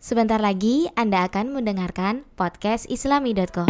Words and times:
Sebentar 0.00 0.40
lagi 0.40 0.88
Anda 0.96 1.28
akan 1.28 1.60
mendengarkan 1.60 2.24
podcast 2.32 2.88
islami.co. 2.88 3.68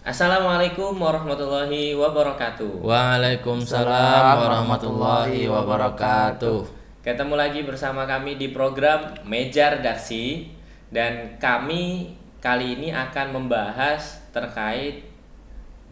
Assalamualaikum 0.00 0.96
warahmatullahi 0.96 1.92
wabarakatuh. 1.92 2.80
Waalaikumsalam 2.80 4.40
warahmatullahi 4.40 5.44
wabarakatuh. 5.44 6.72
Ketemu 7.04 7.36
lagi 7.36 7.68
bersama 7.68 8.08
kami 8.08 8.40
di 8.40 8.56
program 8.56 9.12
Mejar 9.28 9.84
Daksi 9.84 10.48
dan 10.88 11.36
kami 11.36 12.16
kali 12.40 12.80
ini 12.80 12.96
akan 12.96 13.36
membahas 13.36 14.24
terkait 14.32 15.04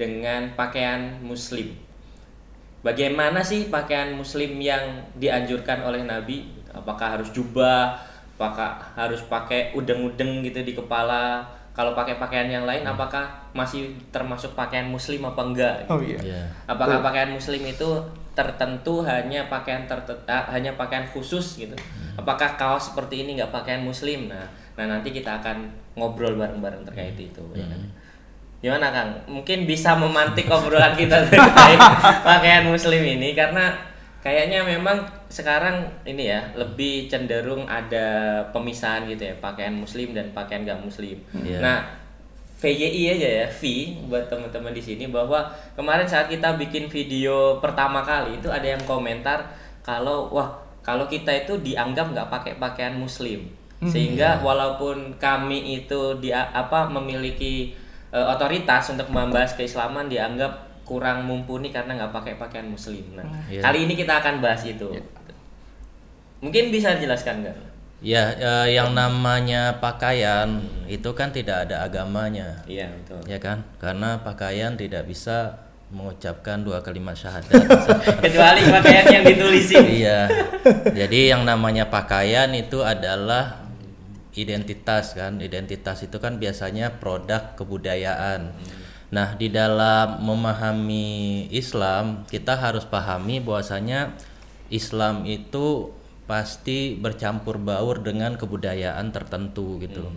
dengan 0.01 0.57
pakaian 0.57 1.21
muslim. 1.21 1.69
Bagaimana 2.81 3.45
sih 3.45 3.69
pakaian 3.69 4.17
muslim 4.17 4.57
yang 4.57 5.05
dianjurkan 5.21 5.85
oleh 5.85 6.01
Nabi? 6.01 6.64
Apakah 6.75 7.19
harus 7.19 7.31
jubah? 7.31 7.97
Apakah 8.35 8.83
harus 8.99 9.23
pakai 9.31 9.71
udeng-udeng 9.79 10.43
gitu 10.43 10.61
di 10.67 10.75
kepala? 10.75 11.47
Kalau 11.75 11.95
pakai 11.95 12.19
pakaian 12.23 12.47
yang 12.47 12.67
lain 12.67 12.87
apakah 12.87 13.51
masih 13.51 13.99
termasuk 14.15 14.55
pakaian 14.55 14.87
muslim 14.87 15.27
apa 15.27 15.43
enggak? 15.43 15.77
Oh 15.91 15.99
iya. 15.99 16.19
Ya. 16.23 16.43
Apakah 16.71 17.03
pakaian 17.03 17.35
muslim 17.35 17.63
itu 17.67 17.89
tertentu 18.35 19.03
hanya 19.07 19.47
pakaian 19.47 19.87
tertentu 19.87 20.23
hanya 20.27 20.75
pakaian 20.75 21.07
khusus 21.11 21.59
gitu? 21.59 21.75
Apakah 22.15 22.55
kaos 22.55 22.95
seperti 22.95 23.27
ini 23.27 23.39
nggak 23.39 23.51
pakaian 23.51 23.83
muslim? 23.83 24.31
Nah, 24.31 24.47
nah 24.79 24.87
nanti 24.87 25.11
kita 25.11 25.43
akan 25.43 25.67
ngobrol 25.99 26.39
bareng-bareng 26.39 26.87
terkait 26.87 27.19
itu. 27.19 27.43
ya 27.55 27.67
kan? 27.67 27.83
Gimana 28.65 28.87
Kang? 28.95 29.11
Mungkin 29.29 29.69
bisa 29.69 29.93
memantik 29.93 30.49
obrolan 30.49 30.97
kita 30.97 31.27
terkait 31.27 31.77
pakaian 32.29 32.65
muslim 32.65 33.03
ini 33.03 33.37
karena 33.37 33.77
kayaknya 34.25 34.65
memang 34.65 35.05
sekarang 35.29 35.85
ini 36.09 36.33
ya 36.33 36.41
lebih 36.57 37.13
cenderung 37.13 37.69
ada 37.69 38.41
pemisahan 38.57 39.05
gitu 39.05 39.29
ya 39.29 39.37
pakaian 39.37 39.77
muslim 39.77 40.17
dan 40.17 40.33
pakaian 40.33 40.65
gak 40.65 40.81
muslim. 40.81 41.21
Iya. 41.37 41.61
Nah, 41.61 41.85
VYI 42.57 43.21
aja 43.21 43.29
ya, 43.45 43.47
V 43.53 43.63
buat 44.09 44.25
teman-teman 44.33 44.73
di 44.73 44.81
sini 44.81 45.13
bahwa 45.13 45.45
kemarin 45.77 46.09
saat 46.09 46.33
kita 46.33 46.57
bikin 46.57 46.89
video 46.89 47.61
pertama 47.61 48.01
kali 48.01 48.41
itu 48.41 48.49
ada 48.49 48.65
yang 48.65 48.81
komentar 48.89 49.45
kalau 49.85 50.33
wah 50.33 50.65
kalau 50.81 51.05
kita 51.05 51.45
itu 51.45 51.61
dianggap 51.61 52.17
nggak 52.17 52.29
pakai 52.33 52.53
pakaian 52.57 52.97
muslim 52.97 53.45
sehingga 53.85 54.41
walaupun 54.41 55.21
kami 55.21 55.85
itu 55.85 56.17
di 56.17 56.33
apa 56.33 56.89
memiliki 56.89 57.77
e, 58.09 58.17
otoritas 58.17 58.89
untuk 58.97 59.13
membahas 59.13 59.53
keislaman 59.61 60.09
dianggap 60.09 60.64
kurang 60.85 61.25
mumpuni 61.25 61.73
karena 61.73 61.97
nggak 61.97 62.13
pakai 62.13 62.35
pakaian 62.37 62.69
muslim. 62.69 63.17
Nah 63.17 63.25
Iya. 63.49 63.65
kali 63.65 63.89
ini 63.89 63.97
kita 63.97 64.21
akan 64.21 64.45
bahas 64.45 64.63
itu. 64.65 64.89
Mungkin 66.45 66.69
bisa 66.69 66.93
dijelaskan 66.95 67.41
nggak? 67.41 67.57
Ya, 68.05 68.37
eh, 68.37 68.77
yang 68.77 68.93
namanya 68.93 69.81
pakaian 69.81 70.61
itu 70.85 71.09
kan 71.17 71.33
tidak 71.33 71.65
ada 71.65 71.89
agamanya, 71.89 72.61
Iya 72.69 72.93
betul. 72.93 73.25
ya 73.25 73.41
kan? 73.41 73.65
Karena 73.81 74.21
pakaian 74.21 74.77
tidak 74.77 75.09
bisa 75.09 75.57
mengucapkan 75.89 76.61
dua 76.61 76.85
kalimat 76.85 77.17
syahadat. 77.17 77.65
Kecuali 78.29 78.61
pakaian 78.69 79.07
yang 79.09 79.25
ditulisin. 79.25 79.85
iya. 79.89 80.29
Jadi 80.93 81.33
yang 81.33 81.49
namanya 81.49 81.89
pakaian 81.89 82.53
itu 82.53 82.85
adalah 82.85 83.65
identitas 84.37 85.17
kan. 85.17 85.41
Identitas 85.41 86.05
itu 86.05 86.21
kan 86.21 86.37
biasanya 86.37 87.01
produk 87.01 87.57
kebudayaan. 87.57 88.53
Nah, 89.15 89.39
di 89.39 89.47
dalam 89.47 90.27
memahami 90.27 91.47
Islam, 91.55 92.27
kita 92.27 92.59
harus 92.59 92.83
pahami 92.83 93.39
bahwasanya 93.39 94.19
Islam 94.75 95.23
itu 95.23 95.95
pasti 96.27 96.99
bercampur 96.99 97.63
baur 97.63 98.03
dengan 98.03 98.35
kebudayaan 98.35 99.15
tertentu 99.15 99.79
gitu. 99.79 100.11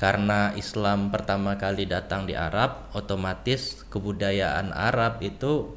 Karena 0.00 0.56
Islam 0.56 1.12
pertama 1.12 1.60
kali 1.60 1.84
datang 1.84 2.24
di 2.24 2.32
Arab, 2.32 2.88
otomatis 2.96 3.84
kebudayaan 3.92 4.72
Arab 4.72 5.20
itu 5.20 5.76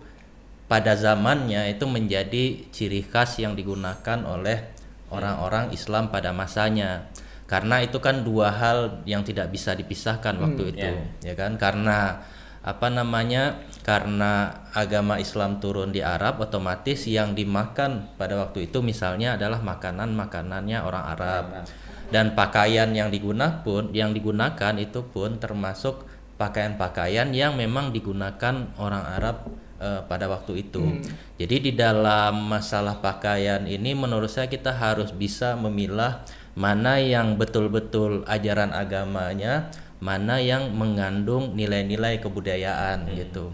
pada 0.71 0.95
zamannya 0.95 1.67
itu 1.75 1.83
menjadi 1.83 2.63
ciri 2.71 3.03
khas 3.03 3.41
yang 3.43 3.59
digunakan 3.59 4.23
oleh 4.23 4.71
orang-orang 5.11 5.75
Islam 5.75 6.07
pada 6.07 6.31
masanya. 6.31 7.11
Karena 7.51 7.83
itu 7.83 7.99
kan 7.99 8.23
dua 8.23 8.47
hal 8.55 9.03
yang 9.03 9.27
tidak 9.27 9.51
bisa 9.51 9.75
dipisahkan 9.75 10.39
waktu 10.39 10.71
itu, 10.71 10.91
ya 11.27 11.35
kan? 11.35 11.59
Karena 11.59 12.23
apa 12.61 12.93
namanya? 12.93 13.65
Karena 13.81 14.61
agama 14.77 15.17
Islam 15.17 15.57
turun 15.57 15.89
di 15.89 16.05
Arab, 16.05 16.37
otomatis 16.45 17.09
yang 17.09 17.33
dimakan 17.33 18.13
pada 18.13 18.37
waktu 18.37 18.69
itu 18.69 18.85
misalnya 18.85 19.33
adalah 19.33 19.65
makanan-makanannya 19.65 20.79
orang 20.85 21.05
Arab. 21.17 21.45
Dan 22.11 22.37
pakaian 22.37 22.91
yang 22.93 23.09
digunakan 23.09 23.65
pun 23.65 23.89
yang 23.95 24.13
digunakan 24.13 24.75
itu 24.77 25.01
pun 25.09 25.41
termasuk 25.41 26.05
pakaian-pakaian 26.37 27.29
yang 27.33 27.57
memang 27.57 27.89
digunakan 27.89 28.69
orang 28.77 29.03
Arab 29.17 29.49
eh, 29.81 30.01
pada 30.05 30.29
waktu 30.29 30.69
itu. 30.69 31.01
Jadi 31.41 31.55
di 31.69 31.71
dalam 31.73 32.51
masalah 32.51 33.01
pakaian 33.01 33.65
ini 33.65 33.97
menurut 33.97 34.29
saya 34.29 34.45
kita 34.51 34.75
harus 34.75 35.09
bisa 35.15 35.57
memilah 35.57 36.21
mana 36.51 36.99
yang 36.99 37.39
betul-betul 37.39 38.27
ajaran 38.27 38.75
agamanya, 38.75 39.71
mana 40.01 40.41
yang 40.41 40.73
mengandung 40.73 41.53
nilai-nilai 41.53 42.17
kebudayaan 42.17 43.05
gitu. 43.13 43.53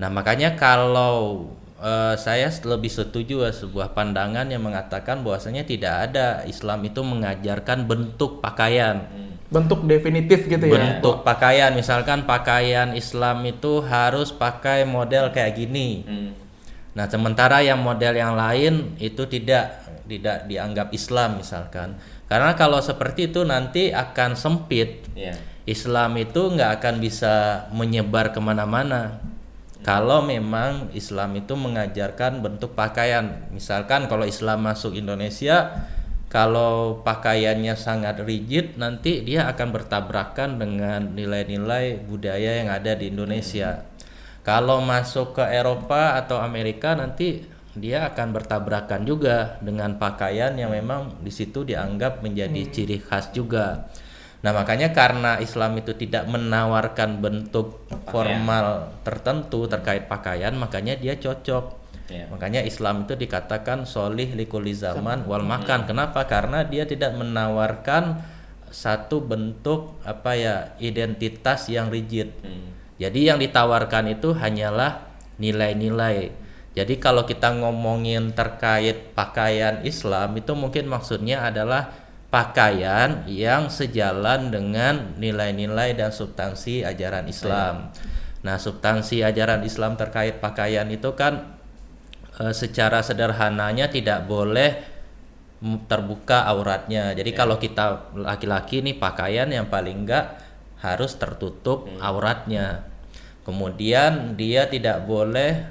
Nah, 0.00 0.08
makanya 0.08 0.56
kalau 0.56 1.46
eh, 1.78 2.14
saya 2.16 2.48
lebih 2.64 2.88
setuju 2.88 3.44
ya 3.44 3.52
sebuah 3.52 3.92
pandangan 3.92 4.48
yang 4.48 4.62
mengatakan 4.62 5.20
bahwasanya 5.20 5.62
tidak 5.62 6.10
ada 6.10 6.42
Islam 6.44 6.80
itu 6.82 7.00
mengajarkan 7.02 7.84
bentuk 7.84 8.40
pakaian 8.40 9.04
Bentuk 9.52 9.84
definitif 9.84 10.48
gitu 10.48 10.64
ya. 10.64 10.72
bentuk 10.72 11.20
pakaian 11.22 11.76
misalkan 11.76 12.24
pakaian 12.24 12.96
Islam 12.96 13.44
itu 13.44 13.84
harus 13.84 14.32
pakai 14.32 14.88
model 14.88 15.28
kayak 15.28 15.52
gini 15.54 16.00
Hmm. 16.08 16.30
nah 16.96 17.04
sementara 17.04 17.60
yang 17.60 17.76
model 17.76 18.16
yang 18.16 18.32
lain 18.32 18.96
itu 18.96 19.28
tidak 19.28 19.76
tidak 20.08 20.48
dianggap 20.48 20.88
Islam 20.90 21.36
misalkan 21.36 22.00
karena 22.30 22.56
kalau 22.56 22.80
seperti 22.80 23.28
itu 23.28 23.44
nanti 23.44 23.92
akan 23.92 24.40
sempit 24.40 25.04
Iya. 25.12 25.36
Islam 25.62 26.18
itu 26.18 26.50
nggak 26.52 26.82
akan 26.82 26.94
bisa 26.98 27.66
menyebar 27.70 28.34
ke 28.34 28.40
mana-mana. 28.42 29.22
Kalau 29.82 30.22
memang 30.22 30.94
Islam 30.94 31.34
itu 31.38 31.58
mengajarkan 31.58 32.38
bentuk 32.38 32.74
pakaian. 32.78 33.46
Misalkan 33.50 34.06
kalau 34.06 34.22
Islam 34.22 34.62
masuk 34.62 34.94
Indonesia 34.94 35.74
kalau 36.32 37.04
pakaiannya 37.04 37.76
sangat 37.76 38.24
rigid 38.24 38.80
nanti 38.80 39.20
dia 39.20 39.52
akan 39.52 39.68
bertabrakan 39.68 40.56
dengan 40.56 41.12
nilai-nilai 41.12 42.08
budaya 42.08 42.62
yang 42.62 42.72
ada 42.72 42.96
di 42.96 43.12
Indonesia. 43.12 43.84
Kalau 44.40 44.80
masuk 44.80 45.36
ke 45.36 45.44
Eropa 45.44 46.16
atau 46.16 46.40
Amerika 46.40 46.96
nanti 46.96 47.44
dia 47.76 48.08
akan 48.08 48.32
bertabrakan 48.32 49.04
juga 49.04 49.60
dengan 49.60 50.00
pakaian 50.00 50.56
yang 50.56 50.72
memang 50.72 51.20
di 51.20 51.28
situ 51.28 51.68
dianggap 51.68 52.24
menjadi 52.24 52.64
ciri 52.68 52.96
khas 52.96 53.28
juga. 53.36 53.91
Nah, 54.42 54.50
makanya 54.50 54.90
karena 54.90 55.38
Islam 55.38 55.78
itu 55.78 55.94
tidak 55.94 56.26
menawarkan 56.26 57.22
bentuk 57.22 57.86
formal 58.10 58.90
tertentu 59.06 59.70
terkait 59.70 60.10
pakaian, 60.10 60.50
makanya 60.58 60.98
dia 60.98 61.14
cocok. 61.14 61.78
Iya. 62.10 62.26
Makanya 62.26 62.60
Islam 62.66 63.06
itu 63.06 63.14
dikatakan 63.14 63.86
solih 63.86 64.34
likuli 64.34 64.74
zaman 64.74 65.24
wal 65.30 65.46
makan. 65.46 65.86
Kenapa? 65.86 66.26
Karena 66.26 66.66
dia 66.66 66.82
tidak 66.82 67.14
menawarkan 67.14 68.18
satu 68.72 69.22
bentuk 69.22 70.02
apa 70.02 70.34
ya 70.34 70.56
identitas 70.82 71.70
yang 71.70 71.92
rigid. 71.92 72.34
Hmm. 72.42 72.74
Jadi 72.98 73.30
yang 73.30 73.38
ditawarkan 73.38 74.10
itu 74.18 74.34
hanyalah 74.34 75.06
nilai-nilai. 75.38 76.34
Jadi 76.72 76.96
kalau 76.96 77.28
kita 77.28 77.52
ngomongin 77.60 78.32
terkait 78.32 79.12
pakaian 79.12 79.84
Islam 79.84 80.40
itu 80.40 80.56
mungkin 80.56 80.88
maksudnya 80.88 81.44
adalah 81.44 82.01
pakaian 82.32 83.28
yang 83.28 83.68
sejalan 83.68 84.48
dengan 84.48 85.12
nilai-nilai 85.20 85.92
dan 85.92 86.08
substansi 86.08 86.80
ajaran 86.80 87.28
Islam. 87.28 87.92
Nah, 88.40 88.56
substansi 88.56 89.20
ajaran 89.20 89.60
Islam 89.68 90.00
terkait 90.00 90.40
pakaian 90.40 90.88
itu 90.88 91.12
kan 91.12 91.60
eh, 92.40 92.56
secara 92.56 93.04
sederhananya 93.04 93.92
tidak 93.92 94.24
boleh 94.24 94.80
terbuka 95.86 96.48
auratnya. 96.48 97.14
Jadi 97.14 97.30
kalau 97.36 97.60
kita 97.60 98.16
laki-laki 98.16 98.82
nih 98.82 98.98
pakaian 98.98 99.46
yang 99.46 99.70
paling 99.70 100.08
enggak 100.08 100.40
harus 100.82 101.14
tertutup 101.20 101.86
auratnya. 102.02 102.88
Kemudian 103.46 104.34
dia 104.34 104.66
tidak 104.66 105.06
boleh 105.06 105.62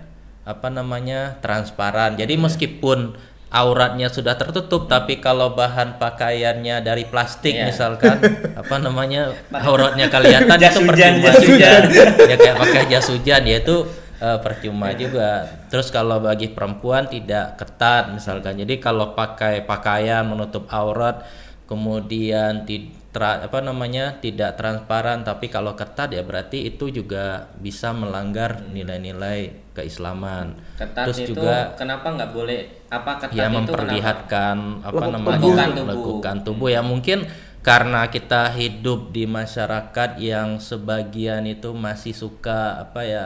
apa 0.47 0.67
namanya 0.71 1.41
transparan. 1.43 2.15
Jadi 2.15 2.39
meskipun 2.39 3.19
auratnya 3.51 4.07
sudah 4.07 4.39
tertutup 4.39 4.87
tapi 4.87 5.19
kalau 5.19 5.51
bahan 5.51 5.99
pakaiannya 5.99 6.79
dari 6.79 7.03
plastik 7.03 7.51
Iya. 7.51 7.67
misalkan 7.67 8.15
apa 8.63 8.75
namanya 8.79 9.35
auratnya 9.51 10.07
kelihatan 10.07 10.55
itu 10.55 10.79
percuma 10.87 11.19
jas 11.27 11.37
juga. 11.43 11.51
hujan. 11.51 11.83
ya 12.31 12.35
kayak 12.39 12.57
pakai 12.57 12.83
jas 12.87 13.07
hujan 13.11 13.41
ya 13.43 13.57
itu 13.59 13.75
eh, 14.23 14.39
percuma 14.39 14.95
juga. 14.95 15.51
Terus 15.67 15.91
kalau 15.91 16.23
bagi 16.23 16.47
perempuan 16.47 17.11
tidak 17.11 17.59
ketat 17.59 18.15
misalkan. 18.15 18.55
Jadi 18.55 18.79
kalau 18.79 19.11
pakai 19.11 19.67
pakaian 19.67 20.23
menutup 20.23 20.71
aurat 20.71 21.27
kemudian 21.67 22.63
di 22.63 23.00
tra- 23.11 23.43
apa 23.43 23.59
namanya 23.59 24.17
tidak 24.23 24.55
transparan 24.55 25.27
tapi 25.27 25.51
kalau 25.51 25.75
ketat 25.75 26.15
ya 26.15 26.23
berarti 26.23 26.63
itu 26.71 26.87
juga 26.87 27.51
bisa 27.59 27.91
melanggar 27.91 28.63
nilai-nilai 28.71 29.71
keislaman. 29.75 30.55
Ketat 30.79 31.11
Terus 31.11 31.19
itu 31.27 31.35
juga 31.35 31.75
kenapa 31.75 32.07
nggak 32.15 32.31
boleh 32.31 32.59
apa 32.87 33.11
ketat 33.19 33.35
ya 33.35 33.47
itu 33.47 33.55
memperlihatkan 33.59 34.57
apa 34.83 34.95
Lekuk 34.95 35.11
namanya 35.11 35.37
tubuh. 35.37 35.51
Lekukan 35.51 35.69
tubuh. 35.75 35.91
lekukan 35.91 36.37
tubuh 36.43 36.69
ya 36.71 36.81
mungkin 36.81 37.19
karena 37.61 38.09
kita 38.09 38.49
hidup 38.57 39.13
di 39.13 39.29
masyarakat 39.29 40.17
yang 40.17 40.57
sebagian 40.57 41.45
itu 41.45 41.77
masih 41.77 42.15
suka 42.15 42.81
apa 42.89 43.05
ya 43.05 43.25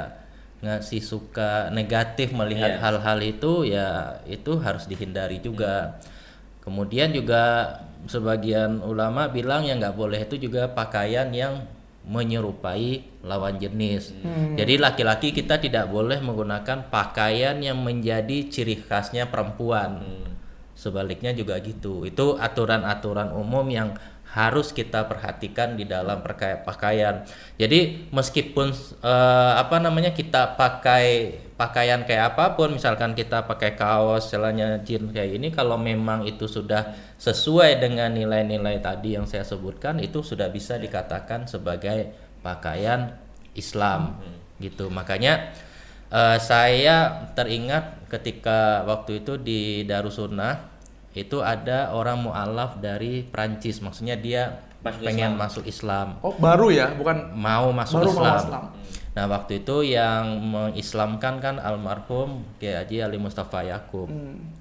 ngasih 0.59 0.99
suka 0.99 1.69
negatif 1.71 2.33
melihat 2.35 2.81
hal-hal 2.81 3.21
itu 3.21 3.69
ya 3.69 4.19
itu 4.27 4.59
harus 4.59 4.89
dihindari 4.89 5.39
juga 5.39 6.01
kemudian 6.65 7.13
juga 7.13 7.77
sebagian 8.05 8.81
ulama 8.81 9.29
bilang 9.29 9.65
yang 9.65 9.81
nggak 9.81 9.97
boleh 9.97 10.25
itu 10.25 10.37
juga 10.37 10.69
pakaian 10.71 11.29
yang 11.33 11.65
menyerupai 12.05 13.01
lawan 13.25 13.57
jenis. 13.57 14.13
Jadi 14.53 14.77
laki-laki 14.77 15.33
kita 15.33 15.57
tidak 15.57 15.89
boleh 15.89 16.21
menggunakan 16.21 16.85
pakaian 16.93 17.57
yang 17.57 17.81
menjadi 17.81 18.45
ciri 18.45 18.77
khasnya 18.77 19.33
perempuan. 19.33 20.05
Sebaliknya 20.77 21.33
juga 21.33 21.57
gitu. 21.65 22.05
Itu 22.05 22.37
aturan-aturan 22.37 23.33
umum 23.33 23.65
yang 23.73 23.97
harus 24.35 24.75
kita 24.75 25.07
perhatikan 25.07 25.79
di 25.79 25.87
dalam 25.87 26.19
pakaian. 26.67 27.23
Jadi 27.55 28.11
meskipun 28.11 28.75
eh, 28.99 29.53
apa 29.55 29.79
namanya 29.79 30.11
kita 30.11 30.59
pakai 30.59 31.39
pakaian 31.55 32.03
kayak 32.03 32.35
apa 32.35 32.59
pun, 32.59 32.75
misalkan 32.75 33.15
kita 33.15 33.47
pakai 33.47 33.79
kaos, 33.79 34.27
celana 34.27 34.83
jeans 34.83 35.15
kayak 35.15 35.39
ini, 35.39 35.55
kalau 35.55 35.79
memang 35.79 36.27
itu 36.27 36.51
sudah 36.51 36.91
sesuai 37.15 37.79
dengan 37.79 38.11
nilai-nilai 38.11 38.83
tadi 38.83 39.15
yang 39.15 39.23
saya 39.23 39.47
sebutkan, 39.47 40.03
itu 40.03 40.19
sudah 40.19 40.51
bisa 40.51 40.75
dikatakan 40.75 41.47
sebagai 41.47 42.11
pakaian 42.43 43.15
Islam, 43.55 44.19
gitu. 44.59 44.91
Makanya 44.91 45.55
eh, 46.11 46.37
saya 46.43 47.31
teringat 47.39 48.11
ketika 48.11 48.83
waktu 48.83 49.23
itu 49.23 49.39
di 49.39 49.87
Darussunnah 49.87 50.74
itu 51.15 51.39
ada 51.39 51.89
orang 51.89 52.21
mualaf 52.21 52.77
dari 52.77 53.23
Prancis 53.23 53.79
maksudnya 53.79 54.15
dia 54.15 54.59
Masuk 54.77 55.01
pengen 55.01 55.33
Islam. 55.33 55.41
masuk 55.41 55.63
Islam 55.65 56.07
Oh 56.21 56.35
baru 56.35 56.67
ya, 56.69 56.93
bukan 56.93 57.33
mau 57.33 57.71
masuk 57.71 57.97
Baru 57.97 58.11
mau 58.11 58.21
Islam. 58.21 58.37
Islam. 58.37 58.63
Nah 59.11 59.25
waktu 59.25 59.51
itu 59.59 59.77
yang 59.87 60.23
mengislamkan 60.45 61.39
kan 61.39 61.55
almarhum 61.57 62.43
Kiai 62.55 62.77
Haji 62.77 63.01
Ali 63.01 63.17
Mustafa 63.17 63.63
Yakub. 63.63 64.05
Hmm. 64.05 64.51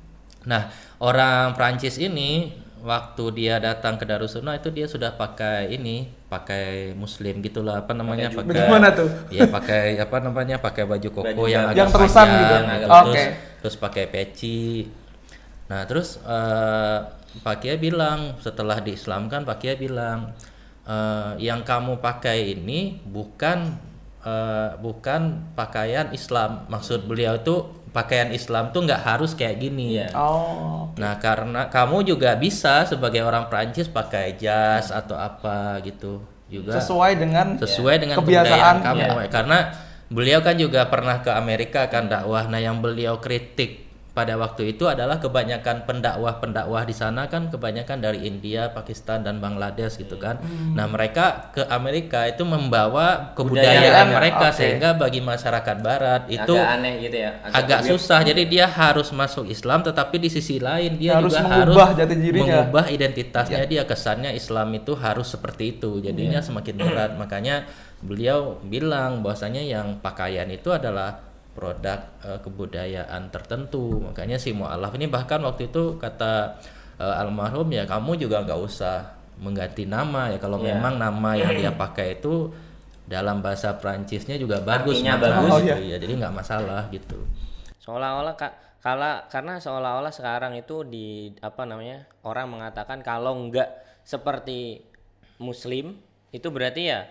Nah 0.45 0.71
orang 0.97 1.53
Prancis 1.53 1.99
ini 1.99 2.55
waktu 2.81 3.25
dia 3.33 3.57
datang 3.59 3.97
ke 3.97 4.05
Darussunnah 4.05 4.55
itu 4.55 4.69
dia 4.69 4.85
sudah 4.85 5.13
pakai 5.13 5.69
ini 5.71 6.05
pakai 6.27 6.93
Muslim 6.95 7.41
gitulah 7.41 7.81
apa 7.81 7.93
namanya 7.93 8.29
Pakai 8.29 8.39
pakai 8.39 8.53
Bagaimana 8.55 8.87
tuh? 8.93 9.09
ya 9.29 9.45
pakai 9.47 9.83
apa 9.97 10.17
namanya 10.21 10.57
pakai 10.59 10.85
baju 10.85 11.09
koko 11.11 11.25
Baju 11.25 11.45
yang 11.45 11.65
batik. 11.65 11.73
agak 11.73 11.81
Yang 11.81 11.91
terusan 11.91 12.27
panjang, 12.27 12.45
gitu? 12.63 12.75
agak 12.77 12.89
Oke. 12.89 13.01
terus 13.05 13.25
terus 13.59 13.77
pakai 13.79 14.05
peci 14.07 14.61
nah 15.65 15.83
terus 15.89 16.21
eh, 16.23 16.99
Pak 17.35 17.57
Kiai 17.61 17.81
bilang 17.81 18.39
setelah 18.39 18.79
diislamkan 18.79 19.43
Pak 19.43 19.59
Kiai 19.59 19.77
bilang 19.81 20.33
eh, 20.85 21.33
yang 21.41 21.65
kamu 21.65 21.99
pakai 21.99 22.53
ini 22.53 23.01
bukan 23.03 23.75
eh, 24.23 24.71
bukan 24.79 25.53
pakaian 25.57 26.13
Islam 26.13 26.69
maksud 26.69 27.09
beliau 27.09 27.41
itu 27.41 27.85
pakaian 27.95 28.35
Islam 28.35 28.75
tuh 28.75 28.83
nggak 28.91 29.03
harus 29.07 29.39
kayak 29.39 29.63
gini 29.63 30.03
Iya. 30.03 30.11
Oh. 30.19 30.91
Nah, 30.99 31.15
karena 31.23 31.71
kamu 31.71 32.03
juga 32.03 32.35
bisa 32.35 32.83
sebagai 32.91 33.23
orang 33.23 33.47
Prancis 33.47 33.87
pakai 33.87 34.35
jas 34.35 34.91
atau 34.91 35.15
apa 35.15 35.79
gitu 35.87 36.19
juga 36.51 36.75
Sesuai 36.75 37.15
dengan 37.15 37.55
sesuai 37.55 37.95
dengan 38.03 38.19
kebiasaan. 38.19 38.83
kamu. 38.83 38.99
Iya. 38.99 39.31
Karena 39.31 39.59
beliau 40.11 40.43
kan 40.43 40.59
juga 40.59 40.91
pernah 40.91 41.23
ke 41.23 41.31
Amerika 41.31 41.87
kan 41.87 42.11
dakwah. 42.11 42.51
Nah, 42.51 42.59
yang 42.59 42.83
beliau 42.83 43.23
kritik 43.23 43.84
pada 44.15 44.39
waktu 44.39 44.79
itu 44.79 44.87
adalah 44.87 45.19
kebanyakan 45.19 45.91
pendakwah-pendakwah 45.91 46.87
di 46.87 46.95
sana 46.95 47.27
kan 47.27 47.51
kebanyakan 47.51 47.99
dari 47.99 48.23
India, 48.23 48.71
Pakistan 48.71 49.27
dan 49.27 49.43
Bangladesh 49.43 49.99
gitu 49.99 50.23
kan. 50.23 50.39
Hmm. 50.39 50.79
Nah, 50.79 50.87
mereka 50.87 51.51
ke 51.51 51.67
Amerika 51.67 52.23
itu 52.31 52.47
membawa 52.47 53.35
Budaya 53.35 53.35
kebudayaan 53.35 54.07
mereka. 54.07 54.19
mereka 54.23 54.47
Oke. 54.47 54.57
sehingga 54.63 54.91
bagi 54.95 55.19
masyarakat 55.19 55.77
barat 55.83 56.23
itu 56.31 56.55
agak 56.55 56.75
aneh 56.79 56.95
gitu 57.03 57.17
ya. 57.27 57.31
agak 57.43 57.81
weird. 57.83 57.91
susah 57.99 58.19
jadi 58.23 58.43
dia 58.47 58.67
harus 58.71 59.11
masuk 59.11 59.51
Islam 59.51 59.83
tetapi 59.83 60.17
di 60.23 60.31
sisi 60.31 60.63
lain 60.63 60.95
dia 60.95 61.19
Harus 61.19 61.35
juga 61.35 61.51
mengubah 61.51 61.87
harus 61.91 61.99
jati 61.99 62.15
dirinya. 62.15 62.43
mengubah 62.63 62.85
identitasnya 62.95 63.67
dia 63.67 63.83
kesannya 63.83 64.31
Islam 64.31 64.71
itu 64.79 64.95
harus 64.95 65.27
seperti 65.27 65.75
itu 65.75 65.99
jadinya 65.99 66.39
semakin 66.39 66.75
berat 66.79 67.11
makanya 67.19 67.67
beliau 67.99 68.63
bilang 68.63 69.27
bahwasanya 69.27 69.67
yang 69.67 69.99
pakaian 69.99 70.47
itu 70.55 70.71
adalah 70.71 71.34
produk 71.55 71.99
eh, 72.21 72.39
kebudayaan 72.39 73.31
tertentu 73.31 74.03
makanya 74.03 74.37
si 74.37 74.51
mualaf 74.51 74.93
ini 74.93 75.07
bahkan 75.07 75.39
waktu 75.41 75.71
itu 75.71 75.97
kata 75.97 76.59
eh, 76.99 77.15
almarhum 77.17 77.71
ya 77.71 77.87
kamu 77.87 78.19
juga 78.19 78.43
nggak 78.43 78.61
usah 78.61 78.97
mengganti 79.35 79.83
nama 79.85 80.31
ya 80.31 80.39
kalau 80.39 80.59
Iya. 80.59 80.75
memang 80.75 80.95
nama 80.95 81.31
yang 81.35 81.51
dia 81.53 81.73
pakai 81.73 82.19
itu 82.19 82.51
dalam 83.05 83.39
bahasa 83.39 83.77
Prancisnya 83.77 84.35
juga 84.35 84.59
bagus 84.61 84.97
Artinya 84.97 85.19
bagus. 85.19 85.51
Oh, 85.51 85.59
gitu 85.59 85.75
iya. 85.77 85.95
ya 85.95 85.97
jadi 85.99 86.13
nggak 86.19 86.35
masalah 86.35 86.87
gitu 86.89 87.19
seolah-olah 87.79 88.35
ka- 88.35 88.55
kala 88.81 89.29
karena 89.29 89.59
seolah-olah 89.59 90.09
sekarang 90.09 90.55
itu 90.55 90.85
di 90.85 91.07
apa 91.41 91.65
namanya 91.65 92.05
orang 92.23 92.49
mengatakan 92.49 93.01
kalau 93.01 93.37
nggak 93.45 93.69
seperti 94.05 94.81
muslim 95.37 95.99
itu 96.31 96.49
berarti 96.49 96.83
ya 96.87 97.05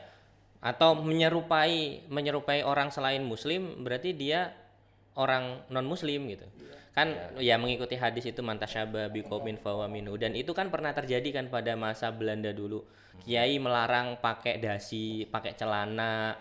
atau 0.64 0.96
menyerupai 0.96 2.08
menyerupai 2.08 2.64
orang 2.64 2.88
selain 2.88 3.20
muslim 3.20 3.84
berarti 3.84 4.16
dia 4.16 4.56
orang 5.20 5.68
non 5.68 5.84
muslim 5.84 6.32
gitu. 6.32 6.48
Kan 6.96 7.36
ya 7.42 7.60
mengikuti 7.60 8.00
hadis 8.00 8.32
itu 8.32 8.40
mantasyaba 8.40 9.12
biqaumin 9.12 9.60
fahuwa 9.60 9.92
minhu. 9.92 10.16
Dan 10.16 10.40
itu 10.40 10.56
kan 10.56 10.72
pernah 10.72 10.96
terjadi 10.96 11.36
kan 11.36 11.46
pada 11.52 11.76
masa 11.76 12.14
Belanda 12.16 12.56
dulu. 12.56 12.86
Kiai 13.28 13.60
melarang 13.60 14.24
pakai 14.24 14.62
dasi 14.62 15.28
pakai 15.28 15.58
celana. 15.58 16.38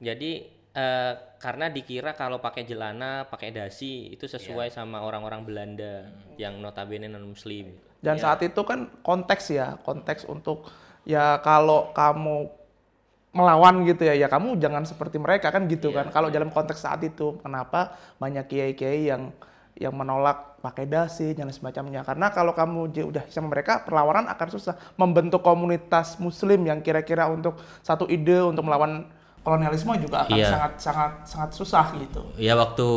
Jadi 0.00 0.42
eh, 0.74 1.12
karena 1.38 1.70
dikira 1.70 2.18
kalau 2.18 2.40
pakai 2.40 2.66
celana, 2.66 3.28
pakai 3.28 3.52
dasi 3.52 4.10
itu 4.10 4.26
sesuai 4.26 4.74
sama 4.74 5.04
orang-orang 5.04 5.44
Belanda 5.44 6.08
yang 6.40 6.58
notabene 6.58 7.06
non 7.06 7.30
muslim. 7.30 7.70
Dan 8.00 8.16
saat 8.18 8.42
itu 8.44 8.60
kan 8.64 8.90
konteks 9.04 9.54
ya, 9.54 9.76
konteks 9.84 10.28
untuk 10.28 10.68
ya 11.06 11.40
kalau 11.44 11.94
kamu 11.94 12.55
melawan 13.36 13.84
gitu 13.84 14.08
ya, 14.08 14.16
ya 14.16 14.32
kamu 14.32 14.56
jangan 14.56 14.88
seperti 14.88 15.20
mereka 15.20 15.52
kan 15.52 15.68
gitu 15.68 15.92
kan. 15.92 16.08
Kalau 16.08 16.32
dalam 16.32 16.48
konteks 16.48 16.80
saat 16.80 17.04
itu, 17.04 17.36
kenapa 17.44 17.92
banyak 18.16 18.48
kiai-kiai 18.48 19.12
yang 19.12 19.36
yang 19.76 19.92
menolak 19.92 20.56
pakai 20.64 20.88
dasi 20.88 21.36
dan 21.36 21.52
semacamnya. 21.52 22.00
Karena 22.00 22.32
kalau 22.32 22.56
kamu 22.56 22.96
udah 23.12 23.24
sama 23.28 23.52
mereka, 23.52 23.84
perlawanan 23.84 24.24
akan 24.32 24.48
susah. 24.48 24.74
Membentuk 24.96 25.44
komunitas 25.44 26.16
muslim 26.16 26.64
yang 26.64 26.80
kira-kira 26.80 27.28
untuk 27.28 27.60
satu 27.84 28.08
ide 28.08 28.40
untuk 28.40 28.64
melawan 28.64 29.04
kolonialisme 29.46 29.94
juga 30.02 30.26
akan 30.26 30.34
Iya. 30.34 30.50
sangat 30.50 30.72
sangat 30.82 31.12
sangat 31.22 31.50
susah 31.54 31.86
gitu. 32.02 32.20
Ya 32.34 32.58
waktu 32.58 32.88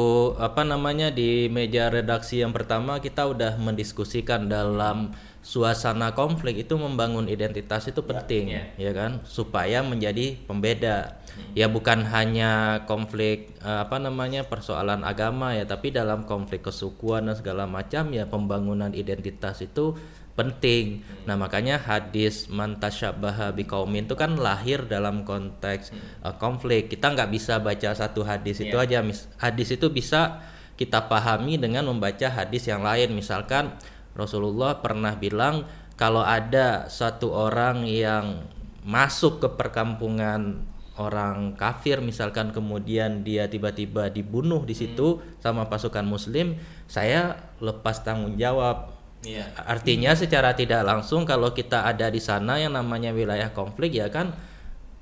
apa 0.42 0.66
namanya 0.66 1.14
di 1.14 1.46
meja 1.46 1.94
redaksi 1.94 2.42
yang 2.42 2.50
pertama 2.50 2.98
kita 2.98 3.30
udah 3.30 3.62
mendiskusikan 3.62 4.50
dalam 4.50 5.14
suasana 5.46 6.12
konflik 6.18 6.66
itu 6.68 6.76
membangun 6.76 7.30
identitas 7.30 7.88
itu 7.88 8.02
penting 8.04 8.50
ya, 8.76 8.92
kan? 8.92 9.22
Supaya 9.24 9.86
menjadi 9.86 10.36
pembeda. 10.50 11.22
Ya 11.56 11.72
bukan 11.72 12.04
hanya 12.10 12.84
konflik 12.84 13.56
eh, 13.64 13.80
apa 13.86 13.96
namanya 14.02 14.44
persoalan 14.44 15.06
agama 15.08 15.56
ya 15.56 15.64
tapi 15.64 15.94
dalam 15.94 16.28
konflik 16.28 16.66
kesukuan 16.68 17.30
dan 17.32 17.38
segala 17.40 17.64
macam 17.70 18.12
ya 18.12 18.28
pembangunan 18.28 18.92
identitas 18.92 19.64
itu 19.64 19.96
penting. 20.40 21.04
Nah, 21.28 21.36
makanya 21.36 21.76
hadis 21.76 22.48
mantasyabaha 22.48 23.52
biqaumin 23.52 24.08
itu 24.08 24.16
kan 24.16 24.40
lahir 24.40 24.88
dalam 24.88 25.28
konteks 25.28 25.92
uh, 26.24 26.40
konflik. 26.40 26.88
Kita 26.88 27.12
nggak 27.12 27.28
bisa 27.28 27.60
baca 27.60 27.92
satu 27.92 28.24
hadis 28.24 28.64
itu 28.64 28.80
aja. 28.80 29.04
Mis- 29.04 29.28
Hadis 29.36 29.76
itu 29.76 29.92
bisa 29.92 30.40
kita 30.80 31.12
pahami 31.12 31.60
dengan 31.60 31.92
membaca 31.92 32.32
hadis 32.32 32.64
yang 32.72 32.80
lain. 32.88 33.12
Misalkan 33.12 33.76
Rasulullah 34.16 34.80
pernah 34.80 35.20
bilang 35.20 35.68
kalau 36.00 36.24
ada 36.24 36.88
satu 36.88 37.36
orang 37.36 37.84
yang 37.84 38.48
masuk 38.88 39.44
ke 39.44 39.48
perkampungan 39.60 40.64
orang 41.00 41.56
kafir 41.56 42.04
misalkan 42.04 42.52
kemudian 42.52 43.24
dia 43.24 43.48
tiba-tiba 43.48 44.12
dibunuh 44.12 44.68
di 44.68 44.76
situ 44.76 45.24
sama 45.40 45.72
pasukan 45.72 46.04
muslim, 46.04 46.60
saya 46.92 47.40
lepas 47.64 48.04
tanggung 48.04 48.36
jawab 48.36 48.99
Iya. 49.20 49.52
Artinya 49.68 50.16
secara 50.16 50.56
tidak 50.56 50.80
langsung 50.82 51.28
kalau 51.28 51.52
kita 51.52 51.84
ada 51.84 52.08
di 52.08 52.20
sana 52.20 52.56
yang 52.56 52.72
namanya 52.72 53.12
wilayah 53.12 53.52
konflik 53.52 53.92
ya 53.92 54.08
kan 54.08 54.32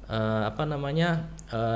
eh, 0.09 0.41
apa 0.47 0.65
namanya 0.65 1.29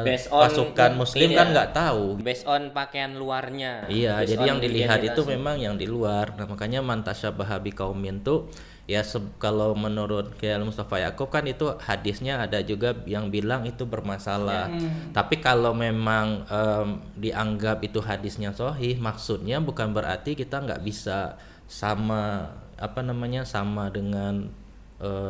Based 0.04 0.28
on 0.28 0.50
pasukan 0.50 0.92
muslim 1.00 1.32
kan 1.32 1.48
ya. 1.48 1.52
nggak 1.56 1.70
tahu 1.72 2.20
based 2.20 2.44
on 2.44 2.76
pakaian 2.76 3.16
luarnya 3.16 3.88
Iya, 3.88 4.20
Based 4.20 4.36
jadi 4.36 4.44
yang 4.52 4.60
dilihat 4.60 5.00
itu 5.00 5.22
identitas. 5.22 5.32
memang 5.32 5.56
yang 5.62 5.76
di 5.80 5.88
luar. 5.88 6.36
Nah, 6.36 6.44
makanya 6.44 6.84
mantasyabaha 6.84 7.62
kaumin 7.72 8.20
tuh 8.20 8.52
ya 8.90 9.00
kalau 9.40 9.72
menurut 9.72 10.36
Kiai 10.36 10.60
Mustafa 10.60 11.00
Yakub 11.00 11.32
kan 11.32 11.48
itu 11.48 11.72
hadisnya 11.80 12.44
ada 12.44 12.60
juga 12.60 12.92
yang 13.08 13.32
bilang 13.32 13.64
itu 13.64 13.88
bermasalah. 13.88 14.68
Tapi 15.16 15.40
kalau 15.40 15.72
memang 15.72 16.44
em, 16.50 17.00
dianggap 17.16 17.80
itu 17.86 18.04
hadisnya 18.04 18.52
sohih, 18.52 19.00
maksudnya 19.00 19.64
bukan 19.64 19.96
berarti 19.96 20.36
kita 20.36 20.60
nggak 20.60 20.84
bisa 20.84 21.40
sama 21.72 22.52
apa 22.76 23.00
namanya 23.00 23.48
sama 23.48 23.88
dengan 23.88 24.52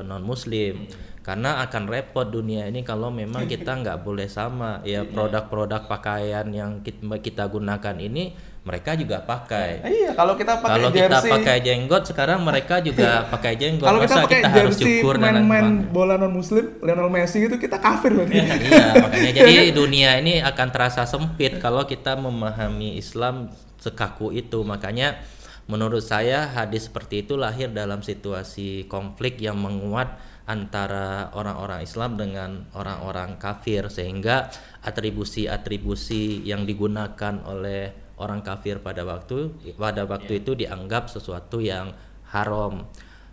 non 0.02 0.26
muslim 0.26 0.90
karena 1.22 1.62
akan 1.62 1.86
repot 1.86 2.26
dunia 2.26 2.66
ini 2.66 2.82
kalau 2.82 3.14
memang 3.14 3.46
kita 3.52 3.78
nggak 3.78 4.02
boleh 4.02 4.26
sama. 4.26 4.82
Ya 4.82 5.06
produk-produk 5.06 5.86
pakaian 5.86 6.50
yang 6.50 6.82
kit- 6.82 7.02
kita 7.02 7.46
gunakan 7.46 7.96
ini 8.02 8.34
mereka 8.62 8.94
juga 8.94 9.26
pakai. 9.26 9.82
Iya, 9.82 10.14
kalau 10.14 10.38
kita 10.38 10.62
pakai 10.62 10.74
kalau 10.78 10.90
kita 10.94 11.18
jersey, 11.18 11.32
pakai 11.34 11.58
jenggot 11.66 12.04
sekarang 12.06 12.46
mereka 12.46 12.78
juga 12.82 13.10
pakai 13.34 13.54
jenggot. 13.58 13.90
Kalau 13.90 14.00
kita 14.02 14.14
masa 14.14 14.26
pakai 14.26 14.38
kita 14.42 14.50
harus 14.50 14.76
jersey 14.78 14.86
syukur 15.02 15.16
dan 15.18 15.34
main-main 15.42 15.66
bangga? 15.82 15.94
bola 15.94 16.14
non 16.18 16.34
muslim, 16.34 16.66
Lionel 16.82 17.10
Messi 17.10 17.38
itu 17.42 17.58
kita 17.58 17.78
kafir 17.82 18.14
berarti. 18.14 18.38
iya 18.38 18.86
makanya 19.02 19.30
jadi 19.42 19.74
dunia 19.74 20.10
ini 20.22 20.42
akan 20.46 20.68
terasa 20.70 21.10
sempit 21.10 21.58
kalau 21.58 21.90
kita 21.90 22.14
memahami 22.18 22.98
Islam 23.02 23.50
sekaku 23.82 24.30
itu. 24.34 24.62
Makanya 24.62 25.22
menurut 25.70 26.02
saya 26.02 26.50
hadis 26.50 26.90
seperti 26.90 27.26
itu 27.28 27.38
lahir 27.38 27.70
dalam 27.70 28.02
situasi 28.02 28.90
konflik 28.90 29.38
yang 29.38 29.60
menguat 29.62 30.18
antara 30.50 31.30
orang-orang 31.38 31.86
Islam 31.86 32.18
dengan 32.18 32.66
orang-orang 32.74 33.38
kafir 33.38 33.88
sehingga 33.88 34.50
atribusi-atribusi 34.82 36.44
yang 36.44 36.66
digunakan 36.66 37.40
oleh 37.46 37.94
orang 38.18 38.46
kafir 38.46 38.82
pada 38.82 39.02
waktu 39.06 39.54
pada 39.78 40.06
waktu 40.06 40.46
itu 40.46 40.54
dianggap 40.54 41.10
sesuatu 41.10 41.62
yang 41.62 41.94
haram. 42.30 42.86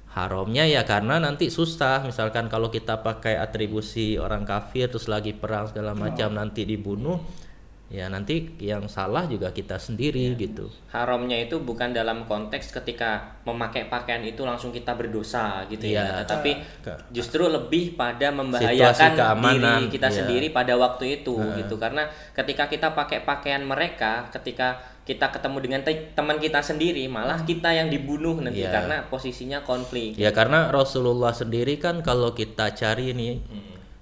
Haramnya 0.08 0.64
ya 0.64 0.82
karena 0.88 1.20
nanti 1.20 1.52
susah. 1.52 2.02
Misalkan 2.02 2.48
kalau 2.48 2.72
kita 2.72 3.04
pakai 3.04 3.36
atribusi 3.38 4.16
orang 4.16 4.42
kafir 4.48 4.88
terus 4.88 5.06
lagi 5.06 5.36
perang 5.36 5.68
segala 5.68 5.92
macam 5.92 6.32
nanti 6.32 6.64
dibunuh 6.64 7.22
ya 7.88 8.04
nanti 8.12 8.52
yang 8.60 8.84
salah 8.84 9.24
juga 9.24 9.48
kita 9.48 9.80
sendiri 9.80 10.36
gitu. 10.36 10.68
Haramnya 10.92 11.40
itu 11.40 11.56
bukan 11.56 11.96
dalam 11.96 12.28
konteks 12.28 12.68
ketika 12.76 13.40
memakai 13.48 13.88
pakaian 13.88 14.20
itu 14.20 14.44
langsung 14.44 14.68
kita 14.68 14.92
berdosa 14.92 15.64
gitu 15.72 15.88
ya, 15.88 16.20
tetapi 16.20 16.52
Ke- 16.84 17.00
justru 17.08 17.48
lebih 17.48 17.96
pada 17.96 18.28
membahayakan 18.28 19.16
keamanan, 19.16 19.88
diri 19.88 19.96
kita 19.96 20.08
iya. 20.12 20.16
sendiri 20.20 20.52
pada 20.52 20.76
waktu 20.76 21.24
itu 21.24 21.32
gitu. 21.56 21.80
Karena 21.80 22.04
ketika 22.36 22.68
kita 22.68 22.92
pakai 22.92 23.24
pakaian 23.24 23.64
mereka 23.64 24.28
ketika 24.36 24.76
kita 25.08 25.32
ketemu 25.32 25.56
dengan 25.64 25.80
te- 25.80 26.12
teman 26.12 26.36
kita 26.36 26.60
sendiri 26.60 27.08
malah 27.08 27.40
kita 27.48 27.72
yang 27.72 27.88
dibunuh 27.88 28.44
nanti 28.44 28.60
Iya. 28.60 28.68
karena 28.76 28.96
posisinya 29.08 29.64
konflik. 29.64 30.12
Ya 30.20 30.28
karena 30.36 30.68
Rasulullah 30.68 31.32
sendiri 31.32 31.80
kan 31.80 32.04
kalau 32.04 32.36
kita 32.36 32.76
cari 32.76 33.16
nih 33.16 33.40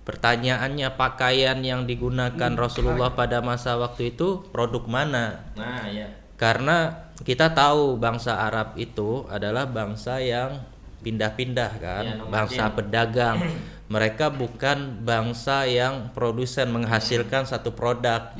pertanyaannya 0.07 0.95
pakaian 0.95 1.59
yang 1.61 1.83
digunakan 1.85 2.53
Rasulullah 2.55 3.13
pada 3.13 3.43
masa 3.43 3.75
waktu 3.75 4.15
itu 4.15 4.47
produk 4.55 4.87
mana 4.87 5.43
nah 5.59 5.85
ya 5.91 6.07
karena 6.37 7.09
kita 7.25 7.51
tahu 7.57 7.97
bangsa 7.97 8.37
Arab 8.45 8.77
itu 8.77 9.25
adalah 9.33 9.65
bangsa 9.65 10.21
yang 10.21 10.61
pindah-pindah 11.01 11.71
kan, 11.81 12.05
nomaden. 12.05 12.29
bangsa 12.29 12.65
pedagang. 12.77 13.39
Mereka 13.95 14.35
bukan 14.35 15.01
bangsa 15.07 15.65
yang 15.65 16.11
produsen 16.13 16.75
menghasilkan 16.75 17.47
satu 17.49 17.73
produk. 17.73 18.35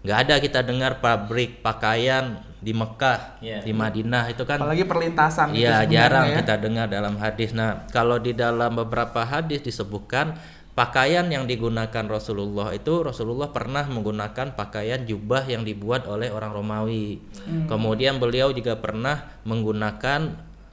nggak 0.00 0.18
ada 0.26 0.34
kita 0.40 0.64
dengar 0.64 1.04
pabrik 1.04 1.60
pakaian 1.60 2.40
di 2.56 2.72
Mekah, 2.72 3.36
Iya. 3.44 3.60
di 3.60 3.72
Madinah 3.76 4.32
itu 4.32 4.48
kan 4.48 4.56
Apalagi 4.56 4.88
perlintasan 4.88 5.52
Iya 5.52 5.84
jarang 5.84 6.32
ya. 6.32 6.40
kita 6.40 6.56
dengar 6.56 6.88
dalam 6.88 7.20
hadis. 7.20 7.52
Nah 7.52 7.84
kalau 7.92 8.16
di 8.16 8.32
dalam 8.32 8.72
beberapa 8.80 9.20
hadis 9.28 9.60
disebutkan 9.60 10.40
pakaian 10.74 11.26
yang 11.28 11.44
digunakan 11.44 12.04
Rasulullah 12.06 12.72
itu 12.72 13.02
Rasulullah 13.04 13.50
pernah 13.50 13.84
menggunakan 13.86 14.54
pakaian 14.54 15.04
jubah 15.04 15.44
yang 15.46 15.66
dibuat 15.66 16.06
oleh 16.06 16.30
orang 16.30 16.54
Romawi. 16.54 17.20
Kemudian 17.66 18.22
beliau 18.22 18.54
juga 18.54 18.78
pernah 18.78 19.40
menggunakan 19.44 20.20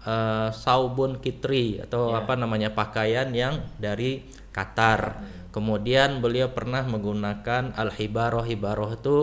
eh, 0.05 0.49
saubun 0.53 1.19
kitri 1.19 1.81
atau 1.81 2.13
apa 2.13 2.37
namanya 2.37 2.71
pakaian 2.71 3.29
yang 3.33 3.59
dari 3.81 4.23
Qatar. 4.53 5.21
Kemudian 5.53 6.21
beliau 6.21 6.53
pernah 6.53 6.85
menggunakan 6.85 7.73
al 7.77 7.89
hibaroh 7.93 8.45
hibaroh 8.45 8.93
itu 8.93 9.17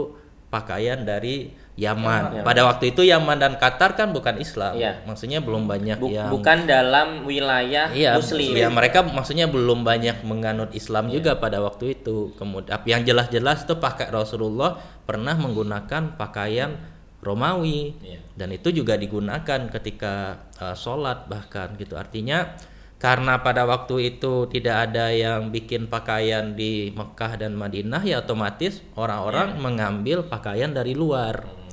pakaian 0.50 1.02
dari 1.02 1.50
Yaman. 1.74 2.46
Pada 2.46 2.62
waktu 2.70 2.94
itu 2.94 3.02
Yaman 3.02 3.34
dan 3.34 3.58
Qatar 3.58 3.98
kan 3.98 4.14
bukan 4.14 4.38
Islam. 4.38 4.78
Iya. 4.78 5.02
Maksudnya 5.02 5.42
belum 5.42 5.66
banyak 5.66 5.98
Bu- 5.98 6.14
yang 6.14 6.30
bukan 6.30 6.70
dalam 6.70 7.26
wilayah 7.26 7.90
Iya, 7.90 8.14
muslim 8.14 8.54
ya 8.54 8.70
mereka 8.70 9.02
maksudnya 9.02 9.50
belum 9.50 9.82
banyak 9.82 10.22
menganut 10.22 10.70
Islam 10.70 11.10
juga 11.10 11.34
pada 11.42 11.58
waktu 11.58 11.98
itu. 11.98 12.30
Kemudian 12.38 12.78
yang 12.86 13.02
jelas-jelas 13.02 13.66
itu 13.66 13.74
pakai 13.82 14.06
Rasulullah 14.14 14.78
pernah 15.02 15.34
menggunakan 15.34 16.14
pakaian 16.14 16.78
Romawi 17.24 17.98
Iya. 18.04 18.22
dan 18.38 18.54
itu 18.54 18.70
juga 18.70 18.94
digunakan 18.94 19.66
ketika 19.72 20.46
uh, 20.62 20.78
sholat 20.78 21.26
bahkan 21.26 21.74
gitu. 21.74 21.98
Artinya 21.98 22.54
karena 23.02 23.42
pada 23.42 23.66
waktu 23.66 24.14
itu 24.16 24.46
tidak 24.46 24.88
ada 24.88 25.10
yang 25.10 25.50
bikin 25.50 25.90
pakaian 25.90 26.54
di 26.54 26.94
Mekah 26.94 27.36
dan 27.36 27.52
Madinah 27.58 28.00
ya 28.06 28.22
otomatis 28.22 28.80
orang-orang 28.94 29.58
mengambil 29.58 30.22
pakaian 30.24 30.70
dari 30.70 30.94
luar. 30.94 31.63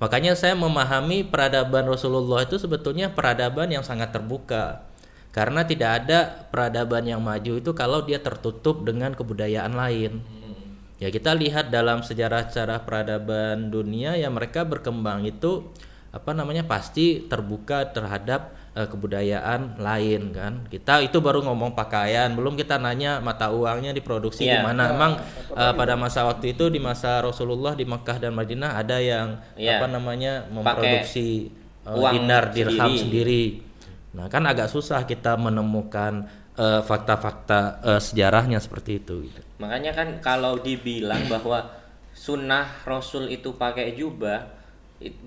Makanya 0.00 0.32
saya 0.32 0.56
memahami 0.56 1.28
peradaban 1.28 1.84
Rasulullah 1.84 2.48
itu 2.48 2.56
sebetulnya 2.56 3.12
peradaban 3.12 3.68
yang 3.68 3.84
sangat 3.84 4.16
terbuka. 4.16 4.88
Karena 5.30 5.62
tidak 5.62 5.90
ada 6.02 6.48
peradaban 6.50 7.06
yang 7.06 7.22
maju 7.22 7.60
itu 7.60 7.70
kalau 7.76 8.02
dia 8.02 8.18
tertutup 8.18 8.82
dengan 8.82 9.12
kebudayaan 9.14 9.76
lain. 9.76 10.24
Ya 11.00 11.08
kita 11.08 11.32
lihat 11.32 11.72
dalam 11.72 12.04
sejarah-sejarah 12.04 12.84
peradaban 12.84 13.72
dunia 13.72 14.16
ya 14.20 14.28
mereka 14.28 14.68
berkembang 14.68 15.24
itu 15.24 15.68
apa 16.12 16.36
namanya 16.36 16.66
pasti 16.66 17.24
terbuka 17.24 17.88
terhadap 17.94 18.52
eh, 18.70 18.86
kebudayaan 18.86 19.82
lain 19.82 20.30
kan. 20.30 20.52
Kita 20.70 21.02
itu 21.02 21.18
baru 21.18 21.42
ngomong 21.42 21.74
pakaian, 21.74 22.30
belum 22.32 22.54
kita 22.54 22.78
nanya 22.78 23.18
mata 23.18 23.50
uangnya 23.50 23.90
diproduksi 23.90 24.46
di 24.46 24.54
Iya. 24.54 24.62
mana. 24.62 24.94
Emang 24.94 25.12
eh, 25.50 25.72
pada 25.74 25.98
masa 25.98 26.22
waktu 26.26 26.54
itu 26.54 26.70
di 26.70 26.78
masa 26.78 27.18
Rasulullah 27.20 27.74
di 27.74 27.82
Mekah 27.82 28.22
dan 28.22 28.32
Madinah 28.34 28.78
ada 28.78 29.02
yang 29.02 29.42
Iya. 29.58 29.82
apa 29.82 29.86
namanya 29.90 30.46
memproduksi 30.48 31.50
uang 31.82 32.12
dinar 32.14 32.54
dirham 32.54 32.94
sendiri. 32.94 33.02
sendiri. 33.02 33.44
Nah, 34.10 34.26
kan 34.26 34.42
agak 34.46 34.70
susah 34.70 35.02
kita 35.02 35.34
menemukan 35.34 36.26
eh, 36.60 36.82
fakta-fakta 36.84 37.80
eh, 37.80 38.00
sejarahnya 38.02 38.60
seperti 38.60 39.00
itu 39.00 39.24
gitu. 39.26 39.40
Makanya 39.58 39.96
kan 39.96 40.08
kalau 40.20 40.60
dibilang 40.60 41.24
bahwa 41.26 41.72
sunnah 42.12 42.84
Rasul 42.84 43.32
itu 43.32 43.56
pakai 43.56 43.96
jubah, 43.96 44.44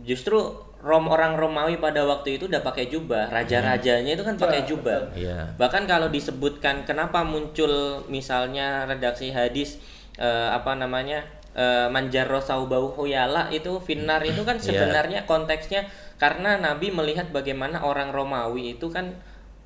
justru 0.06 0.38
rom 0.84 1.08
orang 1.08 1.34
Romawi 1.34 1.80
pada 1.80 2.04
waktu 2.04 2.36
itu 2.36 2.46
udah 2.46 2.60
pakai 2.60 2.92
jubah, 2.92 3.32
raja-rajanya 3.32 4.14
itu 4.14 4.22
kan 4.22 4.36
pakai 4.36 4.68
jubah. 4.68 5.16
Iya. 5.16 5.56
Bahkan 5.56 5.88
kalau 5.88 6.12
disebutkan 6.12 6.84
kenapa 6.84 7.24
muncul 7.24 7.72
misalnya 8.08 8.84
redaksi 8.84 9.32
hadis 9.32 9.80
eh, 10.20 10.50
apa 10.52 10.76
namanya 10.76 11.24
eh, 11.56 11.88
manjaro 11.88 12.38
saubau 12.38 12.92
huyala 12.92 13.48
itu 13.48 13.72
finar 13.80 14.20
itu 14.22 14.44
kan 14.44 14.60
Iya. 14.60 14.66
sebenarnya 14.76 15.20
konteksnya 15.24 15.88
karena 16.20 16.60
Nabi 16.60 16.92
melihat 16.92 17.32
bagaimana 17.32 17.80
orang 17.80 18.12
Romawi 18.12 18.76
itu 18.76 18.92
kan 18.92 19.16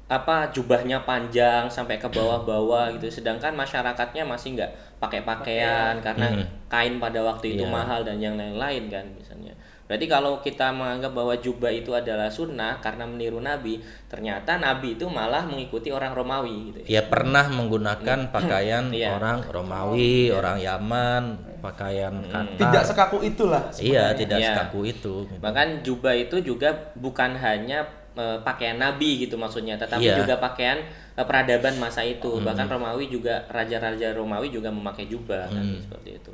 apa 0.08 0.48
jubahnya 0.56 1.04
panjang 1.04 1.68
sampai 1.68 2.00
ke 2.00 2.08
bawah-bawah 2.08 2.96
gitu 2.96 3.12
sedangkan 3.12 3.52
masyarakatnya 3.52 4.24
masih 4.24 4.56
nggak 4.56 4.72
pakai 5.04 5.28
pakaian 5.28 6.00
karena 6.00 6.32
kain 6.72 6.96
pada 6.96 7.20
waktu 7.20 7.60
itu 7.60 7.68
Iya. 7.68 7.74
mahal 7.74 8.08
dan 8.08 8.16
yang 8.16 8.40
lain-lain 8.40 8.88
kan 8.88 9.04
misalnya 9.12 9.52
berarti 9.88 10.06
kalau 10.06 10.38
kita 10.38 10.67
menganggap 10.70 11.10
bahwa 11.10 11.32
jubah 11.34 11.72
itu 11.72 11.91
adalah 11.91 12.27
sunnah 12.27 12.77
karena 12.77 13.03
meniru 13.03 13.39
Nabi 13.39 13.79
ternyata 14.06 14.56
Nabi 14.56 14.94
itu 14.94 15.08
malah 15.08 15.44
mengikuti 15.44 15.89
orang 15.89 16.12
Romawi 16.12 16.56
gitu 16.67 16.77
ya 16.84 17.00
Ya 17.00 17.01
pernah 17.03 17.48
menggunakan 17.48 18.27
pakaian 18.27 18.91
Iya. 18.94 19.15
orang 19.15 19.48
Romawi, 19.48 20.27
orang 20.29 20.58
Yaman, 20.58 21.24
pakaian 21.58 22.13
Qatar. 22.22 22.60
Tidak 22.60 22.84
sekaku 22.86 23.17
itulah. 23.22 23.63
Iya, 23.74 24.12
tidak 24.12 24.38
Iya. 24.38 24.48
sekaku 24.53 24.79
itu. 24.86 25.15
bahkan 25.39 25.79
jubah 25.82 26.12
itu 26.12 26.36
juga 26.41 26.70
bukan 26.94 27.34
hanya 27.34 27.88
eh, 28.13 28.39
pakaian 28.41 28.75
Nabi 28.75 29.22
gitu 29.22 29.38
maksudnya 29.38 29.77
tetapi 29.77 30.03
Iya. 30.03 30.20
juga 30.20 30.36
pakaian 30.38 30.82
eh, 31.13 31.24
peradaban 31.24 31.77
masa 31.77 32.01
itu 32.01 32.41
bahkan 32.41 32.67
Romawi 32.67 33.08
juga 33.08 33.46
raja-raja 33.48 34.12
Romawi 34.12 34.50
juga 34.50 34.67
memakai 34.67 35.06
jubah 35.06 35.48
kan 35.48 35.63
seperti 35.79 36.17
itu 36.17 36.34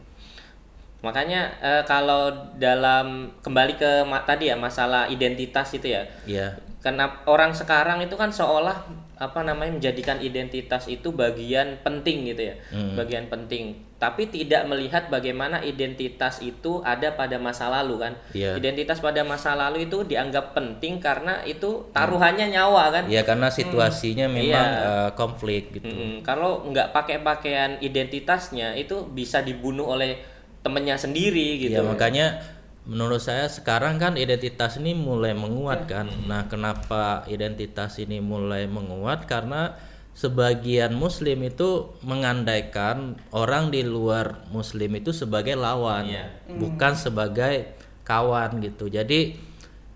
makanya 1.04 1.52
eh, 1.60 1.84
kalau 1.84 2.32
dalam 2.56 3.30
kembali 3.44 3.76
ke 3.76 3.92
tadi 4.24 4.48
ya 4.48 4.56
masalah 4.56 5.06
identitas 5.06 5.76
itu 5.76 5.92
ya 5.92 6.04
Iya. 6.24 6.56
Karena 6.80 7.08
orang 7.24 7.56
sekarang 7.56 8.04
itu 8.04 8.12
kan 8.16 8.28
seolah 8.28 8.76
apa 9.16 9.40
namanya 9.40 9.72
menjadikan 9.72 10.20
identitas 10.20 10.92
itu 10.92 11.16
bagian 11.16 11.80
penting 11.80 12.28
gitu 12.28 12.52
ya, 12.52 12.56
Hmm. 12.76 13.00
bagian 13.00 13.32
penting. 13.32 13.72
Tapi 13.96 14.28
tidak 14.28 14.68
melihat 14.68 15.08
bagaimana 15.08 15.64
identitas 15.64 16.44
itu 16.44 16.84
ada 16.84 17.16
pada 17.16 17.40
masa 17.40 17.72
lalu 17.72 18.04
kan. 18.04 18.14
Iya. 18.36 18.60
Identitas 18.60 19.00
pada 19.00 19.24
masa 19.24 19.56
lalu 19.56 19.88
itu 19.88 20.04
dianggap 20.04 20.52
penting 20.52 21.00
karena 21.00 21.40
itu 21.48 21.88
taruhannya 21.96 22.52
nyawa 22.52 22.92
kan. 22.92 23.04
Ya 23.08 23.24
karena 23.24 23.48
situasinya 23.48 24.28
memang 24.28 24.44
Iya. 24.52 25.08
eh, 25.08 25.10
konflik 25.16 25.72
gitu. 25.72 25.88
Mm-mm. 25.88 26.20
Kalau 26.20 26.68
nggak 26.68 26.92
pakai 26.92 27.24
pakaian 27.24 27.80
identitasnya 27.80 28.76
itu 28.76 29.08
bisa 29.08 29.40
dibunuh 29.40 29.88
oleh 29.88 30.20
temennya 30.64 30.96
sendiri 30.96 31.60
gitu. 31.60 31.80
Ya 31.80 31.84
makanya 31.84 32.42
menurut 32.84 33.24
saya 33.24 33.48
sekarang 33.48 34.00
kan 34.00 34.16
identitas 34.20 34.76
ini 34.80 34.96
mulai 34.96 35.32
menguat 35.36 35.88
kan. 35.88 36.08
Nah, 36.28 36.48
kenapa 36.52 37.24
identitas 37.32 38.00
ini 38.00 38.20
mulai 38.20 38.68
menguat 38.68 39.28
karena 39.28 39.76
sebagian 40.14 40.94
muslim 40.94 41.42
itu 41.48 41.90
mengandaikan 42.06 43.18
orang 43.34 43.74
di 43.74 43.82
luar 43.82 44.46
muslim 44.54 44.94
itu 45.00 45.10
sebagai 45.10 45.58
lawan, 45.58 46.06
Iya. 46.06 46.26
bukan 46.60 46.94
sebagai 46.94 47.74
kawan 48.06 48.62
gitu. 48.62 48.92
Jadi 48.94 49.40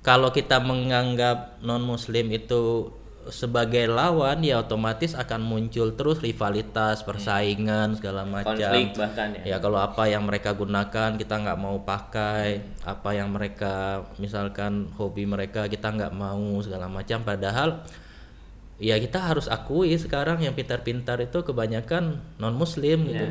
kalau 0.01 0.31
kita 0.31 0.63
menganggap 0.63 1.59
non 1.61 1.83
muslim 1.83 2.31
itu 2.33 2.89
sebagai 3.29 3.85
lawan 3.91 4.43
ya 4.43 4.63
otomatis 4.63 5.13
akan 5.13 5.43
muncul 5.43 5.93
terus 5.93 6.23
rivalitas, 6.23 7.03
persaingan 7.03 7.99
segala 7.99 8.23
macam. 8.23 8.55
Konflik 8.55 8.95
bahkan 8.95 9.35
ya. 9.37 9.55
Ya 9.55 9.57
kalau 9.61 9.79
apa 9.79 10.07
yang 10.07 10.23
mereka 10.23 10.55
gunakan 10.55 11.15
kita 11.15 11.35
nggak 11.41 11.59
mau 11.59 11.81
pakai, 11.83 12.63
apa 12.83 13.09
yang 13.15 13.31
mereka 13.31 14.07
misalkan 14.17 14.91
hobi 14.95 15.27
mereka 15.27 15.67
kita 15.67 15.91
nggak 15.91 16.13
mau 16.15 16.59
segala 16.63 16.87
macam. 16.87 17.23
Padahal 17.23 17.83
ya 18.77 18.99
kita 19.01 19.19
harus 19.19 19.49
akui 19.49 19.97
sekarang 19.97 20.43
yang 20.43 20.53
pintar-pintar 20.53 21.17
itu 21.23 21.41
kebanyakan 21.41 22.21
non 22.37 22.55
Muslim 22.55 23.09
gitu. 23.09 23.27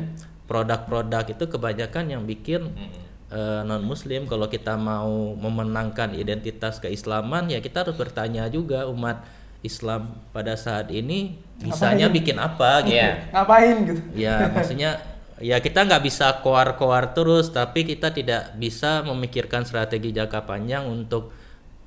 Produk-produk 0.47 1.27
itu 1.27 1.43
kebanyakan 1.47 2.11
yang 2.11 2.23
bikin 2.27 2.71
non 3.67 3.83
Muslim. 3.83 4.27
Kalau 4.27 4.47
kita 4.47 4.75
mau 4.79 5.35
memenangkan 5.35 6.15
identitas 6.15 6.79
keislaman 6.79 7.51
ya 7.51 7.59
kita 7.59 7.87
harus 7.87 7.95
bertanya 7.95 8.47
juga 8.47 8.87
umat 8.87 9.23
Islam 9.65 10.21
pada 10.31 10.53
saat 10.53 10.93
ini 10.93 11.39
bisanya 11.57 12.07
bikin 12.07 12.37
apa 12.37 12.79
gitu. 12.85 12.97
Iya. 12.97 13.33
Ngapain 13.33 13.75
gitu? 13.85 14.01
Ya, 14.13 14.35
maksudnya 14.53 14.91
ya 15.41 15.57
kita 15.61 15.85
nggak 15.85 16.03
bisa 16.05 16.41
koar-koar 16.45 17.13
terus, 17.17 17.49
tapi 17.49 17.85
kita 17.85 18.13
tidak 18.13 18.53
bisa 18.57 19.01
memikirkan 19.05 19.65
strategi 19.65 20.13
jangka 20.13 20.45
panjang 20.45 20.85
untuk 20.85 21.33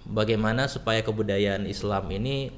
bagaimana 0.06 0.66
supaya 0.66 1.02
kebudayaan 1.06 1.66
Islam 1.70 2.10
ini 2.10 2.50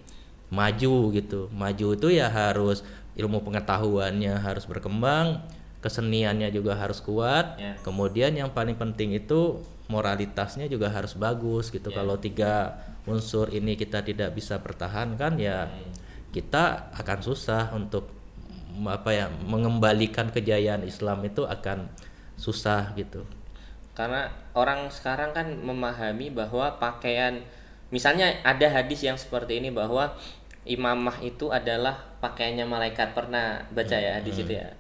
maju 0.53 1.13
gitu. 1.13 1.49
Maju 1.53 1.87
itu 1.97 2.09
ya 2.13 2.29
harus 2.33 2.85
ilmu 3.17 3.45
pengetahuannya 3.45 4.41
harus 4.41 4.65
berkembang, 4.65 5.45
keseniannya 5.85 6.49
juga 6.49 6.77
harus 6.77 7.05
kuat. 7.05 7.61
Ya. 7.61 7.77
Kemudian 7.85 8.33
yang 8.33 8.53
paling 8.53 8.77
penting 8.77 9.13
itu 9.17 9.61
moralitasnya 9.93 10.69
juga 10.73 10.89
harus 10.89 11.13
bagus 11.13 11.69
gitu. 11.69 11.93
Kalau 11.93 12.17
tiga 12.17 12.81
unsur 13.09 13.51
ini 13.51 13.75
kita 13.75 14.07
tidak 14.07 14.31
bisa 14.37 14.63
pertahankan 14.63 15.35
ya 15.39 15.67
kita 16.33 16.95
akan 16.95 17.19
susah 17.21 17.75
untuk 17.77 18.09
apa 18.89 19.11
ya 19.13 19.27
mengembalikan 19.29 20.33
kejayaan 20.33 20.87
Islam 20.89 21.21
itu 21.29 21.45
akan 21.45 21.93
susah 22.41 22.97
gitu. 22.97 23.29
Karena 23.93 24.33
orang 24.57 24.89
sekarang 24.89 25.37
kan 25.37 25.53
memahami 25.61 26.33
bahwa 26.33 26.81
pakaian 26.81 27.45
misalnya 27.93 28.41
ada 28.41 28.65
hadis 28.73 29.05
yang 29.05 29.21
seperti 29.21 29.61
ini 29.61 29.69
bahwa 29.69 30.17
imamah 30.65 31.21
itu 31.21 31.53
adalah 31.53 32.01
pakaiannya 32.25 32.65
malaikat. 32.65 33.13
Pernah 33.13 33.69
baca 33.69 33.97
ya 34.01 34.17
hadis 34.17 34.41
itu 34.41 34.57
ya. 34.57 34.73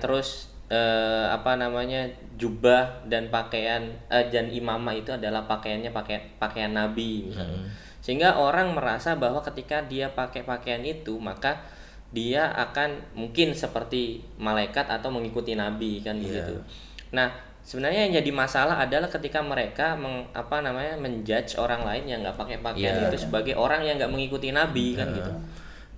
Terus 0.00 0.48
eh, 0.68 1.26
apa 1.28 1.56
namanya 1.56 2.06
jubah 2.36 3.08
dan 3.08 3.28
pakaian 3.28 3.88
eh, 4.08 4.28
dan 4.28 4.48
imamah 4.48 4.94
itu 4.94 5.10
adalah 5.10 5.44
pakaiannya 5.44 5.90
pakaian 5.90 6.22
pakaian 6.36 6.72
nabi 6.72 7.26
misalnya. 7.26 7.64
Sehingga 7.98 8.36
orang 8.36 8.72
merasa 8.72 9.16
bahwa 9.16 9.42
ketika 9.42 9.84
dia 9.84 10.08
pakai 10.08 10.44
pakaian 10.44 10.80
itu 10.80 11.18
maka 11.18 11.60
dia 12.08 12.48
akan 12.56 13.04
mungkin 13.12 13.52
seperti 13.52 14.24
malaikat 14.40 14.88
atau 14.88 15.12
mengikuti 15.12 15.52
nabi 15.52 16.00
kan 16.00 16.16
begitu. 16.16 16.56
Nah, 17.12 17.28
sebenarnya 17.60 18.08
yang 18.08 18.24
jadi 18.24 18.32
masalah 18.32 18.80
adalah 18.80 19.12
ketika 19.12 19.44
mereka 19.44 19.92
meng, 19.92 20.24
apa 20.32 20.64
namanya 20.64 20.96
menjudge 20.96 21.60
orang 21.60 21.84
lain 21.84 22.08
yang 22.08 22.24
nggak 22.24 22.36
pakai 22.36 22.64
pakaian 22.64 22.96
Iya. 22.96 23.12
itu 23.12 23.28
sebagai 23.28 23.52
orang 23.60 23.84
yang 23.84 24.00
nggak 24.00 24.08
mengikuti 24.08 24.56
nabi 24.56 24.96
kan 24.96 25.12
gitu. 25.12 25.32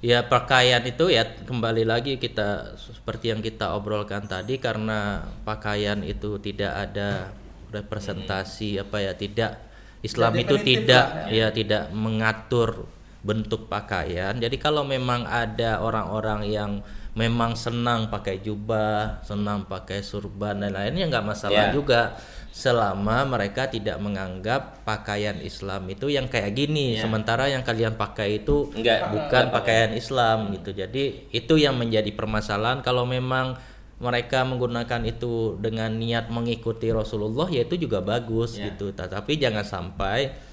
Ya 0.01 0.25
pakaian 0.25 0.81
itu 0.89 1.13
ya 1.13 1.29
kembali 1.45 1.85
lagi 1.85 2.17
kita 2.17 2.73
seperti 2.81 3.37
yang 3.37 3.45
kita 3.45 3.77
obrolkan 3.77 4.25
tadi 4.25 4.57
karena 4.57 5.29
pakaian 5.45 6.01
itu 6.01 6.41
tidak 6.41 6.73
ada 6.73 7.29
representasi 7.69 8.81
apa 8.81 8.97
ya 9.05 9.13
tidak 9.13 9.61
Islam 10.01 10.33
Tidak 10.33 10.45
itu 10.49 10.55
tidak 10.65 11.05
lah, 11.05 11.29
ya 11.29 11.47
tidak 11.53 11.93
mengatur 11.93 12.89
bentuk 13.21 13.69
pakaian. 13.69 14.33
Jadi 14.41 14.57
kalau 14.57 14.89
memang 14.89 15.29
ada 15.29 15.85
orang-orang 15.85 16.49
yang 16.49 16.81
memang 17.13 17.53
senang 17.53 18.09
pakai 18.09 18.41
jubah, 18.41 19.21
senang 19.21 19.69
pakai 19.69 20.01
surban 20.01 20.57
dan 20.57 20.73
lainnya 20.73 21.13
nggak 21.13 21.27
masalah 21.29 21.69
Ya. 21.69 21.77
juga 21.77 22.17
selama 22.51 23.23
mereka 23.25 23.71
tidak 23.71 23.97
menganggap 24.03 24.83
pakaian 24.83 25.39
Islam 25.39 25.87
itu 25.87 26.11
yang 26.11 26.27
kayak 26.27 26.53
gini. 26.53 26.99
Ya. 26.99 27.07
Sementara 27.07 27.47
yang 27.47 27.63
kalian 27.63 27.95
pakai 27.95 28.43
itu 28.43 28.69
Enggak, 28.75 29.09
bukan 29.15 29.45
pakaian 29.55 29.95
Islam 29.95 30.51
gitu. 30.59 30.75
Jadi 30.75 31.31
itu 31.31 31.55
yang 31.57 31.79
menjadi 31.79 32.11
permasalahan 32.11 32.83
kalau 32.83 33.07
memang 33.07 33.55
mereka 34.01 34.43
menggunakan 34.49 35.05
itu 35.05 35.61
dengan 35.61 35.93
niat 35.93 36.33
mengikuti 36.33 36.89
Rasulullah 36.89 37.47
ya 37.53 37.63
itu 37.63 37.77
juga 37.77 38.03
bagus 38.03 38.59
Ya. 38.59 38.73
gitu. 38.73 38.91
Tetapi 38.91 39.39
jangan 39.39 39.63
sampai 39.63 40.51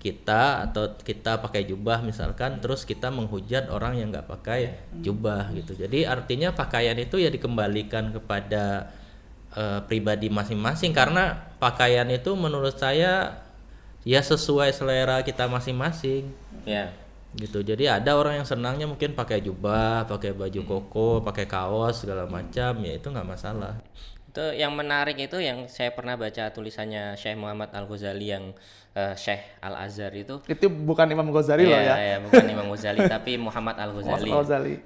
kita 0.00 0.64
atau 0.64 0.96
kita 0.96 1.44
pakai 1.44 1.68
jubah 1.68 2.00
misalkan 2.00 2.56
terus 2.64 2.88
kita 2.88 3.12
menghujat 3.12 3.68
orang 3.68 4.00
yang 4.00 4.08
nggak 4.08 4.28
pakai 4.28 4.60
jubah 5.04 5.52
gitu. 5.52 5.76
Jadi 5.76 6.08
artinya 6.08 6.56
pakaian 6.56 6.96
itu 6.96 7.20
ya 7.20 7.28
dikembalikan 7.28 8.08
kepada 8.16 8.96
eh, 9.54 9.80
pribadi 9.86 10.28
masing-masing. 10.28 10.90
Karena 10.94 11.54
pakaian 11.62 12.06
itu 12.10 12.34
menurut 12.34 12.76
saya 12.76 13.42
ya 14.06 14.20
sesuai 14.20 14.72
selera 14.72 15.22
kita 15.22 15.46
masing-masing. 15.46 16.30
Ya. 16.66 16.92
gitu. 17.30 17.62
Jadi 17.62 17.86
ada 17.86 18.18
orang 18.18 18.42
yang 18.42 18.48
senangnya 18.48 18.90
mungkin 18.90 19.14
pakai 19.14 19.38
jubah 19.38 20.02
pakai 20.10 20.34
baju 20.34 20.60
koko 20.66 21.22
pakai 21.22 21.46
kaos 21.46 22.02
segala 22.02 22.26
macam. 22.26 22.82
Ya 22.82 22.98
itu 22.98 23.06
nggak 23.06 23.28
masalah 23.28 23.78
Itu 24.30 24.54
yang 24.54 24.78
menarik 24.78 25.18
itu 25.18 25.42
yang 25.42 25.66
saya 25.66 25.90
pernah 25.90 26.14
baca 26.14 26.54
tulisannya 26.54 27.18
Syekh 27.18 27.34
Muhammad 27.34 27.74
Al 27.74 27.90
Ghazali 27.90 28.30
yang 28.30 28.54
eh, 28.94 29.18
Syekh 29.18 29.58
Al 29.58 29.74
Azhar 29.74 30.14
itu. 30.14 30.38
Itu 30.46 30.70
bukan 30.70 31.10
Imam 31.10 31.34
Ghazali 31.34 31.66
loh 31.66 31.74
ya. 31.74 31.98
iya, 31.98 32.16
bukan 32.22 32.46
Imam 32.46 32.70
Ghazali 32.70 33.02
tapi 33.18 33.34
Muhammad 33.42 33.74
Al 33.82 33.90
Ghazali. 33.90 34.30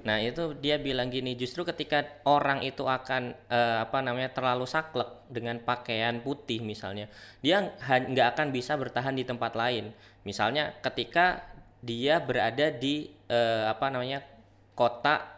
Nah 0.01 0.17
itu 0.17 0.57
dia 0.57 0.81
bilang 0.81 1.13
gini, 1.13 1.37
justru 1.37 1.61
ketika 1.61 2.25
orang 2.25 2.65
itu 2.65 2.89
akan 2.89 3.37
eh, 3.45 3.77
apa 3.85 4.01
namanya 4.01 4.33
terlalu 4.33 4.65
saklek 4.65 5.29
dengan 5.29 5.61
pakaian 5.61 6.25
putih 6.25 6.65
misalnya, 6.65 7.05
dia 7.45 7.69
nggak 7.85 8.27
akan 8.33 8.49
bisa 8.49 8.73
bertahan 8.73 9.13
di 9.13 9.29
tempat 9.29 9.53
lain. 9.53 9.93
Misalnya 10.25 10.73
ketika 10.81 11.53
dia 11.85 12.17
berada 12.17 12.73
di 12.73 13.13
eh, 13.29 13.69
apa 13.69 13.93
namanya 13.93 14.25
kota 14.73 15.34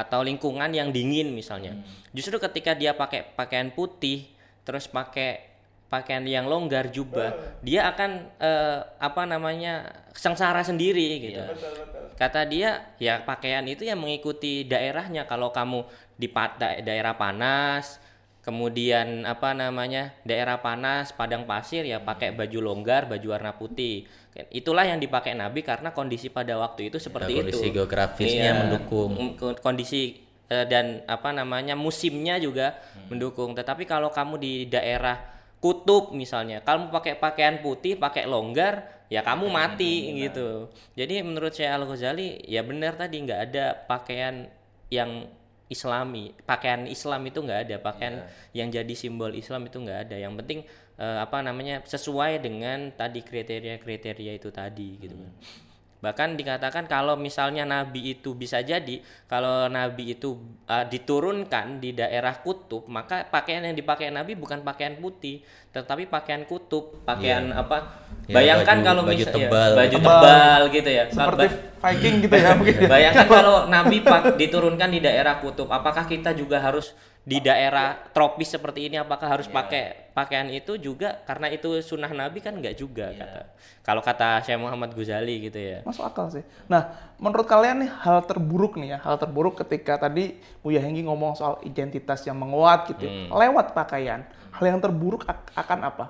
atau 0.00 0.24
lingkungan 0.24 0.72
yang 0.72 0.88
dingin 0.88 1.28
misalnya, 1.36 1.76
justru 2.16 2.40
ketika 2.40 2.72
dia 2.72 2.96
pakai 2.96 3.36
pakaian 3.36 3.68
putih, 3.68 4.24
terus 4.64 4.88
pakai 4.88 5.50
pakaian 5.90 6.22
yang 6.22 6.46
longgar 6.46 6.88
jubah, 6.88 7.58
dia 7.60 7.90
akan 7.90 8.30
eh, 8.38 8.78
apa 8.96 9.22
namanya 9.26 9.90
sengsara 10.14 10.62
sendiri 10.62 11.18
gitu. 11.18 11.42
Kata 12.14 12.46
dia 12.46 12.94
ya 13.02 13.20
pakaian 13.26 13.66
itu 13.66 13.82
yang 13.82 13.98
mengikuti 13.98 14.62
daerahnya. 14.64 15.26
Kalau 15.26 15.50
kamu 15.50 15.84
di 16.14 16.30
da- 16.30 16.78
daerah 16.80 17.18
panas 17.18 17.98
kemudian 18.40 19.28
apa 19.28 19.52
namanya 19.52 20.16
daerah 20.24 20.64
panas 20.64 21.12
padang 21.12 21.44
pasir 21.44 21.84
ya 21.84 22.00
pakai 22.00 22.32
baju 22.32 22.58
longgar 22.60 23.04
baju 23.06 23.26
warna 23.36 23.52
putih. 23.52 24.08
Itulah 24.48 24.86
yang 24.86 24.96
dipakai 24.96 25.36
Nabi 25.36 25.60
karena 25.60 25.92
kondisi 25.92 26.30
pada 26.30 26.56
waktu 26.56 26.88
itu 26.88 26.96
seperti 26.96 27.36
Ya, 27.36 27.38
kondisi 27.44 27.66
itu. 27.68 27.74
geografisnya 27.76 28.44
Iya, 28.46 28.52
mendukung. 28.64 29.10
kondisi 29.60 30.22
eh, 30.48 30.64
dan 30.64 31.04
apa 31.04 31.30
namanya 31.30 31.76
musimnya 31.76 32.40
juga 32.40 32.78
mendukung. 33.06 33.52
Tetapi 33.52 33.84
kalau 33.84 34.08
kamu 34.08 34.34
di 34.40 34.52
daerah 34.66 35.20
kutub 35.60 36.16
misalnya 36.16 36.64
kamu 36.64 36.88
pakai 36.88 37.20
pakaian 37.20 37.60
putih 37.60 38.00
pakai 38.00 38.24
longgar 38.24 39.04
ya 39.12 39.20
kamu 39.20 39.52
mati 39.52 40.16
gitu. 40.16 40.72
Jadi 40.96 41.20
menurut 41.20 41.52
saya 41.52 41.76
Al 41.76 41.84
Ghazali 41.84 42.40
ya 42.48 42.64
benar 42.64 42.96
tadi 42.96 43.20
nggak 43.20 43.40
ada 43.52 43.76
pakaian 43.84 44.48
yang 44.88 45.28
Islami, 45.70 46.34
pakaian 46.42 46.82
Islam 46.90 47.22
itu 47.30 47.38
nggak 47.46 47.60
ada, 47.70 47.76
pakaian 47.78 48.26
yang 48.50 48.74
jadi 48.74 48.90
simbol 48.98 49.30
Islam 49.38 49.70
itu 49.70 49.78
nggak 49.78 50.10
ada. 50.10 50.16
Yang 50.18 50.34
penting 50.42 50.58
eh, 50.98 51.18
apa 51.22 51.38
namanya 51.46 51.86
sesuai 51.86 52.42
dengan 52.42 52.90
tadi 52.90 53.22
kriteria-kriteria 53.22 54.32
itu 54.34 54.50
tadi 54.50 54.98
gitu 54.98 55.14
kan. 55.14 55.32
Bahkan 56.00 56.32
dikatakan 56.34 56.84
kalau 56.84 57.12
misalnya 57.14 57.62
nabi 57.62 58.14
itu 58.14 58.32
bisa 58.32 58.60
jadi 58.60 58.98
kalau 59.24 59.68
nabi 59.68 60.16
itu 60.16 60.32
uh, 60.64 60.80
diturunkan 60.82 61.76
di 61.76 61.92
daerah 61.92 62.32
kutub, 62.34 62.88
maka 62.88 63.22
pakaian 63.22 63.60
yang 63.60 63.74
dipakai 63.74 64.08
nabi 64.08 64.32
bukan 64.32 64.60
pakaian 64.60 64.96
putih, 64.96 65.44
tetapi 65.70 66.08
pakaian 66.08 66.42
kutub, 66.42 67.04
pakaian 67.04 67.52
apa? 67.52 68.00
Ya, 68.24 68.34
Bayangkan 68.34 68.80
baju- 68.80 68.86
kalau 68.86 69.02
baju 69.04 69.16
misal- 69.18 69.36
ya, 69.36 69.44
tebal. 69.44 69.70
baju 69.74 69.90
Tebal. 69.92 70.20
tebal 70.24 70.62
gitu 70.72 70.90
ya. 70.90 71.04
Seperti 71.06 71.44
Viking 71.80 72.16
gitu 72.20 72.34
ya 72.34 72.48
mungkin. 72.54 72.74
ya. 72.76 72.88
Bayangkan 72.88 73.26
kalau 73.26 73.56
Nabi 73.66 73.96
pak 74.00 74.22
diturunkan 74.36 74.88
di 74.88 75.00
daerah 75.00 75.36
kutub, 75.36 75.68
apakah 75.68 76.04
kita 76.04 76.32
juga 76.32 76.58
harus 76.58 76.96
di 77.20 77.38
daerah 77.38 78.00
tropis 78.10 78.48
seperti 78.48 78.88
ini? 78.88 78.96
Apakah 78.96 79.38
harus 79.38 79.46
pakai 79.46 80.10
pakaian 80.10 80.48
itu 80.48 80.80
juga? 80.80 81.20
Karena 81.28 81.52
itu 81.52 81.78
sunnah 81.84 82.08
Nabi 82.08 82.40
kan 82.40 82.56
nggak 82.56 82.74
juga 82.74 83.12
kata. 83.12 83.42
Kalau 83.84 84.00
kata 84.00 84.40
Syekh 84.40 84.60
Muhammad 84.60 84.96
Ghazali 84.96 85.48
gitu 85.48 85.60
ya. 85.60 85.78
Masuk 85.84 86.04
akal 86.04 86.32
sih. 86.32 86.44
Nah, 86.66 86.90
menurut 87.16 87.44
kalian 87.44 87.84
nih 87.84 87.90
hal 87.92 88.24
terburuk 88.24 88.80
nih 88.80 88.96
ya, 88.96 88.98
hal 89.04 89.16
terburuk 89.16 89.60
ketika 89.60 90.00
tadi 90.00 90.36
Buya 90.60 90.80
Henggi 90.80 91.04
ngomong 91.04 91.36
soal 91.36 91.60
identitas 91.62 92.24
yang 92.24 92.40
menguat 92.40 92.88
gitu, 92.92 93.04
Hmm. 93.04 93.28
lewat 93.32 93.72
pakaian. 93.76 94.24
Hal 94.50 94.64
yang 94.66 94.80
terburuk 94.80 95.24
ak- 95.28 95.52
akan 95.54 95.78
apa? 95.86 96.04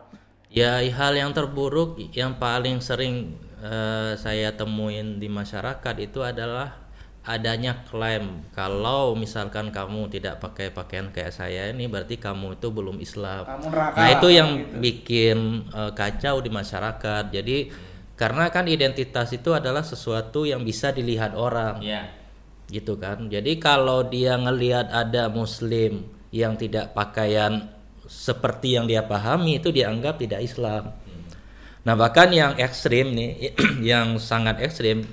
Ya 0.50 0.82
hal 0.82 1.14
yang 1.14 1.30
terburuk 1.30 1.94
yang 2.10 2.34
paling 2.34 2.82
sering 2.82 3.38
eh, 3.60 4.16
saya 4.16 4.56
temuin 4.56 5.20
di 5.20 5.28
masyarakat 5.28 5.94
itu 6.00 6.24
adalah 6.24 6.80
adanya 7.20 7.84
klaim 7.84 8.48
kalau 8.56 9.12
misalkan 9.12 9.68
kamu 9.68 10.08
tidak 10.08 10.40
pakai 10.40 10.72
pakaian 10.72 11.12
kayak 11.12 11.30
saya 11.30 11.68
ini 11.68 11.84
berarti 11.84 12.16
kamu 12.16 12.56
itu 12.56 12.68
belum 12.72 12.96
Islam. 12.98 13.44
Kamu 13.44 13.66
neraka, 13.68 13.96
Nah 14.00 14.08
itu 14.16 14.28
yang 14.32 14.50
gitu. 14.56 14.76
bikin 14.80 15.38
eh, 15.68 15.92
kacau 15.92 16.40
di 16.40 16.48
masyarakat. 16.48 17.24
Jadi 17.28 17.58
karena 18.16 18.48
kan 18.48 18.68
identitas 18.68 19.32
itu 19.32 19.52
adalah 19.52 19.84
sesuatu 19.84 20.44
yang 20.44 20.60
bisa 20.60 20.92
dilihat 20.92 21.36
orang 21.36 21.80
Ya. 21.80 22.08
gitu 22.68 22.96
kan. 22.96 23.28
Jadi 23.28 23.60
kalau 23.60 24.04
dia 24.04 24.36
ngelihat 24.36 24.88
ada 24.88 25.28
muslim 25.28 26.04
yang 26.30 26.56
tidak 26.56 26.96
pakaian 26.96 27.68
seperti 28.06 28.74
yang 28.80 28.88
dia 28.88 29.04
pahami 29.04 29.60
itu 29.60 29.68
dianggap 29.70 30.16
tidak 30.18 30.40
Islam. 30.40 30.92
Nah, 31.80 31.94
bahkan 31.96 32.28
yang 32.28 32.56
ekstrim 32.56 33.12
nih 33.12 33.56
yang 33.92 34.20
sangat 34.20 34.60
ekstrim 34.60 35.04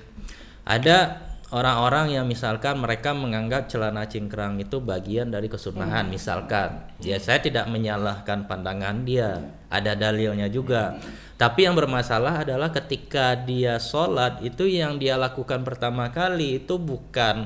ada 0.67 1.26
orang-orang 1.51 2.15
yang 2.19 2.25
misalkan 2.27 2.79
mereka 2.79 3.15
menganggap 3.15 3.71
celana 3.71 4.07
cingkrang 4.07 4.59
itu 4.59 4.83
bagian 4.83 5.31
dari 5.31 5.47
kesunahan 5.47 6.07
misalkan. 6.11 6.83
Ya 6.99 7.19
saya 7.19 7.39
tidak 7.39 7.71
menyalahkan 7.71 8.47
pandangan 8.47 9.07
dia, 9.07 9.43
ada 9.71 9.95
dalilnya 9.95 10.51
juga. 10.51 10.99
Tapi 11.37 11.69
yang 11.69 11.77
bermasalah 11.77 12.43
adalah 12.43 12.73
ketika 12.73 13.37
dia 13.37 13.77
sholat 13.77 14.41
itu 14.41 14.65
yang 14.65 14.97
dia 14.97 15.15
lakukan 15.15 15.61
pertama 15.61 16.09
kali 16.09 16.65
itu 16.65 16.81
bukan 16.81 17.45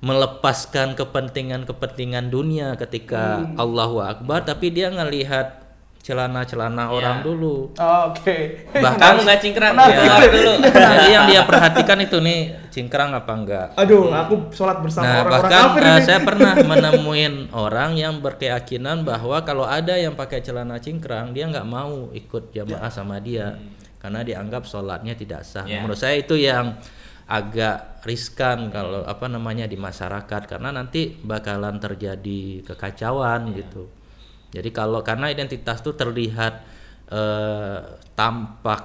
melepaskan 0.00 0.94
kepentingan-kepentingan 0.94 2.28
dunia 2.30 2.76
ketika 2.76 3.42
Allahu 3.56 4.00
Akbar, 4.00 4.44
tapi 4.44 4.70
dia 4.70 4.92
ngelihat 4.92 5.65
celana-celana 6.06 6.86
orang 6.86 7.18
dulu. 7.26 7.74
Oh, 7.74 8.02
Oke. 8.14 8.62
Bahkan 8.70 8.94
Kamu 8.94 9.18
nggak 9.26 9.40
cingkrang, 9.42 9.74
keluar 9.74 10.22
dulu. 10.30 10.52
Jadi 10.62 11.06
yang 11.10 11.26
dia 11.26 11.42
perhatikan 11.42 11.98
itu 11.98 12.22
nih 12.22 12.38
cingkrang 12.70 13.10
apa 13.10 13.32
enggak. 13.34 13.66
Aduh, 13.74 14.14
aku 14.14 14.54
sholat 14.54 14.78
bersama 14.86 15.02
Nah, 15.02 15.26
orang-orang 15.26 15.42
bahkan 15.50 15.62
kafir 15.66 15.82
eh, 15.82 15.90
ini. 15.90 16.06
saya 16.06 16.20
pernah 16.22 16.52
menemuin 16.70 17.34
orang 17.50 17.90
yang 17.98 18.22
berkeyakinan 18.22 19.02
bahwa 19.02 19.42
kalau 19.42 19.66
ada 19.66 19.98
yang 19.98 20.14
pakai 20.14 20.46
celana 20.46 20.78
cingkrang, 20.78 21.34
dia 21.34 21.50
nggak 21.50 21.66
mau 21.66 22.14
ikut 22.14 22.54
jamaah 22.54 22.92
sama 22.94 23.18
dia 23.18 23.58
karena 23.98 24.22
dianggap 24.22 24.62
sholatnya 24.62 25.18
tidak 25.18 25.42
sah. 25.42 25.66
Ya. 25.66 25.82
Menurut 25.82 25.98
saya 25.98 26.22
itu 26.22 26.38
yang 26.38 26.78
agak 27.26 28.06
riskan 28.06 28.70
kalau 28.70 29.02
apa 29.02 29.26
namanya 29.26 29.66
di 29.66 29.74
masyarakat 29.74 30.46
karena 30.46 30.70
nanti 30.70 31.18
bakalan 31.18 31.82
terjadi 31.82 32.62
kekacauan 32.62 33.50
gitu. 33.58 33.90
Jadi 34.56 34.68
kalau 34.72 35.04
karena 35.04 35.28
identitas 35.28 35.84
itu 35.84 35.92
terlihat 35.92 36.54
eh, 37.10 37.78
tampak 38.16 38.80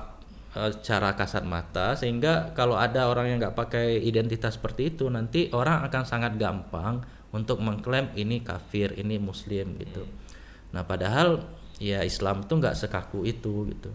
eh, 0.55 0.71
secara 0.77 1.15
kasat 1.15 1.43
mata 1.47 1.95
sehingga 1.95 2.51
kalau 2.53 2.75
ada 2.77 3.07
orang 3.07 3.25
yang 3.31 3.37
nggak 3.41 3.55
pakai 3.57 4.03
identitas 4.03 4.59
seperti 4.59 4.91
itu 4.91 5.07
nanti 5.07 5.47
orang 5.55 5.87
akan 5.87 6.03
sangat 6.03 6.35
gampang 6.35 7.01
untuk 7.31 7.63
mengklaim 7.63 8.11
ini 8.13 8.43
kafir 8.43 8.91
ini 8.99 9.15
muslim 9.15 9.79
gitu 9.79 10.03
nah 10.71 10.83
padahal 10.83 11.47
ya 11.79 12.03
Islam 12.03 12.43
itu 12.43 12.53
nggak 12.59 12.75
sekaku 12.77 13.23
itu 13.25 13.53
gitu 13.71 13.91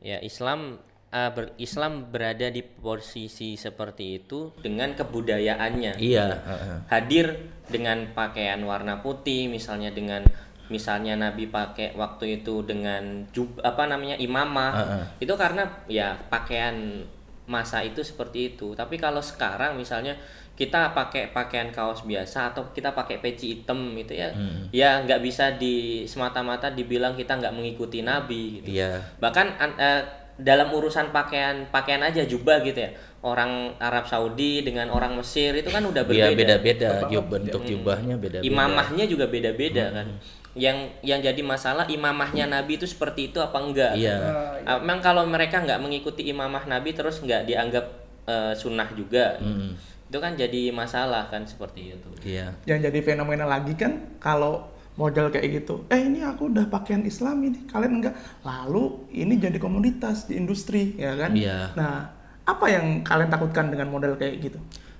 Ya 0.00 0.18
Islam 0.22 0.78
eh, 1.10 1.30
ber- 1.34 1.54
Islam 1.58 2.12
berada 2.12 2.46
di 2.52 2.62
posisi 2.62 3.56
seperti 3.58 4.22
itu 4.22 4.52
dengan 4.60 4.94
kebudayaannya. 4.94 5.92
iya 5.98 6.28
heeh. 6.46 6.78
hadir 6.92 7.26
dengan 7.66 7.98
pakaian 8.14 8.60
warna 8.62 9.02
putih 9.02 9.50
misalnya 9.50 9.90
dengan 9.90 10.22
misalnya 10.68 11.14
Nabi 11.14 11.46
pakai 11.46 11.94
waktu 11.94 12.42
itu 12.42 12.62
dengan 12.62 13.22
jub 13.30 13.58
apa 13.62 13.86
namanya 13.86 14.16
imamah 14.16 14.72
Heeh. 14.74 15.04
itu 15.22 15.34
karena 15.34 15.62
ya 15.86 16.14
pakaian 16.26 17.04
masa 17.46 17.78
itu 17.80 18.02
seperti 18.02 18.54
itu. 18.54 18.74
Tapi 18.74 18.98
kalau 18.98 19.22
sekarang 19.22 19.78
misalnya 19.78 20.18
kita 20.56 20.90
pakai 20.96 21.30
pakaian 21.30 21.68
kaos 21.68 22.02
biasa 22.02 22.50
atau 22.50 22.64
kita 22.72 22.90
pakai 22.90 23.20
peci 23.20 23.60
hitam 23.60 23.92
gitu 23.92 24.16
ya 24.16 24.32
ya 24.72 25.04
nggak 25.04 25.20
bisa 25.20 25.52
di 25.54 26.08
semata-mata 26.08 26.72
dibilang 26.72 27.12
kita 27.12 27.36
nggak 27.36 27.54
mengikuti 27.54 28.00
Nabi 28.02 28.58
gitu. 28.58 28.80
Iya. 28.80 28.98
Bahkan 29.20 29.46
an- 29.60 29.78
eh, 29.78 30.02
dalam 30.36 30.68
urusan 30.68 31.12
pakaian 31.12 31.68
pakaian 31.70 32.02
aja 32.02 32.24
jubah 32.24 32.60
gitu 32.60 32.82
ya. 32.82 32.90
Orang 33.20 33.74
Arab 33.78 34.06
Saudi 34.06 34.62
dengan 34.62 34.86
orang 34.88 35.14
Mesir 35.14 35.50
itu 35.52 35.66
kan 35.68 35.82
udah 35.82 36.02
Iya 36.08 36.30
berbeda. 36.30 36.56
beda-beda 36.58 36.90
jub 37.10 37.26
bentuk 37.26 37.62
jubahnya 37.62 38.14
beda-beda. 38.16 38.46
Imamahnya 38.46 39.04
juga 39.04 39.28
beda-beda 39.28 39.92
kan 39.92 40.08
yang 40.56 40.88
yang 41.00 41.20
jadi 41.20 41.36
masalah 41.38 41.84
imamahnya 41.86 42.48
Nabi 42.48 42.80
itu 42.80 42.88
seperti 42.88 43.28
itu 43.28 43.38
apa 43.38 43.60
enggak 43.60 43.92
iya 43.94 44.16
Ah, 44.64 44.80
Memang 44.80 44.98
kalau 44.98 45.22
mereka 45.22 45.60
nggak 45.60 45.78
mengikuti 45.78 46.24
imamah 46.24 46.64
Nabi 46.64 46.90
terus 46.90 47.20
nggak 47.20 47.44
dianggap 47.44 47.84
eh, 48.24 48.52
sunnah 48.52 48.88
juga 48.90 49.36
Mm, 49.38 49.76
itu 50.06 50.18
kan 50.18 50.32
jadi 50.32 50.72
masalah 50.72 51.28
kan 51.28 51.44
seperti 51.44 51.92
itu 51.92 52.10
iya 52.24 52.56
Yang 52.64 52.88
jadi 52.88 52.98
fenomena 53.04 53.44
lagi 53.44 53.76
kan 53.76 54.16
kalau 54.16 54.72
model 54.96 55.28
kayak 55.28 55.60
gitu. 55.60 55.84
Eh 55.92 56.00
ini 56.00 56.24
aku 56.24 56.48
udah 56.48 56.72
pakaian 56.72 57.04
Islam 57.04 57.44
ini, 57.44 57.68
kalian 57.68 58.00
enggak. 58.00 58.16
Lalu 58.40 59.12
ini 59.12 59.36
jadi 59.36 59.60
komoditas 59.60 60.24
di 60.24 60.40
industri, 60.40 60.96
ya 60.96 61.12
kan? 61.12 61.36
Iya. 61.36 61.76
Nah, 61.76 62.08
apa 62.42 62.64
yang 62.64 63.04
kalian 63.04 63.28
takutkan 63.28 63.68
dengan 63.68 63.92
model 63.92 64.16
kayak 64.16 64.40
gitu? 64.40 64.56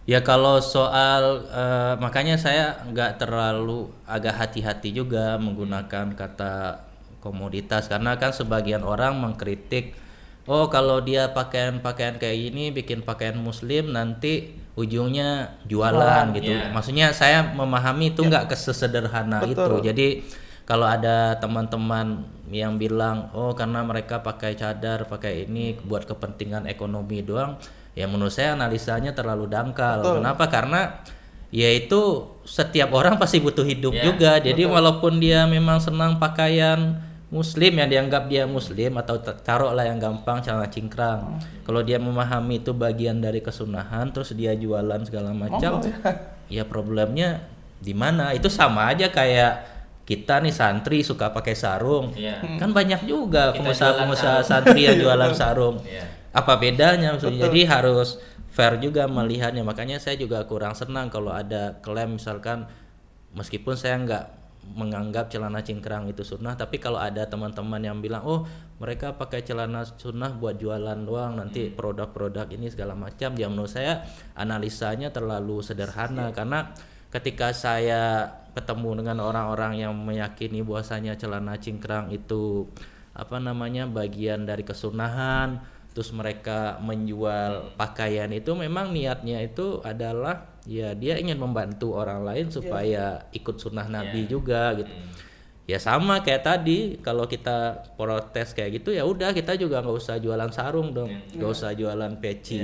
Ya 0.07 0.23
kalau 0.23 0.63
soal 0.63 1.51
eh, 1.51 1.95
makanya 1.99 2.39
saya 2.39 2.79
nggak 2.87 3.19
terlalu 3.19 3.91
agak 4.07 4.39
hati-hati 4.39 4.95
juga 4.95 5.35
menggunakan 5.35 6.15
kata 6.15 6.87
komoditas 7.19 7.91
karena 7.91 8.15
kan 8.15 8.31
sebagian 8.31 8.87
orang 8.87 9.19
mengkritik 9.19 9.99
oh 10.47 10.71
kalau 10.71 11.03
dia 11.03 11.35
pakaian-pakaian 11.35 12.23
kayak 12.23 12.39
gini 12.39 12.71
bikin 12.71 13.03
pakaian 13.03 13.35
muslim 13.35 13.91
nanti 13.91 14.55
ujungnya 14.79 15.59
jualan 15.67 16.31
gitu. 16.39 16.55
Iya. 16.55 16.71
Maksudnya 16.71 17.11
saya 17.11 17.43
memahami 17.43 18.15
itu 18.15 18.23
nggak 18.23 18.55
kesesederhana 18.55 19.43
itu. 19.43 19.59
Betul. 19.59 19.83
Jadi 19.83 20.23
kalau 20.63 20.87
ada 20.87 21.35
teman-teman 21.43 22.23
yang 22.55 22.79
bilang 22.79 23.35
oh 23.35 23.59
karena 23.59 23.83
mereka 23.83 24.23
pakai 24.23 24.55
cadar 24.55 25.11
pakai 25.11 25.51
ini 25.51 25.75
buat 25.83 26.07
kepentingan 26.07 26.71
ekonomi 26.71 27.27
doang 27.27 27.59
ya 27.97 28.05
menurut 28.05 28.31
saya 28.31 28.53
analisanya 28.53 29.17
terlalu 29.17 29.49
dangkal. 29.49 30.05
Betul. 30.05 30.15
kenapa? 30.21 30.45
Karena 30.53 30.81
ya 31.49 31.73
itu 31.73 32.29
setiap 32.45 32.93
orang 32.93 33.17
pasti 33.17 33.41
butuh 33.41 33.65
hidup 33.65 33.97
Ya, 33.97 34.05
juga. 34.13 34.37
Jadi 34.39 34.69
walaupun 34.69 35.17
dia 35.19 35.49
memang 35.49 35.81
senang 35.81 36.21
pakaian 36.21 37.01
muslim 37.27 37.75
yang 37.75 37.91
dianggap 37.91 38.31
dia 38.31 38.47
muslim 38.47 39.01
atau 39.03 39.19
taruhlah 39.19 39.83
yang 39.83 39.99
gampang 39.99 40.45
celana 40.45 40.71
cingkrang. 40.71 41.43
Kalau 41.67 41.83
dia 41.83 41.99
memahami 41.99 42.63
itu 42.63 42.71
bagian 42.71 43.19
dari 43.19 43.43
kesunahan 43.43 44.13
terus 44.15 44.31
dia 44.37 44.55
jualan 44.55 45.03
segala 45.03 45.35
macam 45.35 45.83
Monggo, 45.83 45.91
ya 46.47 46.63
problemnya 46.63 47.43
di 47.83 47.97
mana? 47.97 48.31
Itu 48.31 48.47
sama 48.47 48.95
aja 48.95 49.11
kayak 49.11 49.75
kita 50.07 50.39
nih 50.39 50.55
santri 50.55 51.03
suka 51.03 51.35
pakai 51.35 51.59
sarung. 51.59 52.15
Iya. 52.15 52.39
kan 52.63 52.71
banyak 52.71 53.11
juga 53.11 53.51
pengusaha-pengusaha 53.59 54.47
santri 54.47 54.87
yang 54.87 55.03
jualan 55.03 55.35
sarung. 55.35 55.83
Iya. 55.83 56.16
Apa 56.37 56.61
bedanya? 56.61 57.17
Maksudnya 57.17 57.49
jadi 57.49 57.61
harus 57.65 58.21
fair 58.53 58.77
juga 58.77 59.09
melihatnya. 59.09 59.65
Makanya 59.65 59.97
saya 59.97 60.21
juga 60.21 60.45
kurang 60.45 60.77
senang 60.77 61.09
kalau 61.09 61.33
ada 61.33 61.81
klaim 61.81 62.21
misalkan 62.21 62.69
meskipun 63.33 63.73
saya 63.73 63.97
nggak 64.05 64.25
menganggap 64.67 65.31
celana 65.31 65.63
cingkrang 65.63 66.11
itu 66.11 66.27
sunnah 66.27 66.59
tapi 66.59 66.83
kalau 66.83 66.99
ada 66.99 67.23
teman-teman 67.31 67.79
yang 67.79 68.03
bilang 68.03 68.27
oh 68.27 68.43
mereka 68.83 69.15
pakai 69.15 69.47
celana 69.47 69.87
sunnah 69.87 70.35
buat 70.35 70.59
jualan 70.59 71.07
doang 71.07 71.39
nanti 71.39 71.71
produk-produk 71.71 72.51
ini 72.51 72.67
segala 72.67 72.99
macam 72.99 73.39
ya 73.39 73.47
menurut 73.47 73.71
saya 73.71 74.03
analisanya 74.35 75.15
terlalu 75.15 75.63
sederhana. 75.63 76.35
Karena 76.35 76.75
ketika 77.15 77.55
saya 77.55 78.27
ketemu 78.59 79.05
dengan 79.05 79.23
orang-orang 79.23 79.79
yang 79.79 79.95
meyakini 79.95 80.67
bahwasanya 80.67 81.15
celana 81.15 81.61
cingkrang 81.61 82.11
itu 82.11 82.67
apa 83.17 83.41
namanya 83.41 83.89
bagian 83.89 84.45
dari 84.45 84.61
kesunahan 84.61 85.76
terus 85.97 86.13
mereka 86.13 86.77
menjual 86.85 87.73
pakaian 87.81 88.29
itu 88.29 88.53
memang 88.53 88.93
niatnya 88.93 89.41
itu 89.41 89.81
adalah 89.81 90.61
ya 90.69 90.93
dia 90.93 91.17
ingin 91.17 91.41
membantu 91.41 91.97
orang 91.97 92.21
lain 92.21 92.53
supaya 92.53 93.25
ikut 93.33 93.57
sunnah 93.57 93.89
nabi 93.89 94.29
juga 94.29 94.77
gitu. 94.77 94.93
Ya 95.65 95.81
sama 95.81 96.21
kayak 96.21 96.45
tadi 96.45 97.01
kalau 97.01 97.25
kita 97.25 97.89
protes 97.97 98.53
kayak 98.53 98.85
gitu 98.85 98.93
ya 98.93 99.09
udah 99.09 99.33
kita 99.33 99.57
juga 99.57 99.81
nggak 99.81 99.97
usah 99.97 100.21
jualan 100.21 100.53
sarung 100.53 100.93
dong 100.93 101.09
nggak 101.33 101.49
usah 101.49 101.73
jualan 101.73 102.13
peci. 102.21 102.61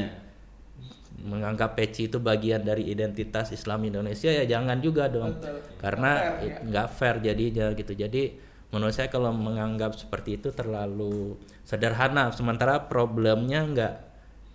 Menganggap 1.24 1.72
peci 1.72 2.12
itu 2.12 2.20
bagian 2.20 2.60
dari 2.60 2.92
identitas 2.92 3.48
Islam 3.48 3.88
Indonesia 3.88 4.28
ya 4.28 4.44
jangan 4.44 4.76
juga 4.84 5.08
dong. 5.08 5.40
Karena 5.80 6.36
Fair, 6.36 6.36
ya. 6.44 6.56
nggak 6.68 6.88
fair 6.92 7.16
jadinya 7.24 7.72
gitu. 7.72 7.96
Jadi 7.96 8.51
menurut 8.72 8.96
saya 8.96 9.12
kalau 9.12 9.30
menganggap 9.30 9.94
seperti 9.94 10.40
itu 10.40 10.48
terlalu 10.50 11.36
sederhana 11.62 12.32
sementara 12.32 12.88
problemnya 12.88 13.68
nggak 13.68 13.94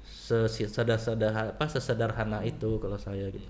sesederhana 0.03 1.53
sesederhana 1.69 2.43
itu 2.43 2.81
kalau 2.81 2.97
saya 2.97 3.29
gitu 3.29 3.47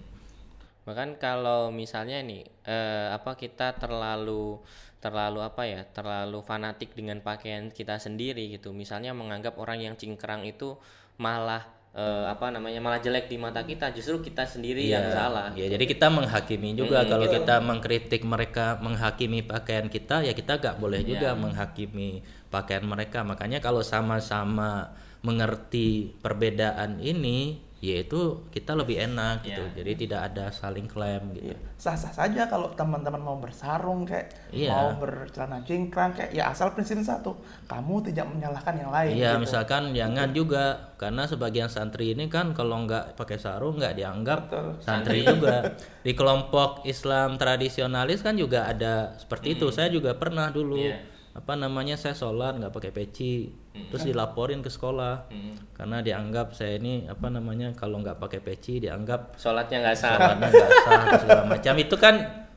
Bahkan 0.88 1.19
kalau 1.19 1.67
misalnya 1.67 2.23
nih 2.23 2.47
eh, 2.63 3.12
apa 3.12 3.36
kita 3.36 3.75
terlalu 3.75 4.56
terlalu 5.03 5.43
apa 5.43 5.67
ya 5.67 5.84
terlalu 5.84 6.39
fanatik 6.39 6.95
dengan 6.95 7.19
pakaian 7.19 7.67
kita 7.75 7.99
sendiri 7.99 8.47
gitu. 8.56 8.71
Misalnya 8.71 9.12
menganggap 9.12 9.60
orang 9.60 9.84
yang 9.84 9.99
cingkrang 9.99 10.47
itu 10.47 10.80
malah 11.19 11.67
eh, 11.97 12.25
apa 12.29 12.53
namanya 12.53 12.77
malah 12.77 13.01
jelek 13.01 13.25
di 13.27 13.41
mata 13.41 13.65
kita. 13.65 13.89
Justru 13.89 14.21
kita 14.21 14.45
sendiri 14.45 14.86
yang 14.86 15.10
salah. 15.10 15.49
Ya, 15.57 15.65
jadi 15.73 15.81
kita 15.89 16.07
menghakimi 16.13 16.77
juga 16.77 17.01
Hmm, 17.03 17.10
kalau 17.10 17.27
kita 17.27 17.55
mengkritik 17.60 18.21
mereka 18.21 18.77
menghakimi 18.77 19.41
pakaian 19.41 19.89
kita 19.89 20.21
ya 20.21 20.38
kita 20.38 20.62
gak 20.62 20.77
boleh 20.77 21.01
juga 21.01 21.33
menghakimi 21.33 22.21
pakaian 22.53 22.86
mereka. 22.86 23.25
Makanya 23.25 23.57
kalau 23.60 23.81
sama-sama 23.81 24.93
mengerti 25.25 26.13
perbedaan 26.21 27.01
ini 27.01 27.66
yaitu 27.77 28.41
kita 28.49 28.73
lebih 28.73 28.97
enak 28.97 29.45
gitu. 29.45 29.61
Jadi 29.77 29.91
tidak 30.07 30.33
ada 30.33 30.49
saling 30.49 30.89
klaim 30.89 31.29
gitu. 31.37 31.53
Iya. 31.53 31.57
Sah-sah 31.77 32.09
saja 32.09 32.49
kalau 32.49 32.73
teman-teman 32.73 33.21
mau 33.21 33.37
bersarung 33.37 34.01
kayak 34.01 34.33
Iya. 34.49 34.73
mau 34.73 34.97
bercelana 34.97 35.61
cingkrang 35.61 36.09
kayak 36.17 36.33
ya 36.33 36.49
asal 36.49 36.73
prinsip 36.73 36.97
satu, 37.05 37.37
kamu 37.69 38.09
tidak 38.09 38.25
menyalahkan 38.33 38.75
yang 38.81 38.89
lain. 38.89 39.13
Iya, 39.13 39.37
gitu. 39.37 39.45
misalkan 39.45 39.93
jangan 39.93 40.33
juga 40.33 40.63
karena 40.97 41.29
sebagian 41.29 41.69
santri 41.69 42.17
ini 42.17 42.25
kan 42.25 42.57
kalau 42.57 42.81
nggak 42.89 43.13
pakai 43.13 43.37
sarung 43.37 43.77
nggak 43.77 43.93
dianggap 43.93 44.39
Betul. 44.49 44.67
santri 44.81 45.21
juga. 45.21 45.77
Di 46.05 46.17
kelompok 46.17 46.81
Islam 46.89 47.37
tradisionalis 47.37 48.25
kan 48.25 48.33
juga 48.33 48.65
ada 48.73 49.13
seperti 49.21 49.53
itu. 49.53 49.69
Saya 49.69 49.93
juga 49.93 50.17
pernah 50.17 50.49
dulu 50.49 50.81
apa 51.38 51.54
namanya 51.54 51.93
saya 51.93 52.12
sholat 52.12 52.58
nggak 52.58 52.73
pakai 52.73 52.89
peci, 52.89 53.45
terus 53.88 54.02
dilaporin 54.02 54.60
ke 54.60 54.67
sekolah 54.67 55.30
karena 55.71 56.02
dianggap 56.02 56.52
saya 56.52 56.76
ini 56.76 57.06
apa 57.06 57.30
namanya 57.30 57.71
kalau 57.71 58.02
nggak 58.02 58.17
pakai 58.17 58.41
peci 58.41 58.80
dianggap 58.80 59.38
Sholatnya 59.38 59.78
nggak 59.80 59.95
sah. 59.95 60.17
sholatnya 60.17 60.50
nggak 60.50 60.71
sah 60.76 60.97
dan 61.00 61.19
segala 61.19 61.43
macam. 61.54 61.73
Itu 61.78 61.95
kan 61.95 62.15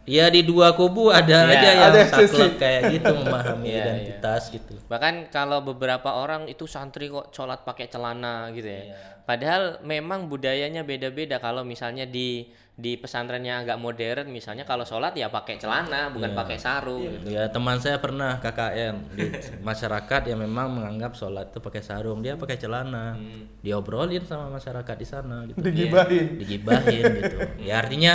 ya 0.09 0.27
di 0.27 0.43
dua 0.43 0.73
kubu 0.73 1.12
ada 1.12 1.45
Iya, 1.45 1.53
aja 1.53 1.69
yang 1.69 1.83
ada 1.87 2.01
sisi. 2.03 2.33
saklek 2.33 2.53
kayak 2.57 2.83
gitu 2.90 3.12
memahami 3.21 3.66
Iya, 3.69 3.79
identitas 3.79 4.43
gitu. 4.49 4.73
Bahkan 4.88 5.29
kalau 5.29 5.61
beberapa 5.61 6.16
orang 6.16 6.49
itu 6.49 6.64
santri 6.64 7.07
kok 7.07 7.31
sholat 7.31 7.61
pakai 7.62 7.87
celana 7.87 8.49
gitu 8.51 8.64
ya. 8.66 8.97
Padahal 9.31 9.79
memang 9.87 10.27
budayanya 10.27 10.83
beda-beda. 10.83 11.38
Kalau 11.38 11.62
misalnya 11.62 12.03
di 12.03 12.51
di 12.75 12.99
pesantrennya 12.99 13.62
agak 13.62 13.79
modern, 13.79 14.27
misalnya 14.35 14.66
kalau 14.66 14.83
sholat 14.83 15.14
ya 15.14 15.31
pakai 15.31 15.55
celana, 15.62 16.11
bukan 16.11 16.35
pakai 16.35 16.59
sarung. 16.59 17.07
gitu. 17.07 17.31
Ya 17.31 17.47
teman 17.47 17.79
saya 17.79 18.03
pernah 18.03 18.43
KKN 18.43 18.95
di 19.14 19.31
masyarakat 19.71 20.35
yang 20.35 20.43
memang 20.43 20.75
menganggap 20.75 21.14
sholat 21.14 21.55
itu 21.55 21.62
pakai 21.62 21.79
sarung 21.79 22.27
dia 22.27 22.35
pakai 22.35 22.59
celana 22.59 23.14
diobrolin 23.62 24.27
sama 24.27 24.51
masyarakat 24.59 24.97
di 24.99 25.07
sana 25.07 25.47
gitu 25.47 25.62
digibahin. 25.62 26.27
digibahin 26.40 27.03
gitu 27.21 27.37
ya 27.61 27.79
artinya 27.79 28.14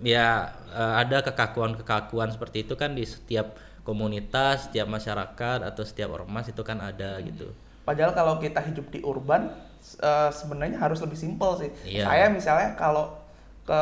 ya 0.00 0.50
eh, 0.72 0.94
ada 1.04 1.20
kekakuan-kekakuan 1.20 2.32
seperti 2.32 2.64
itu 2.64 2.74
kan 2.74 2.96
di 2.96 3.04
setiap 3.04 3.54
komunitas 3.84 4.66
setiap 4.70 4.88
masyarakat 4.88 5.58
atau 5.62 5.82
setiap 5.84 6.16
ormas 6.16 6.48
itu 6.48 6.62
kan 6.64 6.80
ada 6.80 7.20
gitu 7.22 7.52
Padahal 7.86 8.18
kalau 8.18 8.42
kita 8.42 8.58
hidup 8.66 8.90
di 8.90 8.98
urban 9.06 9.46
eh, 9.96 10.30
sebenarnya 10.30 10.76
harus 10.76 10.98
lebih 10.98 11.14
simpel 11.14 11.50
sih. 11.56 11.70
Iya. 11.84 12.04
Saya 12.04 12.26
misalnya 12.28 12.74
kalau 12.74 13.22
ke 13.62 13.80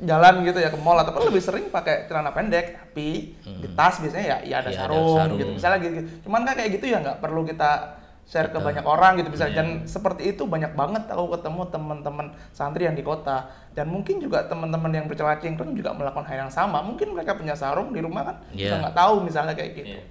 jalan 0.00 0.46
gitu 0.46 0.58
ya 0.58 0.70
ke 0.70 0.78
mall 0.78 0.94
atau 0.96 1.10
apa 1.10 1.26
lebih 1.26 1.42
sering 1.42 1.66
pakai 1.66 2.06
celana 2.06 2.30
pendek 2.30 2.78
tapi 2.78 3.34
di 3.42 3.68
tas 3.74 3.98
biasanya 3.98 4.22
ya 4.22 4.38
ya 4.40 4.56
ada 4.62 4.70
Iya, 4.70 4.78
ada 4.78 4.86
sarung, 4.86 5.10
sarung. 5.12 5.36
gitu 5.36 5.50
misalnya 5.52 5.78
gitu, 5.82 5.94
cuman 6.22 6.40
kan 6.44 6.54
kayak 6.54 6.70
gitu 6.72 6.86
ya 6.86 7.02
nggak 7.02 7.18
perlu 7.18 7.42
kita 7.42 7.98
share 8.24 8.48
ke 8.48 8.56
banyak 8.56 8.86
orang 8.86 9.18
gitu 9.18 9.28
bisa 9.28 9.50
dan 9.50 9.84
seperti 9.84 10.30
itu 10.30 10.46
banyak 10.46 10.72
banget 10.72 11.10
aku 11.10 11.34
ketemu 11.34 11.66
teman-teman 11.66 12.26
santri 12.50 12.86
yang 12.86 12.94
di 12.94 13.02
kota 13.02 13.44
dan 13.74 13.90
mungkin 13.90 14.16
juga 14.16 14.46
teman-teman 14.46 14.94
yang 14.94 15.04
bercelana 15.04 15.36
cingkrang 15.36 15.74
juga 15.74 15.90
melakukan 15.92 16.24
hal 16.24 16.46
yang 16.46 16.52
sama 16.54 16.78
mungkin 16.80 17.10
mereka 17.10 17.34
punya 17.34 17.52
sarung 17.52 17.90
di 17.90 17.98
rumah 17.98 18.22
kan 18.24 18.36
Iya. 18.48 18.70
kita 18.70 18.76
nggak 18.80 18.96
tahu 18.96 19.14
misalnya 19.20 19.52
kayak 19.52 19.72
gitu 19.74 19.98
Iya. 19.98 20.02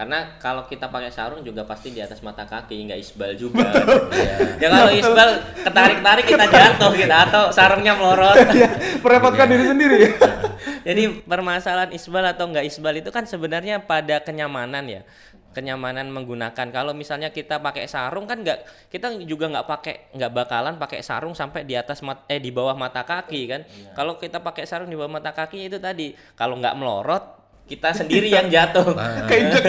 Karena 0.00 0.32
kalau 0.40 0.64
kita 0.64 0.88
pakai 0.88 1.12
sarung 1.12 1.44
juga 1.44 1.68
pasti 1.68 1.92
di 1.92 2.00
atas 2.00 2.24
mata 2.24 2.48
kaki, 2.48 2.88
nggak 2.88 3.04
isbal 3.04 3.36
juga. 3.36 3.68
ya 4.64 4.72
kalau 4.72 4.88
isbal 4.96 5.30
ketarik-tarik 5.60 6.24
kita 6.24 6.48
jatuh 6.48 6.96
gitu 6.96 7.12
atau 7.12 7.52
sarungnya 7.52 7.92
melorot. 7.92 8.32
Iya, 8.56 8.72
merepotkan 9.04 9.44
diri 9.52 9.64
sendiri. 9.68 9.96
Ya 10.00 10.10
Jadi 10.88 11.20
permasalahan 11.28 11.92
isbal 11.92 12.24
atau 12.32 12.48
nggak 12.48 12.64
isbal 12.64 12.96
itu 12.96 13.12
kan 13.12 13.28
sebenarnya 13.28 13.84
pada 13.84 14.24
kenyamanan 14.24 14.88
ya. 14.88 15.04
Kenyamanan 15.52 16.08
menggunakan. 16.08 16.72
Kalau 16.72 16.96
misalnya 16.96 17.28
kita 17.28 17.60
pakai 17.60 17.84
sarung 17.84 18.24
kan 18.24 18.40
nggak 18.40 18.88
kita 18.88 19.20
juga 19.28 19.52
nggak 19.52 19.66
pakai 19.68 20.16
nggak 20.16 20.32
bakalan 20.32 20.80
pakai 20.80 21.04
sarung 21.04 21.36
sampai 21.36 21.68
di 21.68 21.76
atas 21.76 22.00
mat, 22.00 22.24
eh 22.24 22.40
di 22.40 22.48
bawah 22.48 22.72
mata 22.72 23.04
kaki 23.04 23.52
kan. 23.52 23.68
Kalau 23.92 24.16
kita 24.16 24.40
pakai 24.40 24.64
sarung 24.64 24.88
di 24.88 24.96
bawah 24.96 25.12
mata 25.20 25.36
kaki 25.36 25.68
itu 25.68 25.76
tadi 25.76 26.16
kalau 26.40 26.56
nggak 26.56 26.72
melorot 26.72 27.39
kita 27.70 27.94
sendiri 27.94 28.26
yang 28.26 28.50
jatuh. 28.50 28.90
Keinjek 29.30 29.64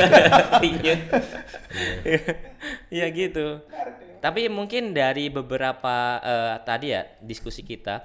Keinjek. 0.58 1.00
ya 2.90 3.06
gitu. 3.14 3.62
Tapi 4.18 4.50
mungkin 4.50 4.98
dari 4.98 5.30
beberapa 5.30 6.18
eh, 6.22 6.56
tadi 6.66 6.98
ya 6.98 7.06
diskusi 7.22 7.62
kita 7.62 8.02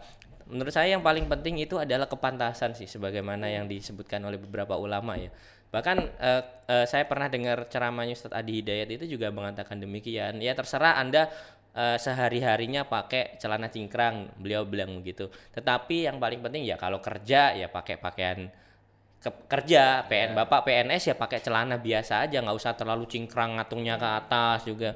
menurut 0.46 0.70
saya 0.70 0.94
yang 0.94 1.02
paling 1.02 1.26
penting 1.26 1.58
itu 1.58 1.74
adalah 1.76 2.06
kepantasan 2.06 2.78
sih 2.78 2.86
sebagaimana 2.86 3.50
yang 3.50 3.66
disebutkan 3.66 4.22
oleh 4.22 4.38
beberapa 4.38 4.78
ulama 4.78 5.18
ya. 5.18 5.30
Bahkan 5.74 5.96
eh, 6.22 6.42
eh, 6.70 6.86
saya 6.86 7.04
pernah 7.10 7.26
dengar 7.26 7.66
ceramahnya 7.66 8.14
Ustadz 8.14 8.38
Adi 8.38 8.62
Hidayat 8.62 8.88
itu 8.94 9.18
juga 9.18 9.34
mengatakan 9.34 9.82
demikian. 9.82 10.38
Ya 10.38 10.54
terserah 10.54 11.02
anda 11.02 11.28
eh, 11.74 11.98
sehari-harinya 11.98 12.86
pakai 12.86 13.36
celana 13.42 13.66
cingkrang 13.68 14.30
beliau 14.38 14.62
bilang 14.62 14.94
begitu. 15.02 15.26
Tetapi 15.52 16.06
yang 16.06 16.22
paling 16.22 16.40
penting 16.40 16.62
ya 16.62 16.78
kalau 16.78 17.02
kerja 17.02 17.58
ya 17.58 17.66
pakai 17.66 17.98
pakaian 17.98 18.46
ke- 19.26 19.44
kerja 19.50 20.06
PN 20.06 20.38
bapak 20.38 20.62
PNS 20.62 21.10
ya 21.10 21.14
pakai 21.18 21.42
celana 21.42 21.82
biasa 21.82 22.22
aja 22.22 22.38
nggak 22.38 22.54
usah 22.54 22.78
terlalu 22.78 23.10
cingkrang 23.10 23.58
ngatungnya 23.58 23.98
ke 23.98 24.08
atas 24.22 24.62
juga. 24.62 24.94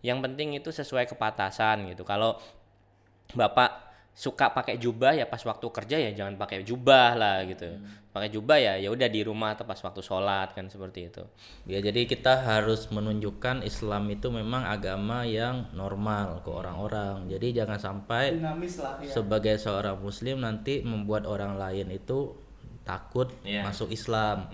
Yang 0.00 0.18
penting 0.24 0.48
itu 0.56 0.72
sesuai 0.72 1.04
kepatasan 1.12 1.92
gitu. 1.92 2.08
Kalau 2.08 2.40
bapak 3.36 3.88
suka 4.18 4.50
pakai 4.50 4.82
jubah 4.82 5.14
ya 5.14 5.30
pas 5.30 5.38
waktu 5.38 5.62
kerja 5.70 5.94
ya 5.94 6.10
jangan 6.10 6.34
pakai 6.34 6.66
jubah 6.66 7.14
lah 7.14 7.44
gitu. 7.46 7.70
Pakai 8.10 8.34
jubah 8.34 8.58
ya 8.58 8.74
ya 8.80 8.90
udah 8.90 9.06
di 9.06 9.22
rumah 9.22 9.54
atau 9.54 9.62
pas 9.62 9.78
waktu 9.78 10.02
sholat 10.02 10.56
kan 10.56 10.66
seperti 10.66 11.06
itu. 11.06 11.22
Ya 11.70 11.78
jadi 11.78 12.02
kita 12.08 12.42
harus 12.42 12.90
menunjukkan 12.90 13.62
Islam 13.62 14.10
itu 14.10 14.32
memang 14.34 14.66
agama 14.66 15.22
yang 15.22 15.70
normal 15.70 16.42
ke 16.42 16.50
orang-orang. 16.50 17.30
Jadi 17.30 17.62
jangan 17.62 17.78
sampai 17.78 18.34
dinamis 18.34 18.82
lah 18.82 18.98
ya. 18.98 19.12
sebagai 19.12 19.54
seorang 19.60 20.02
muslim 20.02 20.42
nanti 20.42 20.82
membuat 20.82 21.22
orang 21.28 21.54
lain 21.54 21.94
itu 21.94 22.47
takut 22.88 23.28
Iya. 23.44 23.68
masuk 23.68 23.92
Islam. 23.92 24.48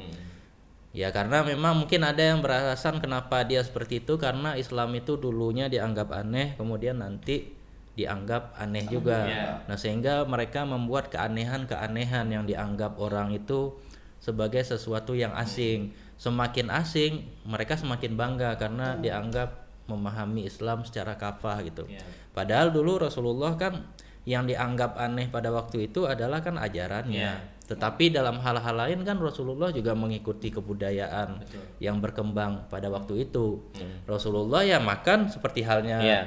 Ya 0.94 1.10
karena 1.10 1.42
memang 1.42 1.86
mungkin 1.86 2.06
ada 2.06 2.22
yang 2.22 2.38
beralasan 2.42 2.98
kenapa 3.02 3.42
dia 3.46 3.62
seperti 3.62 4.02
itu 4.02 4.14
karena 4.18 4.54
Islam 4.54 4.94
itu 4.94 5.18
dulunya 5.18 5.66
dianggap 5.66 6.10
aneh 6.14 6.54
kemudian 6.54 7.02
nanti 7.02 7.54
dianggap 7.94 8.58
aneh 8.58 8.86
juga. 8.90 9.26
Iya. 9.26 9.46
Nah, 9.70 9.78
sehingga 9.78 10.26
mereka 10.26 10.66
membuat 10.66 11.14
keanehan-keanehan 11.14 12.26
yang 12.26 12.42
dianggap 12.42 12.98
orang 12.98 13.30
itu 13.30 13.78
sebagai 14.18 14.66
sesuatu 14.66 15.14
yang 15.14 15.30
asing. 15.38 15.94
Semakin 16.18 16.74
asing, 16.74 17.22
mereka 17.46 17.78
semakin 17.78 18.18
bangga 18.18 18.58
karena 18.58 18.98
dianggap 18.98 19.66
memahami 19.86 20.42
Islam 20.48 20.82
secara 20.82 21.14
kafah 21.14 21.62
gitu. 21.62 21.86
Padahal 22.34 22.74
dulu 22.74 22.98
Rasulullah 22.98 23.54
kan 23.54 23.93
yang 24.24 24.44
dianggap 24.44 24.96
aneh 24.96 25.28
pada 25.28 25.48
waktu 25.48 25.86
itu 25.86 26.04
adalah 26.04 26.40
kan 26.40 26.56
ajarannya. 26.56 27.52
Tetapi 27.64 28.12
dalam 28.12 28.36
hal-hal 28.38 28.76
lain 28.76 29.00
kan 29.02 29.16
Rasulullah 29.16 29.68
juga 29.68 29.92
mengikuti 29.92 30.48
kebudayaan 30.48 31.40
yang 31.78 31.96
berkembang 31.96 32.68
pada 32.68 32.88
waktu 32.88 33.24
itu. 33.24 33.64
Rasulullah 34.04 34.60
ya 34.60 34.76
makan 34.76 35.28
seperti 35.28 35.60
halnya 35.62 35.96
Iya. 35.98 36.22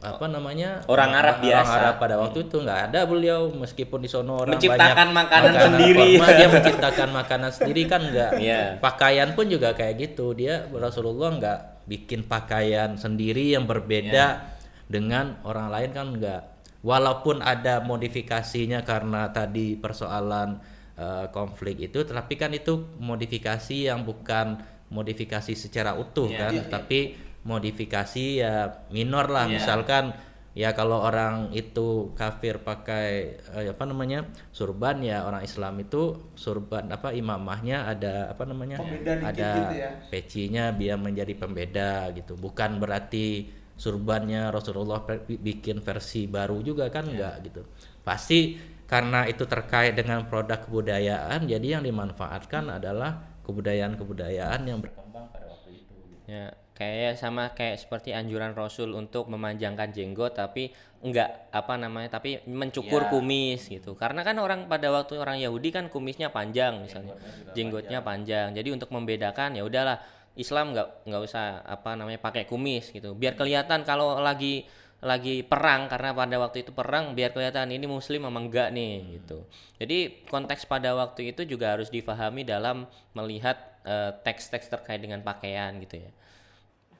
apa 0.00 0.26
namanya 0.26 0.80
Orang 0.88 1.12
Arab 1.12 1.38
orang 1.38 1.44
biasa. 1.44 1.74
Arab 1.76 1.94
pada 2.00 2.16
waktu 2.16 2.38
itu 2.42 2.56
nggak 2.56 2.80
ada 2.88 3.04
beliau 3.04 3.52
meskipun 3.52 4.00
di 4.00 4.08
sono 4.08 4.40
orang 4.40 4.56
Menciptakan 4.56 4.96
banyak 4.96 5.12
makanan 5.12 5.52
sendiri. 5.60 6.00
kurma, 6.16 6.26
dia 6.32 6.48
menciptakan 6.48 7.08
makanan 7.12 7.50
sendiri 7.52 7.82
kan 7.84 8.00
nggak 8.02 8.30
Iya. 8.34 8.62
pakaian 8.80 9.36
pun 9.36 9.46
juga 9.46 9.70
kayak 9.70 9.94
gitu 10.00 10.32
dia 10.32 10.64
Rasulullah 10.72 11.36
nggak 11.36 11.58
bikin 11.84 12.24
pakaian 12.24 12.96
sendiri 12.96 13.52
yang 13.52 13.68
berbeda 13.68 14.26
Iya. 14.32 14.58
dengan 14.88 15.36
orang 15.44 15.68
lain 15.68 15.90
kan 15.92 16.06
nggak 16.10 16.40
walaupun 16.80 17.40
ada 17.40 17.80
modifikasinya 17.80 18.82
karena 18.82 19.28
tadi 19.30 19.76
persoalan 19.76 20.60
eh, 20.96 21.26
konflik 21.30 21.80
itu 21.80 22.04
tapi 22.04 22.34
kan 22.34 22.52
itu 22.52 22.76
modifikasi 22.98 23.88
yang 23.88 24.04
bukan 24.04 24.60
modifikasi 24.88 25.52
secara 25.54 25.94
utuh 25.94 26.28
Iya. 26.28 26.38
kan 26.40 26.52
tapi 26.80 27.14
modifikasi 27.40 28.24
ya 28.40 28.54
minor 28.90 29.28
lah 29.28 29.48
Iya. 29.48 29.54
misalkan 29.56 30.04
ya 30.50 30.74
kalau 30.74 30.98
orang 30.98 31.54
itu 31.54 32.10
kafir 32.18 32.58
pakai 32.58 33.38
eh, 33.54 33.70
apa 33.70 33.84
namanya 33.86 34.26
surban 34.50 34.98
ya 34.98 35.22
orang 35.22 35.46
Islam 35.46 35.78
itu 35.78 36.18
surban 36.34 36.90
apa 36.90 37.14
imamahnya 37.14 37.86
ada 37.86 38.34
apa 38.34 38.44
namanya 38.44 38.82
Pembeda 38.82 39.12
ada 39.22 39.30
gitu 39.30 39.62
ya. 39.78 39.90
pecinya 40.10 40.64
biar 40.74 40.98
menjadi 40.98 41.32
pembeda 41.38 42.10
gitu 42.12 42.34
bukan 42.34 42.82
berarti 42.82 43.46
surbannya 43.80 44.52
Rasulullah 44.52 45.00
bikin 45.24 45.80
versi 45.80 46.28
baru 46.28 46.60
juga 46.60 46.92
kan 46.92 47.08
enggak 47.08 47.34
gitu 47.48 47.64
pasti 48.04 48.60
karena 48.84 49.24
itu 49.24 49.48
terkait 49.48 49.96
dengan 49.96 50.28
produk 50.28 50.60
kebudayaan 50.60 51.48
jadi 51.48 51.80
yang 51.80 51.84
dimanfaatkan 51.88 52.76
adalah 52.76 53.40
kebudayaan-kebudayaan 53.48 54.60
yang 54.68 54.84
berkembang 54.84 55.32
pada 55.32 55.48
waktu 55.48 55.80
itu 55.80 55.94
Ya, 56.30 56.54
kayak 56.78 57.18
sama 57.18 57.50
kayak 57.58 57.82
seperti 57.82 58.14
anjuran 58.14 58.54
Rasul 58.54 58.94
untuk 58.94 59.26
memanjangkan 59.26 59.90
jenggot 59.90 60.38
tapi 60.38 60.70
enggak 61.02 61.50
apa 61.50 61.74
namanya 61.74 62.22
tapi 62.22 62.38
mencukur 62.46 63.10
kumis 63.10 63.66
gitu. 63.66 63.98
Karena 63.98 64.22
kan 64.22 64.38
orang 64.38 64.70
pada 64.70 64.94
waktu 64.94 65.18
orang 65.18 65.42
Yahudi 65.42 65.74
kan 65.74 65.90
kumisnya 65.90 66.30
panjang 66.30 66.86
misalnya. 66.86 67.18
Jenggotnya 67.50 67.98
panjang. 68.06 68.54
Jadi 68.54 68.68
untuk 68.70 68.94
membedakan 68.94 69.58
ya 69.58 69.66
udahlah 69.66 69.98
Islam 70.38 70.74
nggak 70.74 71.08
nggak 71.08 71.22
usah 71.22 71.64
apa 71.66 71.98
namanya 71.98 72.22
pakai 72.22 72.46
kumis 72.46 72.90
gitu. 72.94 73.16
Biar 73.18 73.34
kelihatan 73.34 73.82
kalau 73.82 74.18
lagi 74.22 74.66
lagi 75.00 75.40
perang 75.40 75.88
karena 75.88 76.12
pada 76.12 76.36
waktu 76.36 76.60
itu 76.60 76.76
perang 76.76 77.16
biar 77.16 77.32
kelihatan 77.32 77.72
ini 77.72 77.88
muslim 77.88 78.28
memang 78.28 78.52
enggak 78.52 78.68
nih 78.70 79.20
gitu. 79.20 79.48
Jadi 79.80 80.28
konteks 80.28 80.68
pada 80.68 80.92
waktu 80.92 81.32
itu 81.32 81.48
juga 81.48 81.72
harus 81.72 81.88
difahami 81.88 82.44
dalam 82.44 82.84
melihat 83.16 83.56
eh, 83.88 84.12
teks-teks 84.20 84.68
terkait 84.68 85.00
dengan 85.00 85.24
pakaian 85.24 85.72
gitu 85.80 86.04
ya. 86.04 86.10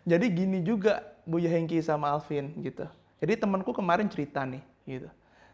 Jadi 0.09 0.27
gini 0.33 0.65
juga 0.65 1.05
Buya 1.29 1.53
Hengki 1.53 1.77
sama 1.85 2.17
Alvin 2.17 2.57
gitu. 2.65 2.89
Jadi 3.21 3.37
temanku 3.37 3.77
kemarin 3.77 4.09
cerita 4.09 4.49
nih 4.49 4.65
gitu. 4.89 5.09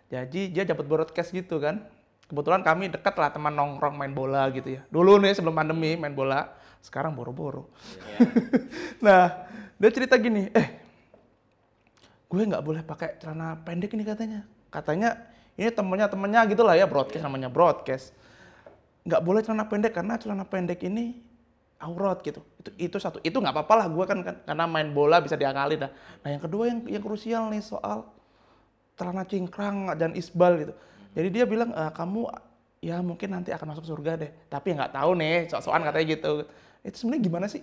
Jadi 0.07 0.55
dia 0.55 0.62
dapat 0.62 0.87
broadcast 0.87 1.35
gitu 1.35 1.59
kan. 1.59 1.83
Kebetulan 2.31 2.62
kami 2.62 2.91
dekat 2.91 3.15
lah 3.19 3.31
teman 3.35 3.55
nongkrong 3.55 3.99
main 3.99 4.15
bola 4.15 4.47
gitu 4.55 4.79
ya. 4.79 4.83
Dulu 4.91 5.19
nih 5.19 5.35
sebelum 5.35 5.55
pandemi 5.55 5.99
main 5.99 6.15
bola. 6.15 6.47
Sekarang 6.87 7.18
boro-boro. 7.18 7.66
nah 9.05 9.51
dia 9.75 9.90
cerita 9.90 10.14
gini, 10.14 10.46
eh 10.55 10.79
gue 12.31 12.42
nggak 12.46 12.62
boleh 12.62 12.87
pakai 12.87 13.18
celana 13.18 13.59
pendek 13.66 13.90
ini 13.99 14.07
katanya. 14.07 14.46
Katanya 14.70 15.18
ini 15.59 15.66
temennya 15.75 16.07
temennya 16.07 16.46
gitu 16.46 16.62
lah 16.62 16.79
ya 16.79 16.87
broadcast 16.87 17.27
namanya 17.27 17.51
broadcast. 17.51 18.14
Nggak 19.03 19.22
boleh 19.27 19.40
celana 19.42 19.66
pendek 19.66 19.99
karena 19.99 20.14
celana 20.14 20.46
pendek 20.46 20.87
ini 20.87 21.18
aurat 21.83 22.22
gitu. 22.22 22.38
Itu 22.62 22.70
itu 22.79 22.96
satu. 23.03 23.18
Itu 23.27 23.42
nggak 23.42 23.51
apa-apa 23.51 23.75
lah 23.83 23.87
gue 23.90 24.05
kan, 24.07 24.18
kan 24.22 24.37
karena 24.46 24.64
main 24.70 24.94
bola 24.94 25.18
bisa 25.18 25.35
diakalin 25.35 25.90
dah. 25.90 25.92
Nah 26.22 26.29
yang 26.38 26.42
kedua 26.42 26.70
yang 26.70 26.87
yang 26.87 27.03
krusial 27.03 27.51
nih 27.51 27.66
soal 27.66 28.07
celana 28.94 29.27
cingkrang 29.27 29.90
dan 29.99 30.14
isbal 30.14 30.55
gitu. 30.62 30.72
Jadi 31.18 31.29
dia 31.35 31.44
bilang 31.49 31.75
"Eh, 31.75 31.90
kamu 31.96 32.31
ya 32.85 33.01
mungkin 33.01 33.33
nanti 33.33 33.51
akan 33.51 33.75
masuk 33.75 33.85
surga 33.88 34.12
deh. 34.22 34.31
Tapi 34.46 34.77
nggak 34.77 34.94
tahu 34.94 35.18
nih 35.18 35.51
sok-sokan 35.51 35.83
katanya 35.83 36.07
gitu. 36.14 36.33
Itu 36.83 37.05
sebenarnya 37.05 37.23
gimana 37.25 37.47
sih? 37.47 37.62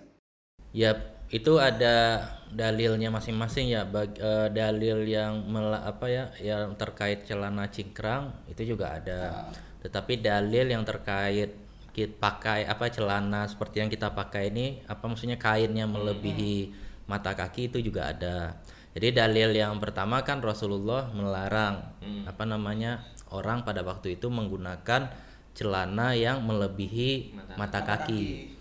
Ya 0.74 0.98
itu 1.30 1.58
ada 1.58 2.20
dalilnya 2.50 3.10
masing-masing 3.10 3.70
ya. 3.70 3.86
Bag- 3.86 4.18
eh, 4.18 4.48
dalil 4.50 5.06
yang 5.06 5.46
mela- 5.46 5.86
apa 5.86 6.06
ya 6.10 6.24
yang 6.42 6.74
terkait 6.74 7.26
celana 7.26 7.70
cingkrang 7.70 8.34
itu 8.50 8.74
juga 8.74 8.98
ada. 8.98 9.50
Tetapi 9.82 10.18
dalil 10.18 10.66
yang 10.70 10.82
terkait 10.82 11.54
kita 11.94 12.10
pakai 12.18 12.66
apa 12.66 12.90
celana 12.90 13.46
seperti 13.46 13.78
yang 13.78 13.86
kita 13.86 14.10
pakai 14.10 14.50
ini 14.50 14.82
apa 14.90 15.06
maksudnya 15.06 15.38
kainnya 15.38 15.86
melebihi 15.86 16.74
mata 17.06 17.38
kaki 17.38 17.70
itu 17.70 17.78
juga 17.78 18.10
ada. 18.10 18.58
Jadi 18.94 19.10
dalil 19.14 19.50
yang 19.54 19.78
pertama 19.78 20.22
kan 20.22 20.42
Rasulullah 20.42 21.10
melarang 21.10 21.94
apa 22.26 22.42
namanya 22.46 23.02
orang 23.30 23.62
pada 23.62 23.82
waktu 23.82 24.18
itu 24.18 24.26
menggunakan 24.30 25.10
celana 25.54 26.14
yang 26.18 26.42
melebihi 26.42 27.34
mata, 27.54 27.78
kaki. 27.82 28.53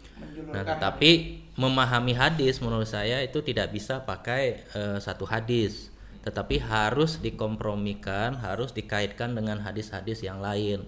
Nah, 0.51 0.63
tetapi 0.65 1.41
memahami 1.53 2.17
hadis 2.17 2.57
menurut 2.59 2.89
saya 2.89 3.21
itu 3.21 3.41
tidak 3.45 3.71
bisa 3.73 4.01
pakai 4.01 4.65
eh, 4.73 4.97
satu 4.97 5.23
hadis, 5.29 5.93
tetapi 6.25 6.57
harus 6.61 7.21
dikompromikan, 7.21 8.39
harus 8.41 8.73
dikaitkan 8.73 9.37
dengan 9.37 9.61
hadis-hadis 9.61 10.25
yang 10.25 10.41
lain. 10.41 10.87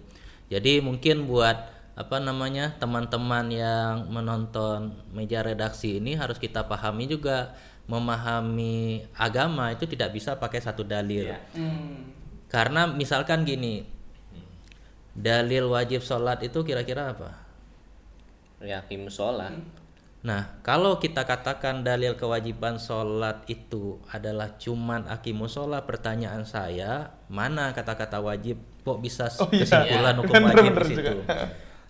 Jadi 0.50 0.82
mungkin 0.82 1.26
buat 1.30 1.76
apa 1.96 2.20
namanya 2.20 2.76
teman-teman 2.76 3.48
yang 3.56 4.12
menonton 4.12 5.00
meja 5.16 5.40
redaksi 5.40 6.04
ini 6.04 6.20
harus 6.20 6.36
kita 6.36 6.68
pahami 6.68 7.08
juga 7.08 7.56
memahami 7.88 9.06
agama 9.16 9.72
itu 9.72 9.86
tidak 9.88 10.12
bisa 10.12 10.36
pakai 10.36 10.60
satu 10.60 10.82
dalil. 10.82 11.30
Karena 12.50 12.90
misalkan 12.90 13.46
gini, 13.46 13.86
dalil 15.16 15.72
wajib 15.72 16.02
sholat 16.02 16.44
itu 16.44 16.66
kira-kira 16.66 17.16
apa? 17.16 17.45
Ya, 18.66 18.82
musola. 18.98 19.54
Nah, 20.26 20.58
kalau 20.66 20.98
kita 20.98 21.22
katakan 21.22 21.86
dalil 21.86 22.18
kewajiban 22.18 22.82
sholat 22.82 23.46
itu 23.46 24.02
adalah 24.10 24.58
cuman 24.58 25.06
akimu 25.06 25.46
sholat, 25.46 25.86
pertanyaan 25.86 26.42
saya, 26.42 27.14
mana 27.30 27.70
kata-kata 27.72 28.18
wajib? 28.18 28.58
Kok 28.82 29.00
bisa 29.00 29.30
s- 29.30 29.38
kesimpulan 29.38 30.18
hukum 30.18 30.34
wajib 30.42 30.74
di 30.74 30.86
situ? 30.90 31.16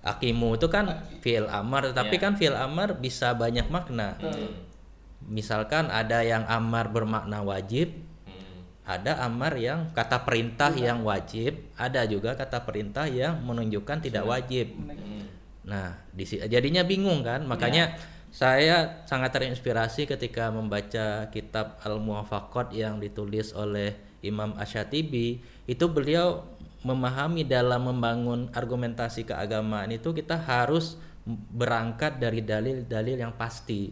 Akimu 0.03 0.59
itu 0.59 0.67
kan 0.67 0.85
fi'il 1.17 1.47
amar, 1.47 1.95
tapi 1.95 2.19
kan 2.19 2.35
fi'il 2.35 2.53
amar 2.53 2.99
bisa 2.99 3.31
banyak 3.33 3.71
makna. 3.71 4.19
Misalkan 5.25 5.87
ada 5.89 6.21
yang 6.21 6.43
amar 6.45 6.91
bermakna 6.91 7.41
wajib, 7.41 7.89
ada 8.85 9.17
amar 9.23 9.57
yang 9.57 9.89
kata 9.89 10.21
perintah 10.21 10.69
yang 10.71 11.01
wajib, 11.01 11.57
ada 11.73 12.05
juga 12.05 12.35
kata 12.35 12.61
perintah 12.61 13.09
yang 13.09 13.41
menunjukkan 13.41 13.97
tidak 14.03 14.27
wajib. 14.27 14.75
Nah, 15.65 15.97
jadinya 16.49 16.85
bingung 16.85 17.25
kan? 17.25 17.43
Makanya 17.49 17.97
saya 18.29 19.05
sangat 19.09 19.33
terinspirasi 19.33 20.05
ketika 20.05 20.53
membaca 20.53 21.29
kitab 21.33 21.81
Al-Muwafaqat 21.81 22.75
yang 22.75 23.01
ditulis 23.01 23.51
oleh 23.57 23.97
Imam 24.21 24.53
Asyatibi. 24.57 25.41
Itu 25.65 25.89
beliau 25.89 26.45
memahami 26.85 27.41
dalam 27.49 27.89
membangun 27.89 28.53
argumentasi 28.53 29.25
keagamaan 29.25 29.89
itu 29.89 30.13
kita 30.13 30.37
harus 30.37 31.01
berangkat 31.25 32.21
dari 32.21 32.45
dalil-dalil 32.45 33.17
yang 33.17 33.33
pasti. 33.33 33.89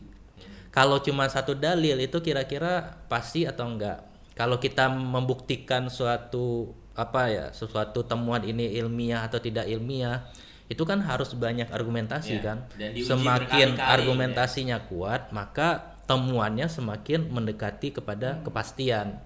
Kalau 0.70 1.02
cuma 1.02 1.26
satu 1.26 1.58
dalil 1.58 1.98
itu 1.98 2.22
kira-kira 2.22 3.02
pasti 3.10 3.50
atau 3.50 3.66
enggak? 3.66 4.06
Kalau 4.38 4.58
kita 4.62 4.90
membuktikan 4.90 5.90
suatu 5.90 6.74
apa 6.94 7.30
ya, 7.30 7.46
sesuatu 7.54 8.06
temuan 8.06 8.42
ini 8.46 8.78
ilmiah 8.78 9.26
atau 9.26 9.42
tidak 9.42 9.66
ilmiah, 9.66 10.30
itu 10.71 10.84
kan 10.88 11.04
harus 11.04 11.36
banyak 11.36 11.67
argumentasi 11.69 12.39
Ya, 12.39 12.54
kan. 12.54 12.58
dan 12.80 12.95
Semakin 12.95 13.76
berkali-kali, 13.76 13.91
argumentasinya 13.93 14.78
kuat, 14.88 15.30
maka 15.36 15.99
temuannya 16.08 16.67
semakin 16.71 17.32
mendekati 17.32 17.95
kepada 17.95 18.39
kepastian. 18.43 19.19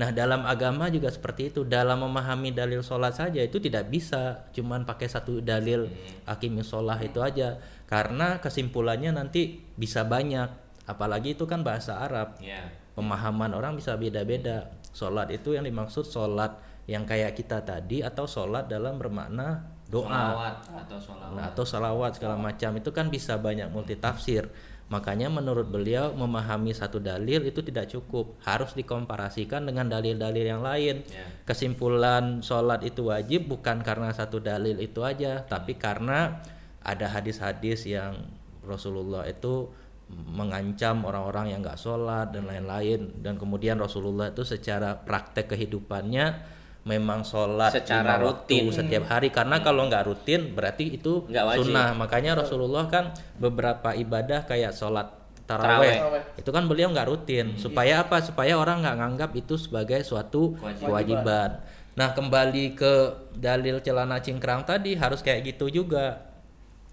Nah, 0.00 0.16
dalam 0.16 0.48
agama 0.48 0.88
juga 0.88 1.12
seperti 1.12 1.52
itu. 1.52 1.60
Dalam 1.68 2.00
memahami 2.00 2.56
dalil 2.56 2.80
sholat 2.80 3.20
saja 3.20 3.44
itu 3.44 3.60
tidak 3.60 3.92
bisa 3.92 4.48
cuman 4.56 4.88
pakai 4.88 5.12
satu 5.12 5.44
dalil 5.44 5.92
akimis 6.24 6.72
sholat 6.72 7.04
itu 7.04 7.20
aja. 7.20 7.60
Karena 7.84 8.40
kesimpulannya 8.40 9.12
nanti 9.12 9.60
bisa 9.76 10.08
banyak. 10.08 10.48
Apalagi 10.88 11.36
itu 11.36 11.44
kan 11.44 11.60
bahasa 11.60 12.00
Arab. 12.00 12.40
Ya. 12.40 12.72
Pemahaman 12.96 13.52
orang 13.52 13.76
bisa 13.76 13.92
beda-beda. 14.00 14.72
Sholat 14.96 15.28
itu 15.36 15.52
yang 15.52 15.68
dimaksud 15.68 16.08
sholat 16.08 16.56
yang 16.88 17.04
kayak 17.04 17.36
kita 17.36 17.60
tadi 17.62 18.00
atau 18.00 18.24
sholat 18.24 18.72
dalam 18.72 18.96
bermakna 18.96 19.68
doa. 19.90 20.06
Sholawat 20.06 20.56
atau 20.86 20.98
sholawat. 21.02 21.34
Nah, 21.36 21.44
atau 21.50 21.64
salawat 21.66 22.10
segala 22.16 22.36
macam 22.38 22.70
itu 22.78 22.90
kan 22.94 23.06
bisa 23.10 23.34
banyak 23.36 23.68
multitafsir. 23.68 24.46
Makanya 24.90 25.30
menurut 25.30 25.70
beliau 25.70 26.10
memahami 26.10 26.74
satu 26.74 26.98
dalil 26.98 27.46
itu 27.46 27.62
tidak 27.62 27.94
cukup, 27.94 28.34
harus 28.42 28.74
dikomparasikan 28.74 29.62
dengan 29.62 29.86
dalil-dalil 29.86 30.42
yang 30.42 30.66
lain. 30.66 31.06
Ya. 31.06 31.26
Kesimpulan 31.46 32.42
sholat 32.42 32.82
itu 32.82 33.06
wajib 33.06 33.46
bukan 33.46 33.86
karena 33.86 34.10
satu 34.10 34.42
dalil 34.42 34.82
itu 34.82 35.06
aja, 35.06 35.46
tapi 35.46 35.78
karena 35.78 36.42
ada 36.82 37.06
hadis-hadis 37.06 37.86
yang 37.86 38.18
Rasulullah 38.66 39.30
itu 39.30 39.70
mengancam 40.10 41.06
orang-orang 41.06 41.54
yang 41.54 41.62
nggak 41.62 41.78
sholat 41.78 42.34
dan 42.34 42.50
lain-lain 42.50 43.22
dan 43.22 43.38
kemudian 43.38 43.78
Rasulullah 43.78 44.34
itu 44.34 44.42
secara 44.42 44.98
praktek 44.98 45.54
kehidupannya 45.54 46.58
memang 46.80 47.20
sholat 47.22 47.76
Secara 47.76 48.16
rutin. 48.16 48.64
waktu 48.68 48.76
setiap 48.76 49.04
hari. 49.06 49.28
Karena 49.28 49.60
kalau 49.60 49.84
nggak 49.86 50.04
rutin 50.08 50.56
berarti 50.56 50.96
itu 50.96 51.28
Nggak 51.28 51.44
wajib. 51.44 51.60
sunnah. 51.68 51.88
Makanya 51.92 52.32
Rasulullah 52.40 52.84
kan 52.88 53.12
beberapa 53.36 53.92
ibadah 53.92 54.48
kayak 54.48 54.72
sholat 54.72 55.12
Taraweh. 55.44 55.98
taraweh. 55.98 56.22
Itu 56.40 56.50
kan 56.50 56.64
beliau 56.64 56.88
nggak 56.88 57.08
rutin. 57.10 57.58
Supaya 57.58 58.00
apa? 58.00 58.22
Supaya 58.22 58.56
orang 58.56 58.80
nggak 58.80 58.96
nganggap 58.96 59.30
itu 59.34 59.54
sebagai 59.56 60.00
suatu 60.02 60.56
kewajiban. 60.78 61.60
nah 61.90 62.14
kembali 62.14 62.78
ke 62.78 62.92
dalil 63.34 63.82
celana 63.82 64.22
cingkrang 64.22 64.62
tadi 64.64 64.94
harus 64.96 65.20
kayak 65.20 65.52
gitu 65.52 65.68
juga. 65.68 66.22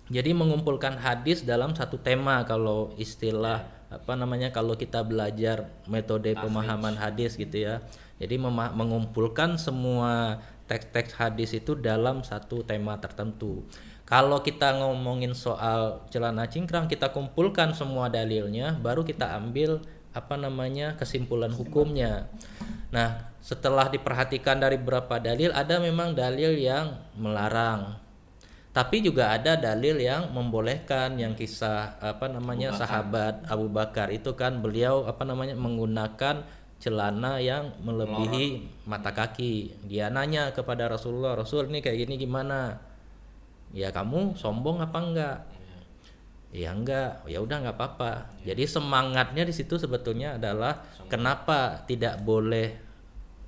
Jadi 0.09 0.33
mengumpulkan 0.33 0.97
hadis 0.97 1.45
dalam 1.45 1.71
satu 1.77 2.01
tema 2.01 2.43
kalau 2.43 2.91
istilah 2.97 3.61
apa 3.87 4.19
namanya 4.19 4.51
kalau 4.51 4.75
kita 4.75 4.99
belajar 5.03 5.69
metode 5.87 6.33
pemahaman 6.35 6.97
hadis 6.97 7.37
gitu 7.37 7.55
ya. 7.61 7.79
Jadi 8.17 8.35
mengumpulkan 8.41 9.61
semua 9.61 10.41
teks-teks 10.65 11.15
hadis 11.15 11.53
itu 11.55 11.77
dalam 11.77 12.25
satu 12.25 12.65
tema 12.65 12.97
tertentu. 12.97 13.63
Kalau 14.07 14.39
kita 14.41 14.73
ngomongin 14.79 15.35
soal 15.35 16.07
celana 16.09 16.47
cingkrang, 16.47 16.87
kita 16.87 17.11
kumpulkan 17.11 17.75
semua 17.75 18.07
dalilnya, 18.07 18.75
baru 18.79 19.03
kita 19.03 19.35
ambil 19.35 19.83
apa 20.15 20.35
namanya 20.39 20.95
kesimpulan 20.95 21.51
hukumnya. 21.51 22.31
Nah, 22.89 23.35
setelah 23.43 23.91
diperhatikan 23.91 24.57
dari 24.57 24.79
beberapa 24.79 25.19
dalil, 25.19 25.51
ada 25.51 25.77
memang 25.77 26.15
dalil 26.15 26.55
yang 26.55 27.03
melarang 27.19 28.07
tapi 28.77 29.01
juga 29.01 29.33
ada 29.33 29.57
dalil 29.57 29.97
yang 29.97 30.29
membolehkan 30.29 31.17
yang 31.17 31.33
kisah 31.33 31.97
apa 31.97 32.29
namanya 32.29 32.77
sahabat 32.77 33.41
Abu 33.49 33.73
Bakar 33.73 34.13
itu 34.13 34.37
kan 34.37 34.61
beliau 34.61 35.01
apa 35.09 35.25
namanya 35.25 35.57
menggunakan 35.57 36.45
celana 36.77 37.41
yang 37.41 37.73
melebihi 37.81 38.69
mata 38.85 39.09
kaki. 39.13 39.85
Dia 39.89 40.13
nanya 40.13 40.53
kepada 40.53 40.85
Rasulullah 40.85 41.33
Rasul 41.33 41.69
ini 41.73 41.81
kayak 41.81 42.05
gini 42.05 42.15
gimana? 42.21 42.77
Ya 43.73 43.89
kamu 43.89 44.37
sombong 44.37 44.79
apa 44.79 44.97
enggak? 45.01 45.37
Ya 46.53 46.71
enggak. 46.71 47.25
Ya 47.25 47.41
udah 47.41 47.57
nggak 47.65 47.75
apa-apa. 47.75 48.31
Jadi 48.45 48.63
semangatnya 48.69 49.43
di 49.43 49.53
situ 49.53 49.75
sebetulnya 49.81 50.37
adalah 50.37 50.85
kenapa 51.09 51.83
tidak 51.89 52.21
boleh 52.21 52.77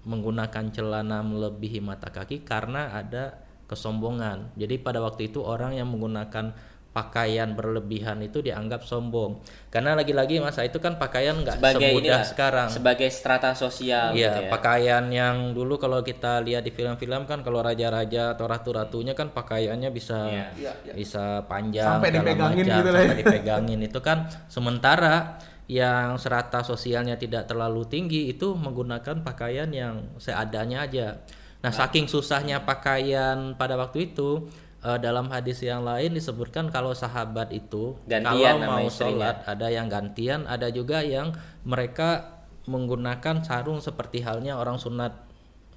menggunakan 0.04 0.74
celana 0.74 1.22
melebihi 1.22 1.80
mata 1.80 2.10
kaki? 2.10 2.42
Karena 2.42 2.98
ada 2.98 3.46
kesombongan. 3.70 4.58
Jadi 4.58 4.82
pada 4.82 4.98
waktu 5.00 5.30
itu 5.30 5.46
orang 5.46 5.78
yang 5.78 5.94
menggunakan 5.94 6.58
pakaian 7.00 7.56
berlebihan 7.56 8.20
itu 8.20 8.43
dianggap 8.43 8.84
sombong. 8.84 9.39
Karena 9.72 9.95
lagi-lagi 9.95 10.43
masa 10.43 10.68
itu 10.68 10.84
kan 10.84 11.00
pakaian 11.00 11.39
nggak 11.39 11.56
semudah 11.56 11.95
inilah 11.95 12.24
sekarang. 12.28 12.68
sebagai 12.68 13.08
strata 13.08 13.56
sosial 13.56 14.12
Iya, 14.12 14.36
gitu 14.36 14.39
ya. 14.43 14.50
pakaian 14.52 15.08
yang 15.08 15.56
dulu 15.56 15.80
kalau 15.80 16.04
kita 16.04 16.43
lihat 16.43 16.68
di 16.68 16.76
film-film 16.76 17.24
kan 17.24 17.39
kalau 17.39 17.64
raja-raja 17.64 18.36
atau 18.36 18.52
ratu-ratunya 18.52 19.16
kan 19.16 19.32
pakaiannya 19.32 19.89
bisa 19.95 20.20
iya. 20.60 20.76
bisa 20.91 21.47
panjang 21.47 21.88
Sampai 22.02 22.12
dipegangin 22.12 22.66
macam, 22.68 22.78
gitu 22.84 22.89
ya. 22.91 23.00
sampai 23.00 23.20
dipegangin 23.24 23.80
itu 23.88 24.00
kan 24.04 24.18
sementara 24.52 25.39
yang 25.70 26.18
serata 26.18 26.66
sosialnya 26.66 27.14
tidak 27.16 27.45
terlalu 27.45 27.86
tinggi 27.86 28.28
itu 28.34 28.58
menggunakan 28.58 29.22
pakaian 29.22 29.70
yang 29.70 30.18
seadanya 30.18 30.89
aja. 30.89 31.22
Nah, 31.62 31.70
saking 31.70 32.10
susahnya 32.10 32.66
pakaian 32.66 33.54
pada 33.54 33.78
waktu 33.78 34.10
itu 34.10 34.50
eh, 34.84 35.00
dalam 35.00 35.28
hadis 35.30 35.60
yang 35.62 35.84
lain 35.84 36.14
disebutkan 36.14 36.72
kalau 36.72 36.92
sahabat 36.96 37.52
itu 37.52 37.96
Gantian 38.08 38.60
kalau 38.60 38.68
mau 38.68 38.86
istrinya. 38.86 38.92
sholat 38.92 39.36
ada 39.46 39.68
yang 39.70 39.88
gantian, 39.88 40.48
ada 40.48 40.68
juga 40.70 41.04
yang 41.04 41.36
mereka 41.64 42.40
menggunakan 42.68 43.42
sarung 43.42 43.82
seperti 43.82 44.22
halnya 44.22 44.56
orang 44.56 44.78
sunat 44.78 45.30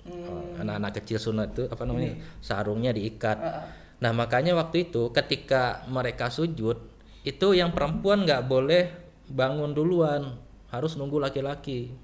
Hmm. 0.03 0.59
Eh, 0.59 0.67
anak-anak 0.67 0.99
kecil 0.99 1.19
sunat 1.23 1.55
itu 1.55 1.65
apa 1.71 1.87
namanya 1.87 2.19
sarungnya 2.43 2.91
diikat. 2.91 3.39
Ah, 3.39 3.71
Nah 4.03 4.11
makanya 4.11 4.59
waktu 4.59 4.91
itu 4.91 5.15
ketika 5.15 5.87
mereka 5.87 6.27
sujud 6.27 6.75
itu 7.23 7.47
yang 7.55 7.71
perempuan 7.71 8.27
nggak 8.27 8.51
boleh 8.51 8.91
bangun 9.31 9.71
duluan 9.71 10.35
harus 10.75 10.99
nunggu 10.99 11.23
laki-laki. 11.23 11.95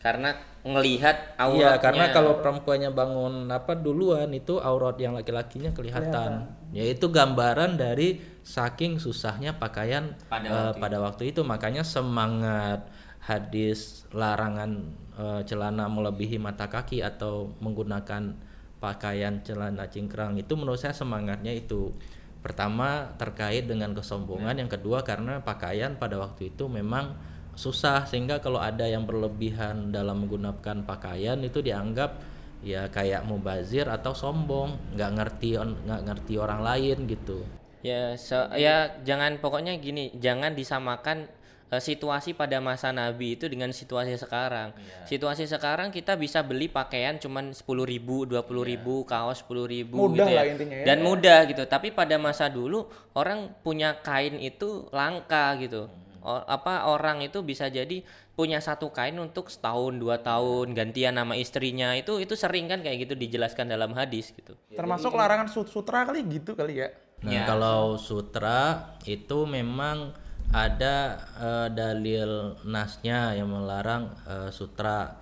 Karena 0.00 0.32
ngelihat 0.60 1.36
Iya 1.36 1.44
auratnya. 1.44 1.80
karena 1.80 2.04
kalau 2.12 2.32
perempuannya 2.40 2.90
bangun 2.92 3.48
apa 3.48 3.76
duluan 3.76 4.28
itu 4.32 4.60
aurat 4.60 4.96
yang 5.00 5.16
laki-lakinya 5.16 5.72
kelihatan. 5.72 6.52
Yaitu 6.72 7.08
gambaran 7.08 7.76
dari 7.80 8.20
saking 8.44 8.96
susahnya 9.00 9.56
pakaian 9.56 10.16
Pada 10.28 10.48
eh, 10.48 10.52
waktu 10.52 10.80
pada 10.80 10.98
waktu 11.00 11.22
itu. 11.32 11.40
Makanya 11.44 11.84
semangat 11.84 12.88
hadis 13.20 14.08
larangan 14.12 14.92
eh, 15.16 15.40
celana 15.44 15.88
melebihi 15.88 16.40
mata 16.40 16.68
kaki 16.68 17.04
atau 17.04 17.52
menggunakan 17.60 18.36
pakaian 18.80 19.44
celana 19.44 19.84
cingkrang 19.92 20.40
itu 20.40 20.52
menurut 20.56 20.80
saya 20.80 20.96
semangatnya 20.96 21.52
itu. 21.52 21.92
Pertama 22.40 23.16
terkait 23.20 23.68
dengan 23.68 23.92
kesombongan. 23.92 24.56
Yang 24.56 24.80
kedua 24.80 25.04
karena 25.04 25.44
pakaian 25.44 26.00
pada 26.00 26.16
waktu 26.16 26.52
itu 26.52 26.72
memang 26.72 27.16
susah 27.60 28.08
sehingga 28.08 28.40
kalau 28.40 28.56
ada 28.56 28.88
yang 28.88 29.04
berlebihan 29.04 29.92
dalam 29.92 30.24
menggunakan 30.24 30.80
pakaian 30.88 31.36
itu 31.44 31.60
dianggap 31.60 32.16
ya 32.64 32.88
kayak 32.88 33.28
mubazir 33.28 33.84
atau 33.84 34.16
sombong 34.16 34.96
nggak 34.96 35.10
ngerti 35.16 35.60
nggak 35.60 36.02
ngerti 36.08 36.34
orang 36.40 36.60
lain 36.64 37.04
gitu. 37.04 37.44
Ya 37.84 38.16
se- 38.16 38.52
ya 38.56 38.96
jangan 39.04 39.36
pokoknya 39.40 39.76
gini 39.76 40.12
jangan 40.16 40.52
disamakan 40.52 41.28
eh, 41.72 41.80
situasi 41.80 42.36
pada 42.36 42.60
masa 42.60 42.92
Nabi 42.92 43.36
itu 43.40 43.48
dengan 43.48 43.72
situasi 43.72 44.16
sekarang. 44.16 44.76
Iya. 44.76 45.08
situasi 45.08 45.44
sekarang 45.48 45.88
kita 45.92 46.16
bisa 46.16 46.40
beli 46.44 46.68
pakaian 46.68 47.16
cuman 47.16 47.56
sepuluh 47.56 47.84
ribu 47.88 48.28
dua 48.28 48.44
puluh 48.44 48.64
ribu 48.64 49.04
kaos 49.08 49.40
sepuluh 49.40 49.64
ribu 49.64 49.96
Mudah 49.96 50.28
gitu 50.28 50.28
ya. 50.28 50.36
lah 50.36 50.44
intinya 50.48 50.76
ya. 50.80 50.84
dan 50.88 50.98
mudah 51.00 51.38
gitu. 51.48 51.62
Tapi 51.64 51.92
pada 51.96 52.16
masa 52.20 52.48
dulu 52.52 52.84
orang 53.16 53.52
punya 53.64 53.96
kain 54.00 54.36
itu 54.36 54.84
langka 54.92 55.56
gitu 55.60 55.88
O- 56.20 56.44
apa 56.44 56.86
orang 56.86 57.20
itu 57.20 57.40
bisa 57.40 57.66
jadi 57.66 58.04
punya 58.32 58.60
satu 58.60 58.88
kain 58.88 59.16
untuk 59.16 59.48
setahun 59.48 59.96
dua 59.96 60.20
tahun 60.20 60.72
gantian 60.72 61.16
nama 61.16 61.32
istrinya 61.34 61.92
itu 61.92 62.16
itu 62.16 62.32
sering 62.32 62.68
kan 62.68 62.80
kayak 62.80 63.08
gitu 63.08 63.14
dijelaskan 63.14 63.68
dalam 63.68 63.92
hadis 63.92 64.32
gitu 64.32 64.56
Termasuk 64.72 65.12
larangan 65.12 65.48
sut- 65.48 65.68
sutra 65.68 66.04
kali 66.04 66.24
gitu 66.24 66.52
kali 66.52 66.80
ya. 66.80 66.88
Nah, 67.20 67.32
Ya. 67.32 67.44
kalau 67.44 68.00
sutra 68.00 68.96
itu 69.04 69.44
memang 69.44 70.16
ada 70.50 71.20
eh, 71.36 71.68
dalil 71.70 72.56
nasnya 72.64 73.36
yang 73.36 73.48
melarang 73.48 74.08
eh, 74.24 74.48
sutra 74.50 75.20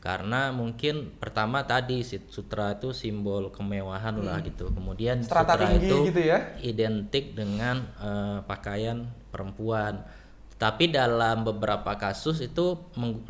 karena 0.00 0.48
mungkin 0.48 1.12
pertama 1.20 1.60
tadi 1.60 2.00
sutra 2.04 2.72
itu 2.72 2.96
simbol 2.96 3.52
kemewahan 3.52 4.16
lah 4.16 4.40
gitu. 4.40 4.72
Kemudian 4.72 5.20
Strata 5.20 5.60
sutra 5.60 5.76
itu 5.76 5.96
gitu 6.08 6.20
ya. 6.24 6.56
identik 6.60 7.36
dengan 7.36 7.84
eh, 8.00 8.38
pakaian 8.44 9.04
perempuan. 9.28 10.00
Tapi 10.60 10.92
dalam 10.92 11.40
beberapa 11.40 11.96
kasus 11.96 12.44
itu 12.44 12.76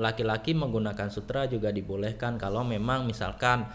laki-laki 0.03 0.51
menggunakan 0.51 1.15
sutra 1.15 1.47
juga 1.47 1.71
dibolehkan 1.71 2.35
kalau 2.35 2.67
memang 2.67 3.07
misalkan 3.07 3.71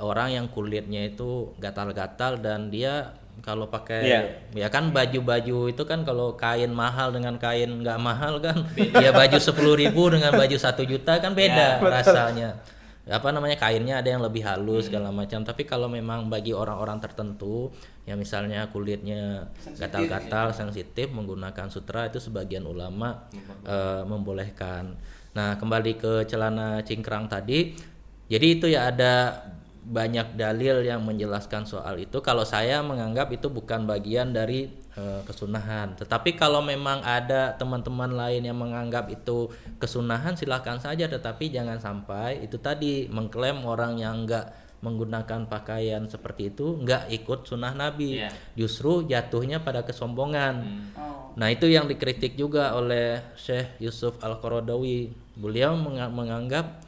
orang 0.00 0.32
yang 0.32 0.46
kulitnya 0.48 1.12
itu 1.12 1.52
gatal-gatal 1.60 2.40
dan 2.40 2.72
dia 2.72 3.12
kalau 3.44 3.68
pakai 3.68 4.00
Iya. 4.04 4.20
ya 4.52 4.68
kan 4.68 4.92
baju-baju 4.92 5.72
itu 5.72 5.82
kan 5.88 6.04
kalau 6.04 6.36
kain 6.36 6.68
mahal 6.72 7.12
dengan 7.12 7.40
kain 7.40 7.80
nggak 7.80 7.96
mahal 8.00 8.40
kan 8.40 8.64
ya 8.76 9.08
baju 9.12 9.38
sepuluh 9.40 9.72
ribu 9.76 10.12
dengan 10.12 10.36
baju 10.36 10.56
satu 10.56 10.84
juta 10.84 11.16
kan 11.20 11.32
beda 11.32 11.80
rasanya 11.80 12.60
apa 13.02 13.34
namanya 13.34 13.58
kainnya 13.58 13.98
ada 13.98 14.14
yang 14.14 14.22
lebih 14.22 14.46
halus 14.46 14.86
segala 14.86 15.10
macam. 15.10 15.42
Tapi 15.42 15.66
kalau 15.66 15.90
memang 15.90 16.30
bagi 16.30 16.54
orang-orang 16.54 17.02
tertentu 17.02 17.74
ya 18.06 18.14
misalnya 18.14 18.70
kulitnya 18.70 19.50
gatal-gatal 19.74 20.54
sensitif 20.54 21.10
menggunakan 21.10 21.66
sutra 21.66 22.06
itu 22.06 22.22
sebagian 22.22 22.62
ulama 22.62 23.26
eh, 23.66 24.06
membolehkan. 24.06 24.94
Nah 25.34 25.58
kembali 25.58 25.92
ke 25.98 26.12
celana 26.30 26.86
cingkrang 26.86 27.26
tadi 27.26 27.74
jadi 28.30 28.46
itu 28.46 28.66
ya 28.70 28.88
ada 28.88 29.44
banyak 29.82 30.38
dalil 30.38 30.86
yang 30.86 31.02
menjelaskan 31.02 31.66
soal 31.66 31.98
itu. 31.98 32.22
Kalau 32.22 32.46
saya 32.46 32.78
menganggap 32.86 33.34
itu 33.34 33.50
bukan 33.50 33.82
bagian 33.82 34.30
dari 34.30 34.70
eh, 34.94 35.20
kesunahan. 35.26 35.98
Tetapi 35.98 36.38
kalau 36.38 36.62
memang 36.62 37.02
ada 37.02 37.58
teman-teman 37.58 38.14
lain 38.14 38.46
yang 38.46 38.58
menganggap 38.58 39.10
itu 39.10 39.50
kesunahan, 39.82 40.38
silahkan 40.38 40.78
saja. 40.78 41.10
Tetapi 41.10 41.50
jangan 41.50 41.82
sampai 41.82 42.46
itu 42.46 42.62
tadi 42.62 43.10
mengklaim 43.10 43.66
orang 43.66 43.98
yang 43.98 44.22
enggak 44.22 44.54
menggunakan 44.82 45.46
pakaian 45.46 46.10
seperti 46.10 46.50
itu 46.50 46.74
nggak 46.82 47.10
ikut 47.22 47.46
sunnah 47.46 47.70
Nabi. 47.70 48.18
Iya. 48.18 48.30
Justru 48.58 49.06
jatuhnya 49.06 49.62
pada 49.62 49.86
kesombongan. 49.86 50.54
Nah 51.38 51.48
itu 51.48 51.70
yang 51.70 51.86
dikritik 51.86 52.34
juga 52.34 52.74
oleh 52.74 53.22
Syekh 53.38 53.78
Yusuf 53.78 54.18
Al-Qaradawi. 54.18 55.14
Beliau 55.38 55.78
menga- 55.78 56.10
menganggap 56.10 56.82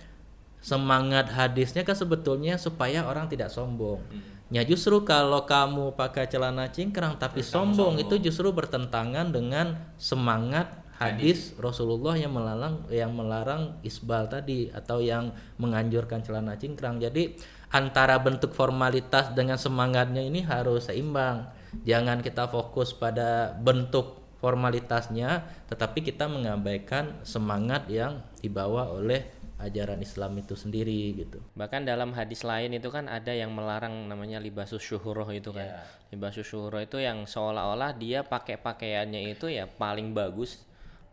semangat 0.64 1.28
hadisnya 1.28 1.84
kan 1.84 1.92
sebetulnya 1.92 2.56
supaya 2.56 3.04
orang 3.04 3.28
tidak 3.28 3.52
sombong. 3.52 4.00
Ya 4.48 4.64
justru 4.64 5.04
kalau 5.04 5.44
kamu 5.44 5.92
pakai 5.92 6.24
celana 6.24 6.72
cingkrang 6.72 7.20
tapi 7.20 7.44
sombong, 7.44 8.00
itu 8.00 8.16
justru 8.16 8.48
bertentangan 8.48 9.28
dengan 9.28 9.76
semangat 10.00 10.72
hadis 10.96 11.52
Rasulullah 11.60 12.14
yang 12.16 12.32
melarang 12.32 12.86
yang 12.88 13.12
melarang 13.12 13.76
isbal 13.84 14.30
tadi 14.30 14.72
atau 14.72 15.04
yang 15.04 15.36
menganjurkan 15.60 16.24
celana 16.24 16.56
cingkrang. 16.56 16.96
Jadi 16.96 17.36
antara 17.74 18.16
bentuk 18.22 18.56
formalitas 18.56 19.36
dengan 19.36 19.60
semangatnya 19.60 20.24
ini 20.24 20.40
harus 20.40 20.88
seimbang. 20.88 21.50
Jangan 21.84 22.22
kita 22.22 22.46
fokus 22.48 22.94
pada 22.94 23.52
bentuk 23.58 24.22
formalitasnya 24.38 25.44
tetapi 25.66 26.04
kita 26.04 26.30
mengabaikan 26.30 27.18
semangat 27.26 27.90
yang 27.90 28.22
dibawa 28.38 28.86
oleh 28.92 29.34
ajaran 29.64 29.98
Islam 30.04 30.36
itu 30.38 30.54
sendiri 30.54 31.16
gitu. 31.16 31.40
Bahkan 31.56 31.88
dalam 31.88 32.12
hadis 32.12 32.44
lain 32.44 32.76
itu 32.76 32.92
kan 32.92 33.08
ada 33.08 33.32
yang 33.32 33.50
melarang 33.50 34.06
namanya 34.06 34.38
libasus 34.38 34.84
syuhuroh 34.84 35.28
itu 35.32 35.50
kan. 35.50 35.82
Libasus 36.12 36.44
syuhuroh 36.44 36.84
itu 36.84 37.00
yang 37.00 37.24
seolah-olah 37.24 37.96
dia 37.96 38.22
pakai 38.22 38.60
pakaiannya 38.60 39.34
itu 39.34 39.48
ya 39.48 39.64
paling 39.64 40.12
bagus 40.12 40.62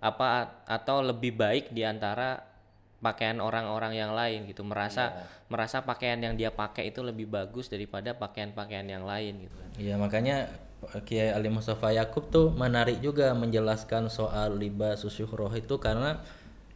apa 0.04 0.62
atau 0.66 1.00
lebih 1.00 1.38
baik 1.38 1.72
di 1.72 1.88
antara 1.88 2.44
pakaian 3.02 3.42
orang-orang 3.42 3.98
yang 3.98 4.12
lain 4.14 4.46
gitu. 4.46 4.62
Merasa 4.62 5.26
merasa 5.50 5.82
pakaian 5.82 6.22
yang 6.22 6.38
dia 6.38 6.54
pakai 6.54 6.94
itu 6.94 7.02
lebih 7.02 7.26
bagus 7.28 7.68
daripada 7.68 8.14
pakaian-pakaian 8.14 8.86
yang 8.86 9.04
lain 9.08 9.50
gitu 9.50 9.56
kan. 9.58 9.70
Iya 9.82 9.96
makanya 9.98 10.52
Kiai 11.06 11.30
Ali 11.30 11.54
Mustafa 11.54 11.94
Yakub 11.94 12.34
tuh 12.34 12.50
menarik 12.58 12.98
juga 13.06 13.34
menjelaskan 13.38 14.10
soal 14.10 14.58
libas 14.58 15.06
syuhroh 15.06 15.54
itu 15.54 15.78
karena 15.78 16.22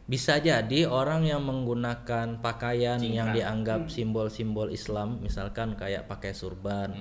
bisa 0.06 0.38
jadi 0.38 0.86
orang 0.86 1.26
yang 1.26 1.42
menggunakan 1.42 2.38
pakaian 2.38 3.02
yang 3.02 3.34
dianggap 3.34 3.90
simbol-simbol 3.90 4.70
Islam 4.70 5.18
misalkan 5.18 5.74
kayak 5.74 6.06
pakai 6.06 6.30
surban 6.30 6.94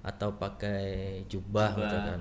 atau 0.00 0.40
pakai 0.40 1.22
jubah 1.28 1.76
gitu 1.76 1.98
kan. 2.00 2.20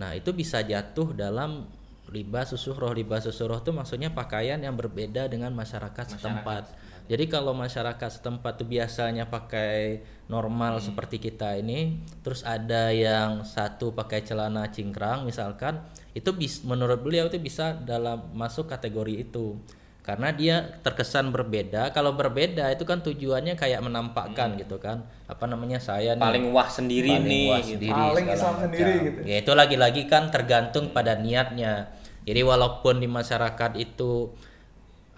Nah, 0.00 0.16
itu 0.16 0.32
bisa 0.32 0.64
jatuh 0.64 1.12
dalam 1.12 1.68
libas 2.10 2.50
susuhroh 2.50 2.90
libas 2.90 3.28
susuhroh 3.28 3.60
itu 3.62 3.70
maksudnya 3.70 4.10
pakaian 4.10 4.58
yang 4.58 4.74
berbeda 4.74 5.28
dengan 5.28 5.52
masyarakat, 5.52 6.18
setempat. 6.18 6.64
Jadi 7.10 7.26
kalau 7.26 7.50
masyarakat 7.58 8.22
setempat 8.22 8.62
itu 8.62 8.78
biasanya 8.78 9.26
pakai 9.26 9.98
normal 10.30 10.78
seperti 10.78 11.18
kita 11.18 11.58
ini, 11.58 11.98
terus 12.22 12.46
ada 12.46 12.94
yang 12.94 13.42
satu 13.42 13.90
pakai 13.90 14.22
celana 14.22 14.70
cingkrang 14.70 15.26
misalkan, 15.26 15.82
itu 16.14 16.30
bis, 16.30 16.62
menurut 16.62 17.02
beliau 17.02 17.26
itu 17.26 17.42
bisa 17.42 17.74
dalam 17.74 18.30
masuk 18.30 18.70
kategori 18.70 19.26
itu. 19.26 19.58
Karena 20.00 20.30
dia 20.30 20.80
terkesan 20.86 21.34
berbeda. 21.34 21.90
Kalau 21.90 22.14
berbeda 22.14 22.70
itu 22.72 22.86
kan 22.86 23.02
tujuannya 23.04 23.58
kayak 23.58 23.84
menampakkan 23.84 24.56
gitu 24.56 24.80
kan. 24.80 25.04
Apa 25.28 25.44
namanya 25.44 25.76
saya 25.76 26.16
nih 26.16 26.24
Paling 26.24 26.46
wah 26.56 26.66
sendiri 26.70 27.10
paling 27.20 27.26
nih 27.28 27.46
wah 27.50 27.58
gitu. 27.60 27.68
sendiri, 27.76 28.00
Paling 28.00 28.26
Islam 28.30 28.54
macam. 28.54 28.64
sendiri 28.64 28.92
gitu. 29.04 29.18
Ya 29.28 29.36
itu 29.44 29.52
lagi-lagi 29.52 30.02
kan 30.08 30.22
tergantung 30.32 30.94
pada 30.96 31.18
niatnya. 31.20 31.92
Jadi 32.24 32.40
walaupun 32.42 33.02
di 33.02 33.08
masyarakat 33.10 33.76
itu 33.76 34.32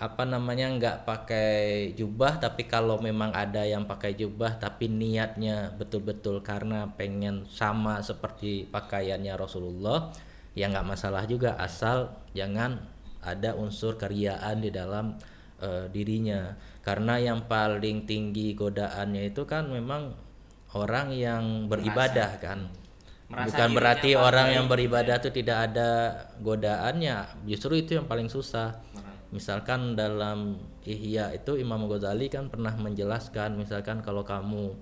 apa 0.03 0.27
namanya 0.27 0.67
nggak 0.67 0.97
pakai 1.07 1.95
jubah 1.95 2.43
tapi 2.43 2.67
kalau 2.67 2.99
memang 2.99 3.31
ada 3.31 3.63
yang 3.63 3.87
pakai 3.87 4.19
jubah 4.19 4.59
tapi 4.59 4.91
niatnya 4.91 5.79
betul-betul 5.79 6.43
karena 6.43 6.91
pengen 6.99 7.47
sama 7.47 8.03
seperti 8.03 8.67
pakaiannya 8.67 9.31
Rasulullah 9.39 10.11
ya 10.59 10.67
nggak 10.67 10.91
masalah 10.91 11.23
juga 11.31 11.55
asal 11.55 12.19
jangan 12.35 12.83
ada 13.23 13.55
unsur 13.55 13.95
keriaan 13.95 14.59
di 14.61 14.75
dalam 14.75 15.17
eh, 15.63 15.87
dirinya. 15.89 16.59
Karena 16.83 17.17
yang 17.23 17.47
paling 17.47 18.05
tinggi 18.05 18.59
godaannya 18.59 19.31
itu 19.31 19.47
kan 19.47 19.71
memang 19.71 20.11
orang 20.75 21.15
yang 21.15 21.71
beribadah 21.71 22.43
kan. 22.43 22.67
Merasa 23.31 23.49
bukan 23.49 23.71
berarti 23.73 24.11
orang 24.13 24.49
yang 24.53 24.67
beribadah 24.69 25.17
itu 25.17 25.33
tidak 25.33 25.73
ada 25.73 26.21
godaannya 26.45 27.49
justru 27.49 27.81
itu 27.81 27.97
yang 27.97 28.05
paling 28.05 28.29
susah 28.29 28.77
misalkan 29.33 29.97
dalam 29.97 30.61
Ihya 30.85 31.33
itu 31.33 31.57
Imam 31.57 31.89
Ghazali 31.89 32.29
kan 32.29 32.53
pernah 32.53 32.77
menjelaskan 32.77 33.57
misalkan 33.57 34.05
kalau 34.05 34.23
kamu 34.23 34.77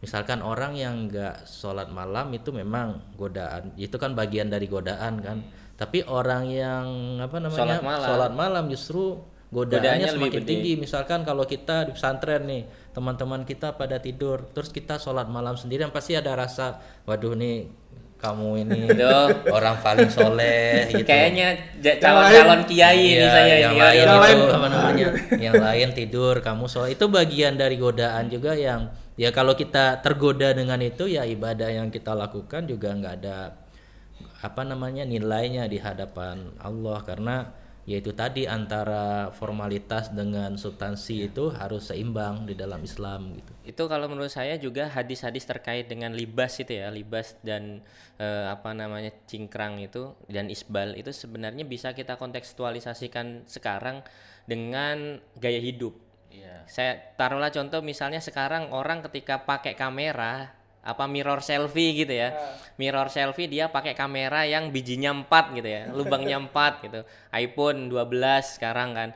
misalkan 0.00 0.40
orang 0.40 0.76
yang 0.76 1.08
nggak 1.08 1.44
sholat 1.48 1.88
malam 1.92 2.32
itu 2.32 2.52
memang 2.52 3.00
godaan. 3.16 3.72
Itu 3.76 3.96
kan 3.96 4.16
bagian 4.16 4.52
dari 4.52 4.68
godaan 4.68 5.20
kan. 5.20 5.44
Tapi 5.76 6.04
orang 6.08 6.44
yang 6.48 6.86
apa 7.20 7.36
namanya 7.40 7.80
Sholat 7.80 7.82
malam. 7.82 8.08
sholat 8.08 8.32
malam 8.32 8.64
justru 8.72 9.20
Godaannya 9.54 9.78
godaannya 9.78 10.08
semakin 10.18 10.42
tinggi. 10.42 10.72
Misalkan 10.74 11.22
kalau 11.22 11.46
kita 11.46 11.86
di 11.86 11.94
pesantren 11.94 12.42
nih 12.42 12.66
teman-teman 12.90 13.46
kita 13.46 13.78
pada 13.78 14.02
tidur 14.02 14.50
terus 14.50 14.70
kita 14.74 14.98
sholat 14.98 15.30
malam 15.30 15.54
sendirian 15.54 15.90
pasti 15.94 16.18
ada 16.18 16.34
rasa 16.34 16.78
waduh 17.06 17.34
nih 17.34 17.66
kamu 18.16 18.64
ini 18.64 18.80
Aduh. 18.88 19.52
orang 19.52 19.76
paling 19.84 20.08
soleh 20.08 20.88
gitu 20.88 21.04
Kayaknya 21.04 21.48
calon-calon 22.00 22.60
kiai 22.64 22.96
ini 22.96 23.20
Iya, 23.20 23.28
saya 23.28 23.54
yang 23.60 23.74
ini. 23.76 23.82
lain 23.84 23.98
Yang 24.00 24.08
itu 24.08 24.44
apa 24.48 24.66
namanya 24.72 25.06
yang 25.36 25.54
lain 25.60 25.88
tidur 25.92 26.34
kamu 26.40 26.64
sholat 26.64 26.90
itu 26.96 27.04
bagian 27.06 27.54
dari 27.54 27.76
godaan 27.76 28.32
juga 28.32 28.56
yang 28.56 28.88
ya 29.14 29.28
kalau 29.30 29.52
kita 29.52 30.00
tergoda 30.00 30.50
dengan 30.50 30.80
itu 30.80 31.04
ya 31.04 31.22
ibadah 31.22 31.68
yang 31.68 31.92
kita 31.92 32.16
lakukan 32.16 32.64
juga 32.64 32.90
nggak 32.96 33.14
ada 33.22 33.38
apa 34.40 34.60
namanya 34.60 35.04
nilainya 35.04 35.68
di 35.68 35.78
hadapan 35.78 36.52
Allah 36.60 37.00
karena 37.04 37.36
yaitu 37.84 38.16
tadi 38.16 38.48
antara 38.48 39.28
formalitas 39.36 40.08
dengan 40.08 40.56
substansi 40.56 41.28
itu 41.28 41.52
harus 41.52 41.92
seimbang 41.92 42.48
di 42.48 42.56
dalam 42.56 42.80
Islam 42.80 43.36
gitu. 43.36 43.52
Itu 43.64 43.82
kalau 43.92 44.08
menurut 44.08 44.32
saya 44.32 44.56
juga 44.56 44.88
hadis-hadis 44.88 45.44
terkait 45.44 45.84
dengan 45.84 46.16
libas 46.16 46.56
itu 46.56 46.80
ya, 46.80 46.88
libas 46.88 47.36
dan 47.44 47.84
eh, 48.16 48.46
apa 48.48 48.72
namanya 48.72 49.12
cingkrang 49.28 49.84
itu 49.84 50.16
dan 50.32 50.48
isbal 50.48 50.96
itu 50.96 51.12
sebenarnya 51.12 51.68
bisa 51.68 51.92
kita 51.92 52.16
kontekstualisasikan 52.16 53.44
sekarang 53.44 54.00
dengan 54.48 55.20
gaya 55.36 55.60
hidup. 55.60 56.04
Saya 56.64 56.96
taruhlah 57.20 57.52
contoh 57.52 57.84
misalnya 57.84 58.18
sekarang 58.18 58.72
orang 58.72 59.04
ketika 59.04 59.44
pakai 59.44 59.76
kamera 59.76 60.56
apa 60.84 61.08
mirror 61.08 61.40
selfie 61.40 61.96
gitu 62.04 62.12
ya. 62.12 62.36
Mirror 62.76 63.08
selfie 63.08 63.48
dia 63.48 63.72
pakai 63.72 63.96
kamera 63.96 64.44
yang 64.44 64.68
bijinya 64.68 65.10
4 65.24 65.56
gitu 65.56 65.68
ya, 65.68 65.82
lubangnya 65.90 66.36
4 66.52 66.84
gitu. 66.84 67.00
iPhone 67.32 67.88
12 67.88 68.60
sekarang 68.60 68.92
kan. 68.92 69.10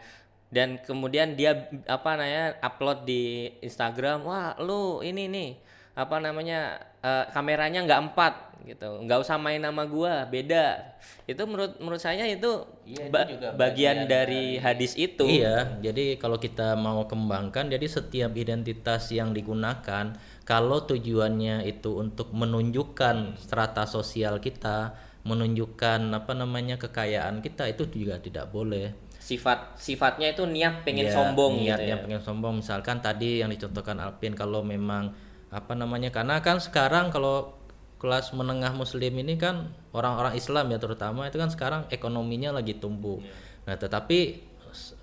Dan 0.49 0.81
kemudian 0.81 1.37
dia 1.37 1.69
apa 1.85 2.17
namanya 2.17 2.57
upload 2.65 3.05
di 3.05 3.53
Instagram, 3.61 4.25
wah 4.25 4.57
lu 4.57 5.05
ini 5.05 5.29
nih 5.29 5.51
apa 5.93 6.17
namanya 6.25 6.88
eh, 7.03 7.25
kameranya 7.35 7.85
nggak 7.87 8.01
empat 8.11 8.35
gitu, 8.67 9.01
nggak 9.07 9.19
usah 9.25 9.37
main 9.41 9.63
nama 9.63 9.83
gua, 9.89 10.29
beda. 10.29 10.77
Itu 11.25 11.45
menurut 11.49 11.81
menurut 11.81 12.03
saya 12.03 12.25
itu, 12.29 12.65
Iya, 12.85 13.09
itu 13.09 13.13
ba- 13.13 13.29
juga 13.29 13.49
bagian 13.57 13.57
bagian 13.57 13.97
dari 14.11 14.45
hadis 14.61 14.93
itu. 14.97 15.25
Iya, 15.25 15.81
jadi 15.81 16.17
kalau 16.21 16.37
kita 16.37 16.77
mau 16.77 17.05
kembangkan, 17.09 17.69
jadi 17.73 17.87
setiap 17.89 18.33
identitas 18.37 19.09
yang 19.13 19.33
digunakan, 19.33 20.17
kalau 20.45 20.85
tujuannya 20.85 21.65
itu 21.65 21.97
untuk 21.97 22.33
menunjukkan 22.33 23.41
strata 23.41 23.85
sosial 23.89 24.41
kita, 24.41 24.97
menunjukkan 25.25 26.01
apa 26.13 26.33
namanya 26.33 26.77
kekayaan 26.77 27.41
kita, 27.45 27.69
itu 27.69 27.89
juga 27.93 28.17
tidak 28.21 28.49
boleh. 28.49 28.93
Sifat 29.19 29.77
sifatnya 29.77 30.33
itu 30.33 30.49
niat 30.49 30.89
pengen 30.89 31.05
Ya, 31.05 31.13
sombong 31.13 31.61
gitu 31.61 31.69
niatnya 31.69 31.95
ya. 32.01 32.03
pengen 32.05 32.21
sombong. 32.25 32.55
Misalkan 32.65 33.05
tadi 33.05 33.45
yang 33.45 33.53
dicontohkan 33.53 34.01
Alpin, 34.01 34.33
kalau 34.33 34.65
memang 34.65 35.13
apa 35.49 35.73
namanya, 35.73 36.13
karena 36.13 36.41
kan 36.41 36.61
sekarang 36.61 37.09
kalau 37.09 37.57
kelas 37.99 38.31
menengah 38.31 38.71
Muslim 38.73 39.11
ini 39.19 39.35
kan 39.35 39.75
orang-orang 39.91 40.39
Islam 40.39 40.71
ya 40.71 40.79
terutama 40.79 41.27
itu 41.27 41.35
kan 41.35 41.51
sekarang 41.51 41.83
ekonominya 41.91 42.55
lagi 42.55 42.79
tumbuh. 42.79 43.19
Nah, 43.67 43.75
tetapi 43.75 44.47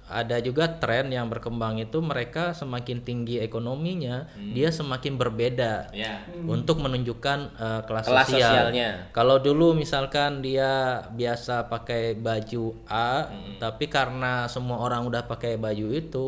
ada 0.06 0.38
juga 0.38 0.70
tren 0.70 1.10
yang 1.10 1.26
berkembang 1.26 1.82
itu 1.82 1.98
mereka 1.98 2.54
semakin 2.54 3.02
tinggi 3.02 3.42
ekonominya, 3.42 4.30
dia 4.54 4.70
semakin 4.70 5.18
berbeda 5.18 5.90
Ya. 5.92 6.22
untuk 6.46 6.78
menunjukkan 6.78 7.40
eh, 7.58 7.82
kelas, 7.90 8.06
Kelas 8.06 8.28
sosial. 8.30 8.46
sosialnya. 8.70 8.90
Kalau 9.10 9.42
dulu 9.42 9.74
misalkan 9.74 10.46
dia 10.46 11.02
biasa 11.10 11.66
pakai 11.68 12.14
baju 12.14 12.78
A, 12.86 13.34
tapi 13.58 13.90
karena 13.90 14.46
semua 14.46 14.78
orang 14.78 15.10
udah 15.10 15.26
pakai 15.26 15.58
baju 15.58 15.90
itu, 15.90 16.28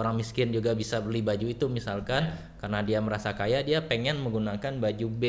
orang 0.00 0.16
miskin 0.16 0.48
juga 0.48 0.72
bisa 0.72 1.04
beli 1.04 1.20
baju 1.20 1.44
itu 1.44 1.68
misalkan, 1.68 2.32
karena 2.56 2.80
dia 2.80 2.98
merasa 3.04 3.36
kaya, 3.36 3.60
dia 3.60 3.84
pengen 3.84 4.24
menggunakan 4.24 4.80
baju 4.80 5.06
B, 5.12 5.24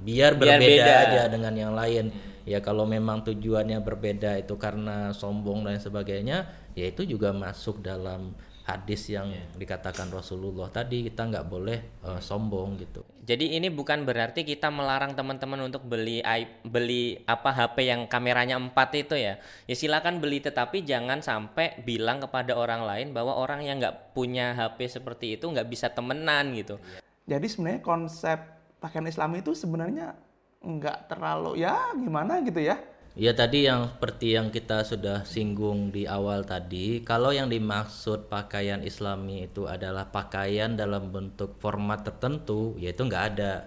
biar 0.00 0.40
Biar 0.40 0.56
berbeda 0.56 0.64
beda. 0.64 0.94
aja 1.04 1.22
dengan 1.28 1.52
yang 1.52 1.72
lain. 1.76 2.08
Ya 2.48 2.64
kalau 2.64 2.88
memang 2.88 3.20
tujuannya 3.20 3.84
berbeda 3.84 4.40
itu 4.40 4.56
karena 4.56 5.12
sombong 5.12 5.68
dan 5.68 5.76
sebagainya, 5.76 6.48
ya 6.72 6.88
itu 6.88 7.04
juga 7.04 7.36
masuk 7.36 7.84
dalam 7.84 8.32
hadis 8.64 9.12
yang 9.12 9.28
dikatakan 9.58 10.08
Rasulullah 10.08 10.70
tadi 10.72 11.04
kita 11.04 11.28
nggak 11.28 11.46
boleh 11.46 11.78
eh, 12.00 12.20
sombong 12.24 12.80
gitu. 12.80 13.04
Jadi 13.20 13.52
ini 13.52 13.68
bukan 13.68 14.08
berarti 14.08 14.48
kita 14.48 14.72
melarang 14.72 15.12
teman-teman 15.12 15.68
untuk 15.68 15.84
beli 15.84 16.24
beli 16.64 17.20
apa 17.28 17.52
HP 17.52 17.92
yang 17.92 18.00
kameranya 18.08 18.56
4 18.56 18.72
itu 18.96 19.12
ya. 19.20 19.36
Ya 19.68 19.74
silakan 19.76 20.24
beli 20.24 20.40
tetapi 20.40 20.80
jangan 20.88 21.20
sampai 21.20 21.84
bilang 21.84 22.24
kepada 22.24 22.56
orang 22.56 22.80
lain 22.88 23.12
bahwa 23.12 23.36
orang 23.36 23.60
yang 23.60 23.76
nggak 23.76 24.16
punya 24.16 24.56
HP 24.56 24.88
seperti 24.88 25.36
itu 25.36 25.44
nggak 25.44 25.68
bisa 25.68 25.92
temenan 25.92 26.56
gitu. 26.56 26.80
Jadi 27.28 27.44
sebenarnya 27.44 27.84
konsep 27.84 28.40
pakaian 28.80 29.04
Islam 29.04 29.36
itu 29.36 29.52
sebenarnya 29.52 30.16
nggak 30.64 31.12
terlalu 31.12 31.60
ya 31.60 31.92
gimana 31.92 32.40
gitu 32.40 32.64
ya. 32.64 32.80
Ya 33.18 33.34
tadi 33.34 33.66
yang 33.66 33.90
seperti 33.90 34.38
yang 34.38 34.54
kita 34.54 34.86
sudah 34.86 35.26
singgung 35.26 35.90
di 35.90 36.06
awal 36.06 36.46
tadi, 36.46 37.02
kalau 37.02 37.34
yang 37.34 37.50
dimaksud 37.50 38.30
pakaian 38.30 38.86
Islami 38.86 39.50
itu 39.50 39.66
adalah 39.66 40.06
pakaian 40.14 40.78
dalam 40.78 41.10
bentuk 41.10 41.58
format 41.58 42.06
tertentu, 42.06 42.78
yaitu 42.78 43.02
nggak 43.02 43.24
ada. 43.34 43.66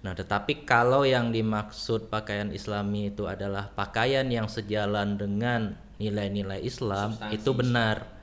Nah, 0.00 0.16
tetapi 0.16 0.64
kalau 0.64 1.04
yang 1.04 1.28
dimaksud 1.28 2.08
pakaian 2.08 2.48
Islami 2.48 3.12
itu 3.12 3.28
adalah 3.28 3.68
pakaian 3.76 4.24
yang 4.32 4.48
sejalan 4.48 5.20
dengan 5.20 5.76
nilai-nilai 6.00 6.64
Islam, 6.64 7.20
itu 7.28 7.52
benar. 7.52 8.19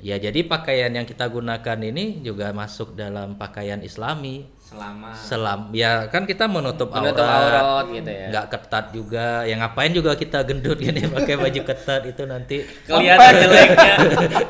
Ya, 0.00 0.16
jadi 0.16 0.48
pakaian 0.48 0.88
yang 0.88 1.04
kita 1.04 1.28
gunakan 1.28 1.78
ini 1.84 2.24
juga 2.24 2.56
masuk 2.56 2.96
dalam 2.96 3.36
pakaian 3.36 3.84
Islami. 3.84 4.48
Selama 4.70 5.10
Selam, 5.12 5.60
ya 5.74 6.06
kan 6.08 6.24
kita 6.30 6.46
menutup, 6.46 6.94
menutup 6.94 7.26
aurat, 7.26 7.58
aurat 7.58 7.86
gitu 7.90 8.06
ya. 8.06 8.26
nggak 8.30 8.46
ketat 8.54 8.84
juga. 8.94 9.42
Ya 9.42 9.58
ngapain 9.58 9.90
juga 9.90 10.14
kita 10.14 10.46
gendut 10.46 10.78
gini 10.86 11.10
pakai 11.10 11.34
baju 11.34 11.60
ketat 11.66 12.06
itu 12.06 12.22
nanti. 12.22 12.62
Kelihatan 12.86 13.32
jeleknya. 13.34 13.94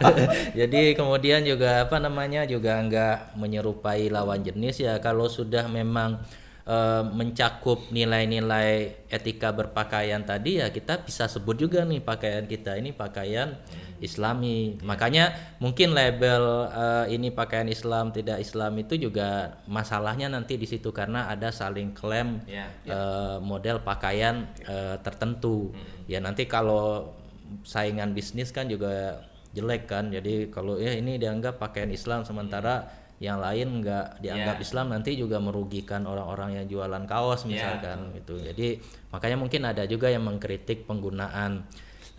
Jadi 0.60 0.92
kemudian 0.92 1.40
juga 1.42 1.88
apa 1.88 1.96
namanya 1.96 2.44
juga 2.44 2.76
nggak 2.84 3.34
menyerupai 3.40 4.12
lawan 4.12 4.44
jenis 4.44 4.84
ya 4.84 5.00
kalau 5.00 5.24
sudah 5.24 5.66
memang 5.72 6.20
eh, 6.68 7.02
mencakup 7.16 7.88
nilai-nilai 7.88 9.08
etika 9.08 9.56
berpakaian 9.56 10.20
tadi 10.20 10.60
ya 10.60 10.68
kita 10.68 11.00
bisa 11.00 11.32
sebut 11.32 11.56
juga 11.56 11.82
nih 11.88 12.04
pakaian 12.04 12.44
kita 12.44 12.76
ini 12.76 12.92
pakaian 12.92 13.56
Islami. 14.00 14.80
Makanya 14.80 15.56
mungkin 15.60 15.92
label 15.92 16.68
eh, 16.72 17.06
ini 17.14 17.28
pakaian 17.30 17.68
Islam 17.68 18.10
tidak 18.10 18.40
Islam 18.40 18.72
itu 18.80 18.96
juga 18.96 19.60
masalahnya 19.68 20.32
nanti 20.32 20.56
di 20.56 20.64
situ 20.64 20.90
karena 20.90 21.28
ada 21.28 21.52
saling 21.52 21.92
klaim 21.92 22.42
Ya, 22.48 22.66
eh, 22.88 23.36
model 23.38 23.84
pakaian 23.84 24.48
eh, 24.64 24.96
tertentu. 25.04 25.70
Ya 26.08 26.18
nanti 26.18 26.48
kalau 26.48 27.12
saingan 27.62 28.16
bisnis 28.16 28.50
kan 28.50 28.66
juga 28.66 29.22
jelek 29.52 29.86
kan. 29.86 30.08
Jadi 30.08 30.48
kalau 30.48 30.80
ya 30.80 30.96
ini 30.96 31.20
dianggap 31.20 31.60
pakaian 31.60 31.92
Islam 31.92 32.24
sementara 32.24 32.88
yang 33.20 33.36
lain 33.36 33.84
nggak 33.84 34.24
dianggap 34.24 34.56
Ya. 34.56 34.64
Islam 34.64 34.86
nanti 34.96 35.12
juga 35.12 35.36
merugikan 35.36 36.08
orang-orang 36.08 36.56
yang 36.56 36.66
jualan 36.72 37.04
kaos 37.04 37.44
misalkan 37.44 38.16
gitu. 38.16 38.40
Jadi 38.40 38.80
makanya 39.12 39.36
mungkin 39.36 39.62
ada 39.68 39.84
juga 39.84 40.08
yang 40.08 40.24
mengkritik 40.24 40.88
penggunaan 40.88 41.68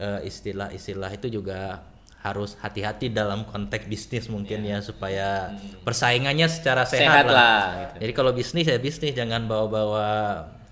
eh, 0.02 0.26
istilah-istilah 0.26 1.14
itu 1.14 1.30
juga 1.32 1.86
harus 2.22 2.54
hati-hati 2.58 3.10
dalam 3.10 3.46
konteks 3.46 3.86
bisnis 3.86 4.26
mungkin 4.28 4.62
ya 4.62 4.78
supaya 4.80 5.58
persaingannya 5.82 6.46
secara 6.46 6.86
sehat, 6.86 7.26
Sehat 7.26 7.26
lah. 7.26 7.34
lah, 7.34 7.62
gitu. 7.82 7.96
Jadi 8.06 8.12
kalau 8.14 8.32
bisnis 8.32 8.66
ya 8.66 8.78
bisnis 8.78 9.14
jangan 9.14 9.46
bawa-bawa 9.46 10.10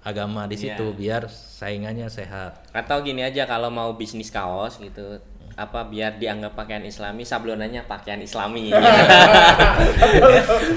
agama 0.01 0.45
di 0.45 0.55
Iya. 0.57 0.77
situ 0.77 0.85
biar 0.93 1.25
saingannya 1.29 2.05
sehat. 2.07 2.69
Atau 2.69 3.01
gini 3.01 3.21
aja 3.21 3.45
kalau 3.45 3.69
mau 3.69 3.93
bisnis 3.93 4.29
kaos 4.29 4.77
gitu 4.77 5.17
apa 5.55 5.85
biar 5.85 6.15
dianggap 6.15 6.53
pakaian 6.53 6.81
islami 6.81 7.21
sablonannya 7.21 7.83
pakaian 7.83 8.19
islami 8.19 8.69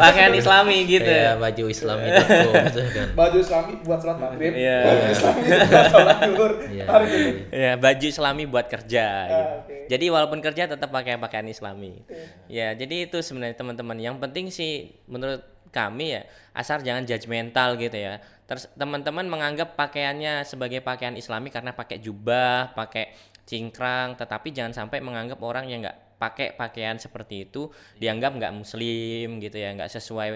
pakaian 0.02 0.32
islami 0.32 0.76
gitu 0.86 1.04
Kayak 1.04 1.34
baju 1.38 1.64
Islam 1.66 1.96
itu 2.00 2.22
gitu 2.22 2.80
kan. 2.88 3.06
Baju 3.12 3.36
Islami 3.38 3.72
buat 3.82 3.98
sholat 4.00 4.18
maghrib, 4.18 4.52
Iya. 4.54 4.78
baju 4.82 5.06
Islami 5.10 5.40
buat 5.42 5.86
sholat 5.88 6.16
duhur. 6.24 6.52
Iya, 6.66 6.84
Harus 6.86 7.08
iya, 7.10 7.30
ya 7.52 7.72
baju 7.76 8.06
islami 8.06 8.42
buat 8.44 8.66
kerja 8.66 9.04
gitu. 9.26 9.44
oke. 9.58 9.74
jadi 9.88 10.04
walaupun 10.08 10.38
kerja 10.40 10.62
tetap 10.66 10.88
pakai 10.88 11.16
pakaian 11.16 11.46
islami 11.46 12.00
ya 12.46 12.72
jadi 12.72 13.06
itu 13.06 13.18
sebenarnya 13.20 13.54
teman-teman 13.54 13.96
yang 13.98 14.16
penting 14.18 14.48
sih 14.48 14.90
menurut 15.06 15.42
kami 15.72 16.14
ya 16.14 16.22
asal 16.52 16.80
jangan 16.80 17.04
judgmental 17.04 17.74
gitu 17.76 17.96
ya 17.96 18.20
terus 18.44 18.68
teman-teman 18.76 19.24
menganggap 19.24 19.72
pakaiannya 19.72 20.44
sebagai 20.44 20.84
pakaian 20.84 21.16
islami 21.16 21.48
karena 21.48 21.72
pakai 21.72 21.96
jubah 21.96 22.76
pakai 22.76 23.08
cingkrang 23.52 24.16
tetapi 24.16 24.48
jangan 24.56 24.72
sampai 24.72 25.04
menganggap 25.04 25.36
orang 25.44 25.68
yang 25.68 25.84
nggak 25.84 26.16
pakai 26.16 26.56
pakaian 26.56 26.96
seperti 26.96 27.44
itu 27.44 27.68
dianggap 28.00 28.32
nggak 28.40 28.52
muslim 28.56 29.36
gitu 29.36 29.56
ya 29.60 29.76
nggak 29.76 29.92
sesuai 29.92 30.28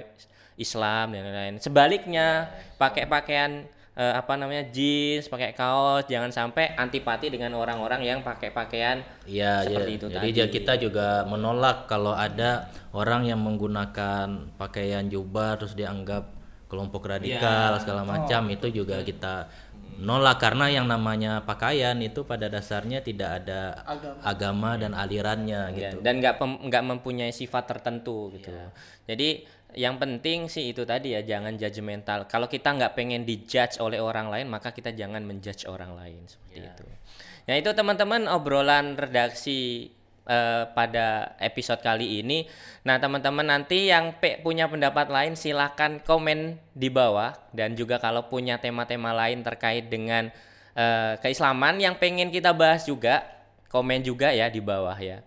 Islam 0.56 1.12
dan 1.12 1.20
lain-lain. 1.24 1.56
Sebaliknya 1.60 2.48
pakai 2.80 3.04
pakaian 3.04 3.68
eh, 3.92 4.14
apa 4.16 4.36
namanya 4.36 4.68
jeans 4.72 5.28
pakai 5.28 5.52
kaos 5.52 6.08
jangan 6.08 6.32
sampai 6.32 6.72
antipati 6.76 7.28
dengan 7.28 7.52
orang-orang 7.56 8.04
yang 8.04 8.20
pakai 8.20 8.52
pakaian 8.52 9.00
Iya, 9.24 9.64
seperti 9.64 9.90
iya. 9.92 9.98
itu 10.00 10.06
Jadi 10.12 10.28
tadi. 10.32 10.40
ya 10.40 10.46
kita 10.48 10.72
juga 10.80 11.08
menolak 11.28 11.88
kalau 11.88 12.12
ada 12.12 12.68
orang 12.92 13.28
yang 13.28 13.40
menggunakan 13.40 14.56
pakaian 14.56 15.08
jubah 15.08 15.60
terus 15.60 15.76
dianggap 15.76 16.32
kelompok 16.66 17.06
radikal 17.06 17.78
segala 17.78 18.02
macam 18.02 18.42
itu 18.50 18.66
juga 18.74 18.98
kita 19.00 19.46
nolak 19.96 20.36
karena 20.36 20.68
yang 20.68 20.86
namanya 20.86 21.40
pakaian 21.44 21.96
itu 22.04 22.28
pada 22.28 22.52
dasarnya 22.52 23.00
tidak 23.00 23.44
ada 23.44 23.80
agama, 24.20 24.76
dan 24.76 24.92
alirannya 24.92 25.72
Ya, 25.72 25.92
gitu. 25.96 26.04
dan 26.04 26.20
nggak 26.20 26.36
nggak 26.40 26.84
mempunyai 26.84 27.32
sifat 27.32 27.64
tertentu 27.64 28.28
gitu. 28.36 28.52
Jadi 29.08 29.48
yang 29.76 30.00
penting 30.00 30.48
sih 30.48 30.72
itu 30.72 30.84
tadi 30.88 31.12
ya 31.12 31.20
jangan 31.20 31.56
judgmental 31.60 32.24
kalau 32.28 32.48
kita 32.48 32.72
nggak 32.72 32.96
pengen 32.96 33.28
dijudge 33.28 33.76
oleh 33.82 34.00
orang 34.00 34.32
lain 34.32 34.48
maka 34.48 34.72
kita 34.72 34.92
jangan 34.96 35.20
menjudge 35.24 35.68
orang 35.68 35.92
lain 35.96 36.24
seperti 36.28 36.64
itu. 36.64 36.84
Ya 37.46 37.54
itu 37.60 37.70
teman-teman 37.72 38.26
obrolan 38.26 38.98
redaksi 38.98 39.90
eh, 40.26 40.68
pada 40.74 41.38
episode 41.40 41.80
kali 41.80 42.20
ini 42.20 42.44
nah 42.84 42.98
teman-teman 42.98 43.46
nanti 43.46 43.88
yang 43.88 44.18
pe- 44.18 44.42
punya 44.42 44.68
pendapat 44.68 45.08
lain 45.08 45.38
silahkan 45.38 46.02
komen 46.02 46.60
di 46.74 46.92
bawah 46.92 47.34
dan 47.56 47.78
juga 47.78 47.96
kalau 48.02 48.28
punya 48.28 48.60
tema-tema 48.60 49.14
lain 49.14 49.40
terkait 49.40 49.88
dengan 49.88 50.28
eh, 50.76 51.14
keislaman 51.22 51.80
yang 51.80 51.96
pengen 51.96 52.28
kita 52.28 52.52
bahas 52.52 52.84
juga 52.84 53.36
komen 53.76 54.00
juga 54.00 54.32
ya 54.32 54.48
di 54.48 54.62
bawah 54.62 54.96
ya. 54.96 55.20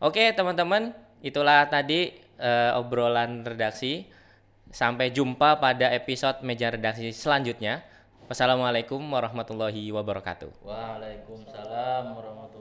Oke 0.00 0.32
teman-teman, 0.32 0.96
itulah 1.20 1.66
tadi 1.68 2.16
eh, 2.38 2.72
obrolan 2.78 3.44
redaksi. 3.44 4.08
Sampai 4.74 5.14
jumpa 5.14 5.62
pada 5.62 5.94
episode 5.94 6.42
meja 6.42 6.66
redaksi 6.66 7.14
selanjutnya. 7.14 7.86
Wassalamualaikum 8.26 8.98
warahmatullahi 8.98 9.92
wabarakatuh. 9.94 10.50
Waalaikumsalam 10.66 12.10
warahmatullahi 12.10 12.53